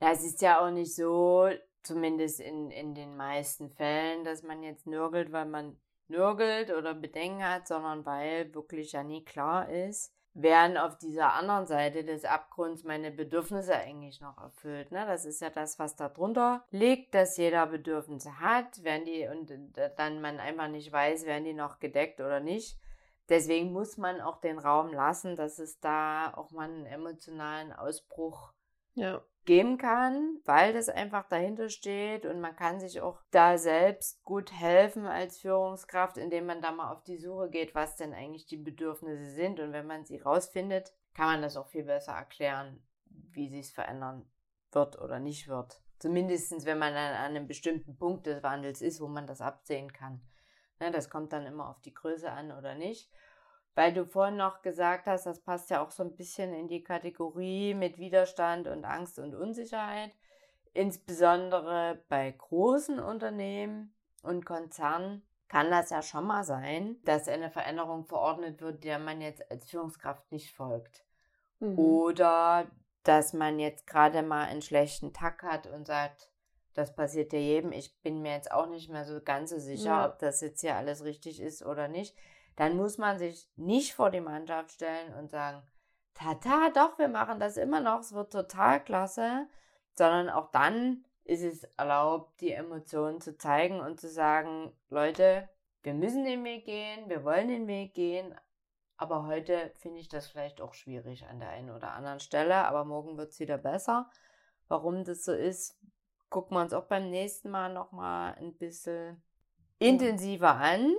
Na, 0.00 0.12
es 0.12 0.24
ist 0.24 0.40
ja 0.42 0.60
auch 0.60 0.70
nicht 0.70 0.94
so, 0.94 1.48
zumindest 1.82 2.40
in, 2.40 2.70
in 2.70 2.94
den 2.94 3.16
meisten 3.16 3.70
Fällen, 3.70 4.24
dass 4.24 4.42
man 4.42 4.62
jetzt 4.62 4.86
nörgelt, 4.86 5.32
weil 5.32 5.46
man 5.46 5.78
nörgelt 6.08 6.70
oder 6.70 6.94
Bedenken 6.94 7.44
hat, 7.44 7.68
sondern 7.68 8.04
weil 8.04 8.52
wirklich 8.54 8.92
ja 8.92 9.02
nie 9.02 9.24
klar 9.24 9.68
ist, 9.68 10.14
werden 10.34 10.76
auf 10.76 10.96
dieser 10.98 11.34
anderen 11.34 11.66
Seite 11.66 12.04
des 12.04 12.24
Abgrunds 12.24 12.84
meine 12.84 13.10
Bedürfnisse 13.10 13.74
eigentlich 13.74 14.20
noch 14.20 14.38
erfüllt. 14.38 14.92
Ne? 14.92 15.04
Das 15.06 15.24
ist 15.24 15.40
ja 15.40 15.50
das, 15.50 15.78
was 15.78 15.96
da 15.96 16.08
drunter 16.08 16.64
liegt, 16.70 17.14
dass 17.14 17.36
jeder 17.36 17.66
Bedürfnisse 17.66 18.40
hat, 18.40 18.82
werden 18.84 19.04
die 19.06 19.26
und 19.26 19.52
dann 19.96 20.20
man 20.20 20.38
einfach 20.38 20.68
nicht 20.68 20.92
weiß, 20.92 21.26
werden 21.26 21.44
die 21.44 21.54
noch 21.54 21.78
gedeckt 21.78 22.20
oder 22.20 22.40
nicht. 22.40 22.78
Deswegen 23.28 23.72
muss 23.72 23.96
man 23.96 24.20
auch 24.20 24.40
den 24.40 24.58
Raum 24.58 24.92
lassen, 24.92 25.36
dass 25.36 25.58
es 25.58 25.78
da 25.80 26.34
auch 26.34 26.50
mal 26.50 26.68
einen 26.68 26.86
emotionalen 26.86 27.72
Ausbruch 27.72 28.52
ja. 28.94 29.22
geben 29.44 29.78
kann, 29.78 30.40
weil 30.44 30.72
das 30.72 30.88
einfach 30.88 31.28
dahinter 31.28 31.68
steht 31.68 32.26
und 32.26 32.40
man 32.40 32.56
kann 32.56 32.80
sich 32.80 33.00
auch 33.00 33.20
da 33.30 33.58
selbst 33.58 34.22
gut 34.24 34.52
helfen 34.52 35.06
als 35.06 35.38
Führungskraft, 35.38 36.18
indem 36.18 36.46
man 36.46 36.62
da 36.62 36.72
mal 36.72 36.92
auf 36.92 37.02
die 37.04 37.18
Suche 37.18 37.50
geht, 37.50 37.74
was 37.74 37.96
denn 37.96 38.14
eigentlich 38.14 38.46
die 38.46 38.56
Bedürfnisse 38.56 39.30
sind 39.30 39.60
und 39.60 39.72
wenn 39.72 39.86
man 39.86 40.04
sie 40.04 40.18
rausfindet, 40.18 40.92
kann 41.14 41.26
man 41.26 41.42
das 41.42 41.56
auch 41.56 41.68
viel 41.68 41.84
besser 41.84 42.12
erklären, 42.12 42.82
wie 43.06 43.48
sie 43.48 43.60
es 43.60 43.70
verändern 43.70 44.30
wird 44.72 44.98
oder 45.00 45.18
nicht 45.18 45.48
wird. 45.48 45.82
Zumindestens, 45.98 46.64
wenn 46.64 46.78
man 46.78 46.94
an 46.94 47.14
einem 47.14 47.46
bestimmten 47.46 47.98
Punkt 47.98 48.26
des 48.26 48.42
Wandels 48.42 48.80
ist, 48.80 49.00
wo 49.00 49.08
man 49.08 49.26
das 49.26 49.40
absehen 49.40 49.92
kann. 49.92 50.22
Ne, 50.80 50.90
das 50.90 51.10
kommt 51.10 51.32
dann 51.32 51.44
immer 51.44 51.68
auf 51.68 51.80
die 51.82 51.92
Größe 51.92 52.30
an 52.30 52.52
oder 52.52 52.74
nicht. 52.74 53.10
Weil 53.74 53.92
du 53.92 54.04
vorhin 54.04 54.36
noch 54.36 54.62
gesagt 54.62 55.06
hast, 55.06 55.26
das 55.26 55.40
passt 55.40 55.70
ja 55.70 55.82
auch 55.82 55.90
so 55.90 56.02
ein 56.02 56.16
bisschen 56.16 56.52
in 56.52 56.68
die 56.68 56.82
Kategorie 56.82 57.74
mit 57.74 57.98
Widerstand 57.98 58.66
und 58.66 58.84
Angst 58.84 59.18
und 59.18 59.34
Unsicherheit. 59.34 60.10
Insbesondere 60.72 62.02
bei 62.08 62.30
großen 62.30 62.98
Unternehmen 62.98 63.94
und 64.22 64.44
Konzernen 64.44 65.22
kann 65.48 65.70
das 65.70 65.90
ja 65.90 66.02
schon 66.02 66.26
mal 66.26 66.44
sein, 66.44 66.96
dass 67.04 67.28
eine 67.28 67.50
Veränderung 67.50 68.04
verordnet 68.06 68.60
wird, 68.60 68.84
der 68.84 68.98
man 68.98 69.20
jetzt 69.20 69.50
als 69.50 69.68
Führungskraft 69.68 70.30
nicht 70.30 70.54
folgt. 70.54 71.04
Mhm. 71.58 71.78
Oder 71.78 72.70
dass 73.02 73.32
man 73.32 73.58
jetzt 73.58 73.86
gerade 73.86 74.22
mal 74.22 74.46
einen 74.46 74.62
schlechten 74.62 75.12
Tag 75.12 75.42
hat 75.42 75.66
und 75.66 75.86
sagt, 75.86 76.30
das 76.74 76.94
passiert 76.94 77.32
ja 77.32 77.38
jedem. 77.38 77.72
Ich 77.72 78.00
bin 78.02 78.22
mir 78.22 78.32
jetzt 78.32 78.52
auch 78.52 78.66
nicht 78.66 78.90
mehr 78.90 79.04
so 79.04 79.20
ganz 79.20 79.50
so 79.50 79.58
sicher, 79.58 79.84
ja. 79.84 80.08
ob 80.08 80.18
das 80.18 80.40
jetzt 80.40 80.60
hier 80.60 80.76
alles 80.76 81.04
richtig 81.04 81.40
ist 81.40 81.64
oder 81.64 81.88
nicht. 81.88 82.16
Dann 82.60 82.76
muss 82.76 82.98
man 82.98 83.18
sich 83.18 83.48
nicht 83.56 83.94
vor 83.94 84.10
die 84.10 84.20
Mannschaft 84.20 84.72
stellen 84.72 85.14
und 85.14 85.30
sagen, 85.30 85.62
tata, 86.12 86.68
doch, 86.68 86.98
wir 86.98 87.08
machen 87.08 87.40
das 87.40 87.56
immer 87.56 87.80
noch, 87.80 88.00
es 88.00 88.12
wird 88.12 88.34
total 88.34 88.84
klasse, 88.84 89.48
sondern 89.94 90.28
auch 90.28 90.50
dann 90.50 91.06
ist 91.24 91.42
es 91.42 91.64
erlaubt, 91.78 92.38
die 92.42 92.52
Emotionen 92.52 93.22
zu 93.22 93.38
zeigen 93.38 93.80
und 93.80 93.98
zu 93.98 94.10
sagen, 94.10 94.74
Leute, 94.90 95.48
wir 95.82 95.94
müssen 95.94 96.22
den 96.26 96.44
Weg 96.44 96.66
gehen, 96.66 97.08
wir 97.08 97.24
wollen 97.24 97.48
den 97.48 97.66
Weg 97.66 97.94
gehen, 97.94 98.34
aber 98.98 99.26
heute 99.26 99.72
finde 99.78 100.00
ich 100.00 100.10
das 100.10 100.26
vielleicht 100.26 100.60
auch 100.60 100.74
schwierig 100.74 101.24
an 101.24 101.40
der 101.40 101.48
einen 101.48 101.70
oder 101.70 101.92
anderen 101.92 102.20
Stelle, 102.20 102.66
aber 102.66 102.84
morgen 102.84 103.16
wird 103.16 103.30
es 103.30 103.40
wieder 103.40 103.56
besser. 103.56 104.10
Warum 104.68 105.04
das 105.04 105.24
so 105.24 105.32
ist, 105.32 105.80
gucken 106.28 106.58
wir 106.58 106.60
uns 106.60 106.74
auch 106.74 106.84
beim 106.84 107.08
nächsten 107.08 107.48
Mal 107.48 107.72
nochmal 107.72 108.34
ein 108.34 108.52
bisschen 108.52 109.22
intensiver 109.78 110.56
an. 110.56 110.94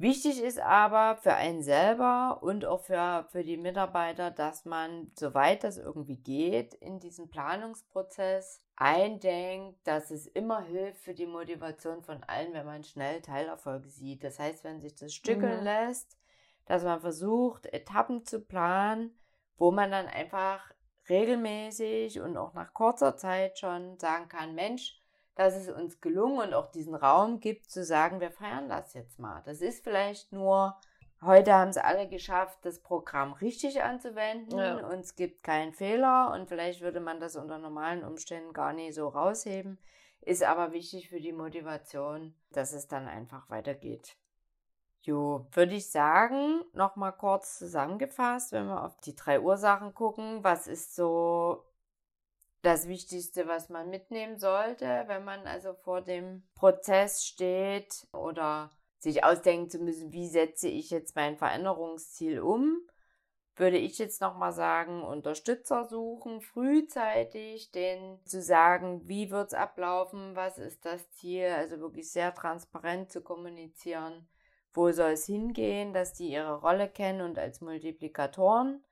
Wichtig 0.00 0.42
ist 0.42 0.58
aber 0.58 1.18
für 1.18 1.34
einen 1.34 1.62
selber 1.62 2.38
und 2.40 2.64
auch 2.64 2.80
für, 2.80 3.26
für 3.32 3.44
die 3.44 3.58
Mitarbeiter, 3.58 4.30
dass 4.30 4.64
man, 4.64 5.12
soweit 5.14 5.62
das 5.62 5.76
irgendwie 5.76 6.16
geht, 6.16 6.72
in 6.72 7.00
diesem 7.00 7.28
Planungsprozess 7.28 8.64
eindenkt, 8.76 9.86
dass 9.86 10.10
es 10.10 10.26
immer 10.26 10.62
hilft 10.62 11.02
für 11.02 11.12
die 11.12 11.26
Motivation 11.26 12.02
von 12.02 12.22
allen, 12.22 12.54
wenn 12.54 12.64
man 12.64 12.82
schnell 12.82 13.20
Teilerfolge 13.20 13.90
sieht. 13.90 14.24
Das 14.24 14.38
heißt, 14.38 14.64
wenn 14.64 14.80
sich 14.80 14.94
das 14.94 15.12
stückeln 15.12 15.58
mhm. 15.58 15.64
lässt, 15.64 16.16
dass 16.64 16.82
man 16.82 17.02
versucht, 17.02 17.66
Etappen 17.66 18.24
zu 18.24 18.40
planen, 18.40 19.14
wo 19.58 19.70
man 19.70 19.90
dann 19.90 20.06
einfach 20.06 20.72
regelmäßig 21.10 22.20
und 22.20 22.38
auch 22.38 22.54
nach 22.54 22.72
kurzer 22.72 23.18
Zeit 23.18 23.58
schon 23.58 23.98
sagen 23.98 24.28
kann, 24.30 24.54
Mensch, 24.54 24.99
dass 25.40 25.56
es 25.56 25.70
uns 25.70 26.02
gelungen 26.02 26.48
und 26.48 26.52
auch 26.52 26.70
diesen 26.70 26.94
Raum 26.94 27.40
gibt 27.40 27.70
zu 27.70 27.82
sagen, 27.82 28.20
wir 28.20 28.30
feiern 28.30 28.68
das 28.68 28.92
jetzt 28.92 29.18
mal. 29.18 29.40
Das 29.46 29.62
ist 29.62 29.82
vielleicht 29.82 30.34
nur, 30.34 30.78
heute 31.22 31.54
haben 31.54 31.70
es 31.70 31.78
alle 31.78 32.10
geschafft, 32.10 32.58
das 32.60 32.82
Programm 32.82 33.32
richtig 33.32 33.82
anzuwenden 33.82 34.58
ja. 34.58 34.86
und 34.86 35.00
es 35.00 35.16
gibt 35.16 35.42
keinen 35.42 35.72
Fehler 35.72 36.30
und 36.34 36.46
vielleicht 36.46 36.82
würde 36.82 37.00
man 37.00 37.20
das 37.20 37.36
unter 37.36 37.56
normalen 37.56 38.04
Umständen 38.04 38.52
gar 38.52 38.74
nicht 38.74 38.94
so 38.94 39.08
rausheben. 39.08 39.78
Ist 40.20 40.44
aber 40.44 40.72
wichtig 40.72 41.08
für 41.08 41.22
die 41.22 41.32
Motivation, 41.32 42.34
dass 42.52 42.74
es 42.74 42.86
dann 42.86 43.08
einfach 43.08 43.48
weitergeht. 43.48 44.18
Jo, 45.00 45.46
würde 45.52 45.74
ich 45.74 45.90
sagen, 45.90 46.60
nochmal 46.74 47.14
kurz 47.16 47.56
zusammengefasst, 47.56 48.52
wenn 48.52 48.66
wir 48.66 48.84
auf 48.84 48.98
die 48.98 49.16
drei 49.16 49.40
Ursachen 49.40 49.94
gucken, 49.94 50.44
was 50.44 50.66
ist 50.66 50.94
so 50.94 51.64
das 52.62 52.88
Wichtigste, 52.88 53.46
was 53.46 53.68
man 53.68 53.88
mitnehmen 53.88 54.38
sollte, 54.38 55.04
wenn 55.06 55.24
man 55.24 55.46
also 55.46 55.74
vor 55.74 56.02
dem 56.02 56.42
Prozess 56.54 57.24
steht 57.24 58.06
oder 58.12 58.70
sich 58.98 59.24
ausdenken 59.24 59.70
zu 59.70 59.78
müssen, 59.78 60.12
wie 60.12 60.28
setze 60.28 60.68
ich 60.68 60.90
jetzt 60.90 61.16
mein 61.16 61.38
Veränderungsziel 61.38 62.40
um, 62.40 62.86
würde 63.56 63.78
ich 63.78 63.98
jetzt 63.98 64.20
nochmal 64.20 64.52
sagen, 64.52 65.02
Unterstützer 65.02 65.84
suchen, 65.84 66.40
frühzeitig 66.40 67.70
den 67.72 68.18
zu 68.24 68.42
sagen, 68.42 69.08
wie 69.08 69.30
wird's 69.30 69.54
ablaufen, 69.54 70.36
was 70.36 70.58
ist 70.58 70.84
das 70.84 71.10
Ziel, 71.12 71.46
also 71.46 71.78
wirklich 71.80 72.10
sehr 72.10 72.34
transparent 72.34 73.10
zu 73.10 73.22
kommunizieren, 73.22 74.28
wo 74.72 74.90
soll 74.92 75.12
es 75.12 75.26
hingehen, 75.26 75.92
dass 75.92 76.12
die 76.12 76.30
ihre 76.30 76.60
Rolle 76.60 76.88
kennen 76.88 77.22
und 77.22 77.38
als 77.38 77.60
Multiplikatoren 77.60 78.84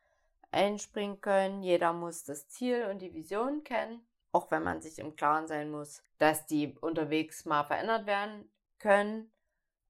einspringen 0.51 1.21
können. 1.21 1.63
Jeder 1.63 1.93
muss 1.93 2.25
das 2.25 2.49
Ziel 2.49 2.87
und 2.91 3.01
die 3.01 3.15
Vision 3.15 3.65
kennen, 3.65 4.07
auch 4.33 4.51
wenn 4.51 4.63
man 4.63 4.81
sich 4.81 4.99
im 4.99 5.17
Klaren 5.17 5.47
sein 5.47 5.71
muss, 5.71 6.03
dass 6.19 6.47
die 6.47 6.77
unterwegs 6.81 7.45
mal 7.45 7.65
verändert 7.65 8.07
werden 8.07 8.51
können. 8.79 9.31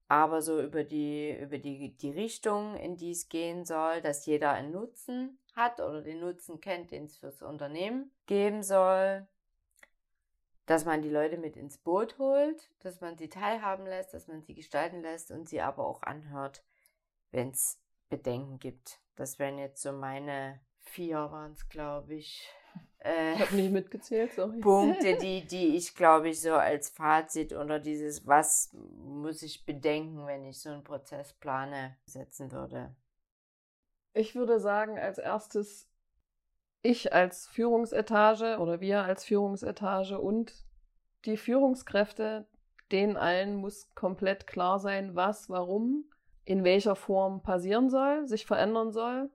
Aber 0.07 0.41
so 0.41 0.59
über 0.59 0.83
die, 0.83 1.37
über 1.39 1.59
die, 1.59 1.95
die 1.95 2.11
Richtung, 2.11 2.75
in 2.75 2.97
die 2.97 3.11
es 3.11 3.29
gehen 3.29 3.63
soll, 3.65 4.01
dass 4.01 4.25
jeder 4.25 4.51
einen 4.51 4.71
Nutzen 4.71 5.37
hat 5.55 5.79
oder 5.79 6.01
den 6.01 6.19
Nutzen 6.19 6.59
kennt, 6.59 6.89
den 6.89 7.05
es 7.05 7.17
fürs 7.17 7.43
Unternehmen 7.43 8.11
geben 8.25 8.63
soll. 8.63 9.27
Dass 10.65 10.85
man 10.85 11.03
die 11.03 11.09
Leute 11.09 11.37
mit 11.37 11.57
ins 11.57 11.77
Boot 11.77 12.17
holt, 12.17 12.71
dass 12.79 13.01
man 13.01 13.17
sie 13.17 13.29
teilhaben 13.29 13.85
lässt, 13.85 14.13
dass 14.13 14.27
man 14.27 14.41
sie 14.41 14.55
gestalten 14.55 15.01
lässt 15.01 15.29
und 15.31 15.47
sie 15.47 15.61
aber 15.61 15.85
auch 15.85 16.01
anhört, 16.01 16.63
wenn 17.31 17.49
es 17.49 17.79
Bedenken 18.09 18.57
gibt. 18.59 18.99
Das 19.19 19.37
wären 19.37 19.57
jetzt 19.59 19.81
so 19.81 19.91
meine 19.91 20.61
vier 20.79 21.29
waren 21.29 21.51
es, 21.51 21.67
glaube 21.69 22.15
ich. 22.15 22.47
Äh, 23.01 23.35
ich 23.35 23.39
habe 23.39 23.55
nicht 23.55 23.71
mitgezählt, 23.71 24.33
sorry. 24.33 24.59
Punkte, 24.59 25.17
die, 25.21 25.47
die 25.47 25.77
ich, 25.77 25.95
glaube 25.95 26.29
ich, 26.29 26.41
so 26.41 26.55
als 26.55 26.89
Fazit 26.89 27.53
oder 27.53 27.79
dieses, 27.79 28.27
was 28.27 28.73
muss 28.73 29.41
ich 29.41 29.65
bedenken, 29.65 30.27
wenn 30.27 30.43
ich 30.43 30.59
so 30.59 30.69
einen 30.69 30.83
Prozess 30.83 31.31
plane, 31.31 31.95
setzen 32.03 32.51
würde. 32.51 32.93
Ich 34.11 34.35
würde 34.35 34.59
sagen, 34.59 34.99
als 34.99 35.17
erstes, 35.17 35.89
ich 36.81 37.13
als 37.13 37.47
Führungsetage 37.47 38.57
oder 38.59 38.81
wir 38.81 39.03
als 39.05 39.23
Führungsetage 39.23 40.19
und 40.19 40.53
die 41.23 41.37
Führungskräfte, 41.37 42.47
denen 42.91 43.15
allen 43.15 43.55
muss 43.55 43.95
komplett 43.95 44.45
klar 44.45 44.77
sein, 44.77 45.15
was, 45.15 45.49
warum 45.49 46.03
in 46.49 46.63
welcher 46.63 46.95
Form 46.95 47.43
passieren 47.43 47.91
soll, 47.91 48.27
sich 48.27 48.47
verändern 48.47 48.91
soll. 48.91 49.29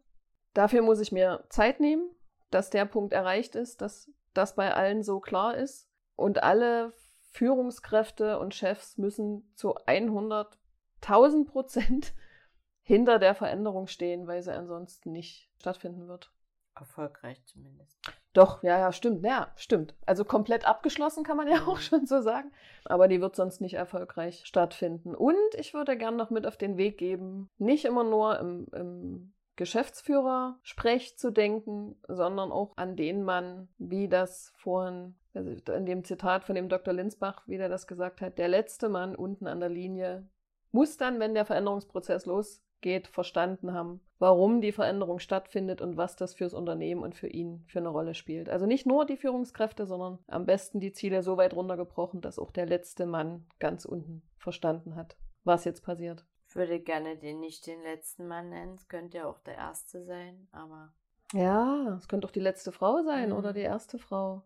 Dafür 0.52 0.82
muss 0.82 0.98
ich 0.98 1.12
mir 1.12 1.44
Zeit 1.48 1.78
nehmen, 1.78 2.10
dass 2.50 2.70
der 2.70 2.86
Punkt 2.86 3.12
erreicht 3.12 3.54
ist, 3.54 3.80
dass 3.80 4.10
das 4.32 4.56
bei 4.56 4.74
allen 4.74 5.04
so 5.04 5.20
klar 5.20 5.56
ist. 5.56 5.88
Und 6.16 6.42
alle 6.42 6.92
Führungskräfte 7.30 8.40
und 8.40 8.52
Chefs 8.52 8.98
müssen 8.98 9.48
zu 9.54 9.76
100.000 9.76 11.46
Prozent 11.46 12.14
hinter 12.82 13.20
der 13.20 13.36
Veränderung 13.36 13.86
stehen, 13.86 14.26
weil 14.26 14.42
sie 14.42 14.52
ansonsten 14.52 15.12
nicht 15.12 15.52
stattfinden 15.60 16.08
wird. 16.08 16.32
Erfolgreich 16.74 17.40
zumindest. 17.44 17.96
Doch, 18.34 18.64
ja, 18.64 18.78
ja, 18.78 18.92
stimmt. 18.92 19.24
Ja, 19.24 19.52
stimmt. 19.54 19.94
Also 20.06 20.24
komplett 20.24 20.66
abgeschlossen 20.66 21.22
kann 21.22 21.36
man 21.36 21.48
ja 21.48 21.62
auch 21.66 21.76
mhm. 21.76 21.80
schon 21.82 22.06
so 22.06 22.20
sagen. 22.20 22.52
Aber 22.84 23.08
die 23.08 23.20
wird 23.20 23.36
sonst 23.36 23.60
nicht 23.60 23.74
erfolgreich 23.74 24.42
stattfinden. 24.44 25.14
Und 25.14 25.54
ich 25.56 25.72
würde 25.72 25.96
gern 25.96 26.16
noch 26.16 26.30
mit 26.30 26.46
auf 26.46 26.56
den 26.56 26.76
Weg 26.76 26.98
geben, 26.98 27.48
nicht 27.58 27.84
immer 27.84 28.04
nur 28.04 28.38
im, 28.40 28.66
im 28.72 29.32
Geschäftsführer-Sprech 29.56 31.16
zu 31.16 31.30
denken, 31.30 31.96
sondern 32.08 32.50
auch 32.50 32.72
an 32.76 32.96
den 32.96 33.22
Mann, 33.22 33.68
wie 33.78 34.08
das 34.08 34.52
vorhin, 34.56 35.14
also 35.32 35.50
in 35.72 35.86
dem 35.86 36.02
Zitat 36.02 36.42
von 36.42 36.56
dem 36.56 36.68
Dr. 36.68 36.92
Linsbach, 36.92 37.46
wie 37.46 37.56
der 37.56 37.68
das 37.68 37.86
gesagt 37.86 38.20
hat, 38.20 38.36
der 38.38 38.48
letzte 38.48 38.88
Mann 38.88 39.14
unten 39.14 39.46
an 39.46 39.60
der 39.60 39.68
Linie 39.68 40.28
muss 40.72 40.96
dann, 40.96 41.20
wenn 41.20 41.34
der 41.34 41.44
Veränderungsprozess 41.44 42.26
los 42.26 42.63
geht, 42.84 43.08
verstanden 43.08 43.72
haben, 43.72 44.00
warum 44.18 44.60
die 44.60 44.70
Veränderung 44.70 45.18
stattfindet 45.18 45.80
und 45.80 45.96
was 45.96 46.16
das 46.16 46.34
fürs 46.34 46.52
Unternehmen 46.52 47.02
und 47.02 47.16
für 47.16 47.28
ihn 47.28 47.64
für 47.66 47.78
eine 47.78 47.88
Rolle 47.88 48.14
spielt. 48.14 48.50
Also 48.50 48.66
nicht 48.66 48.86
nur 48.86 49.06
die 49.06 49.16
Führungskräfte, 49.16 49.86
sondern 49.86 50.18
am 50.28 50.44
besten 50.44 50.80
die 50.80 50.92
Ziele 50.92 51.22
so 51.22 51.38
weit 51.38 51.54
runtergebrochen, 51.54 52.20
dass 52.20 52.38
auch 52.38 52.52
der 52.52 52.66
letzte 52.66 53.06
Mann 53.06 53.46
ganz 53.58 53.86
unten 53.86 54.22
verstanden 54.36 54.96
hat, 54.96 55.16
was 55.44 55.64
jetzt 55.64 55.80
passiert. 55.80 56.26
Ich 56.46 56.56
würde 56.56 56.78
gerne 56.78 57.16
den 57.16 57.40
nicht 57.40 57.66
den 57.66 57.82
letzten 57.82 58.28
Mann 58.28 58.50
nennen, 58.50 58.74
es 58.74 58.86
könnte 58.86 59.16
ja 59.16 59.26
auch 59.26 59.40
der 59.40 59.56
erste 59.56 60.04
sein, 60.04 60.46
aber. 60.52 60.92
Ja, 61.32 61.96
es 61.96 62.06
könnte 62.06 62.28
auch 62.28 62.32
die 62.32 62.40
letzte 62.40 62.70
Frau 62.70 63.02
sein 63.02 63.30
mhm. 63.30 63.36
oder 63.36 63.54
die 63.54 63.62
erste 63.62 63.98
Frau. 63.98 64.42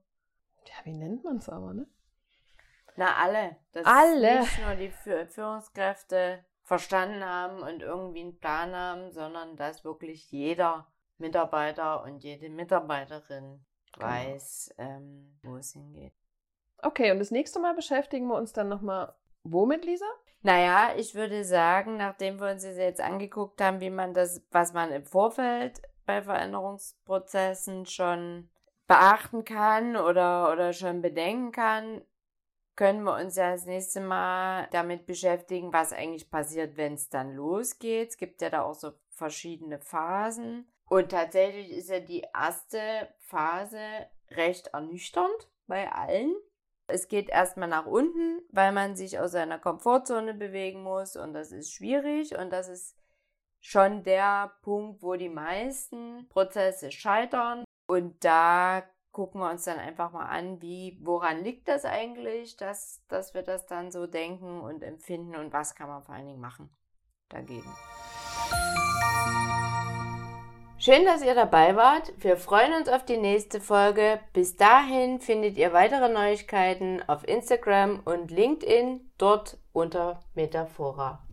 Ja, 0.64 0.84
wie 0.84 0.94
nennt 0.94 1.24
man 1.24 1.38
es 1.38 1.48
aber, 1.48 1.74
ne? 1.74 1.88
Na, 2.96 3.16
alle. 3.16 3.56
Das 3.72 3.84
alle. 3.84 4.40
nicht 4.40 4.60
nur 4.64 4.74
die 4.76 4.90
Führungskräfte, 4.90 6.44
verstanden 6.68 7.24
haben 7.24 7.62
und 7.62 7.80
irgendwie 7.80 8.20
einen 8.20 8.38
Plan 8.38 8.76
haben, 8.76 9.10
sondern 9.10 9.56
dass 9.56 9.84
wirklich 9.84 10.30
jeder 10.30 10.86
Mitarbeiter 11.16 12.04
und 12.04 12.22
jede 12.22 12.50
Mitarbeiterin 12.50 13.64
genau. 13.94 14.06
weiß, 14.06 14.74
ähm, 14.76 15.38
wo 15.42 15.56
es 15.56 15.72
hingeht. 15.72 16.12
Okay, 16.82 17.10
und 17.10 17.20
das 17.20 17.30
nächste 17.30 17.58
Mal 17.58 17.74
beschäftigen 17.74 18.26
wir 18.28 18.36
uns 18.36 18.52
dann 18.52 18.68
nochmal 18.68 19.14
womit, 19.44 19.86
Lisa? 19.86 20.04
Naja, 20.42 20.92
ich 20.94 21.14
würde 21.14 21.42
sagen, 21.42 21.96
nachdem 21.96 22.38
wir 22.38 22.50
uns 22.50 22.64
jetzt 22.64 23.00
angeguckt 23.00 23.62
haben, 23.62 23.80
wie 23.80 23.90
man 23.90 24.12
das, 24.12 24.46
was 24.50 24.74
man 24.74 24.92
im 24.92 25.06
Vorfeld 25.06 25.80
bei 26.04 26.20
Veränderungsprozessen 26.20 27.86
schon 27.86 28.50
beachten 28.86 29.44
kann 29.44 29.96
oder, 29.96 30.52
oder 30.52 30.74
schon 30.74 31.00
bedenken 31.00 31.50
kann, 31.50 32.02
können 32.78 33.02
wir 33.02 33.16
uns 33.16 33.34
ja 33.34 33.50
das 33.50 33.66
nächste 33.66 34.00
Mal 34.00 34.68
damit 34.70 35.04
beschäftigen, 35.04 35.72
was 35.72 35.92
eigentlich 35.92 36.30
passiert, 36.30 36.76
wenn 36.76 36.94
es 36.94 37.08
dann 37.08 37.34
losgeht. 37.34 38.10
Es 38.10 38.16
gibt 38.16 38.40
ja 38.40 38.50
da 38.50 38.62
auch 38.62 38.76
so 38.76 38.92
verschiedene 39.10 39.80
Phasen. 39.80 40.70
Und 40.88 41.08
tatsächlich 41.08 41.72
ist 41.72 41.90
ja 41.90 41.98
die 41.98 42.24
erste 42.32 43.08
Phase 43.18 43.80
recht 44.30 44.68
ernüchternd 44.68 45.48
bei 45.66 45.90
allen. 45.90 46.32
Es 46.86 47.08
geht 47.08 47.28
erstmal 47.30 47.68
nach 47.68 47.86
unten, 47.86 48.42
weil 48.52 48.70
man 48.70 48.94
sich 48.94 49.18
aus 49.18 49.32
seiner 49.32 49.58
Komfortzone 49.58 50.34
bewegen 50.34 50.84
muss 50.84 51.16
und 51.16 51.34
das 51.34 51.50
ist 51.50 51.72
schwierig 51.72 52.38
und 52.38 52.50
das 52.50 52.68
ist 52.68 52.96
schon 53.58 54.04
der 54.04 54.52
Punkt, 54.62 55.02
wo 55.02 55.16
die 55.16 55.28
meisten 55.28 56.28
Prozesse 56.28 56.92
scheitern. 56.92 57.64
Und 57.88 58.24
da 58.24 58.84
gucken 59.18 59.40
wir 59.40 59.50
uns 59.50 59.64
dann 59.64 59.80
einfach 59.80 60.12
mal 60.12 60.26
an, 60.26 60.62
wie, 60.62 60.96
woran 61.02 61.42
liegt 61.42 61.66
das 61.66 61.84
eigentlich, 61.84 62.56
dass, 62.56 63.02
dass 63.08 63.34
wir 63.34 63.42
das 63.42 63.66
dann 63.66 63.90
so 63.90 64.06
denken 64.06 64.60
und 64.60 64.84
empfinden 64.84 65.34
und 65.34 65.52
was 65.52 65.74
kann 65.74 65.88
man 65.88 66.04
vor 66.04 66.14
allen 66.14 66.26
Dingen 66.26 66.40
machen 66.40 66.70
dagegen. 67.28 67.68
Schön, 70.78 71.04
dass 71.04 71.24
ihr 71.24 71.34
dabei 71.34 71.74
wart. 71.74 72.12
Wir 72.18 72.36
freuen 72.36 72.72
uns 72.74 72.88
auf 72.88 73.04
die 73.04 73.16
nächste 73.16 73.60
Folge. 73.60 74.20
Bis 74.32 74.54
dahin 74.56 75.18
findet 75.18 75.56
ihr 75.56 75.72
weitere 75.72 76.08
Neuigkeiten 76.08 77.02
auf 77.08 77.26
Instagram 77.26 78.00
und 78.04 78.30
LinkedIn 78.30 79.10
dort 79.18 79.58
unter 79.72 80.20
Metaphora. 80.36 81.26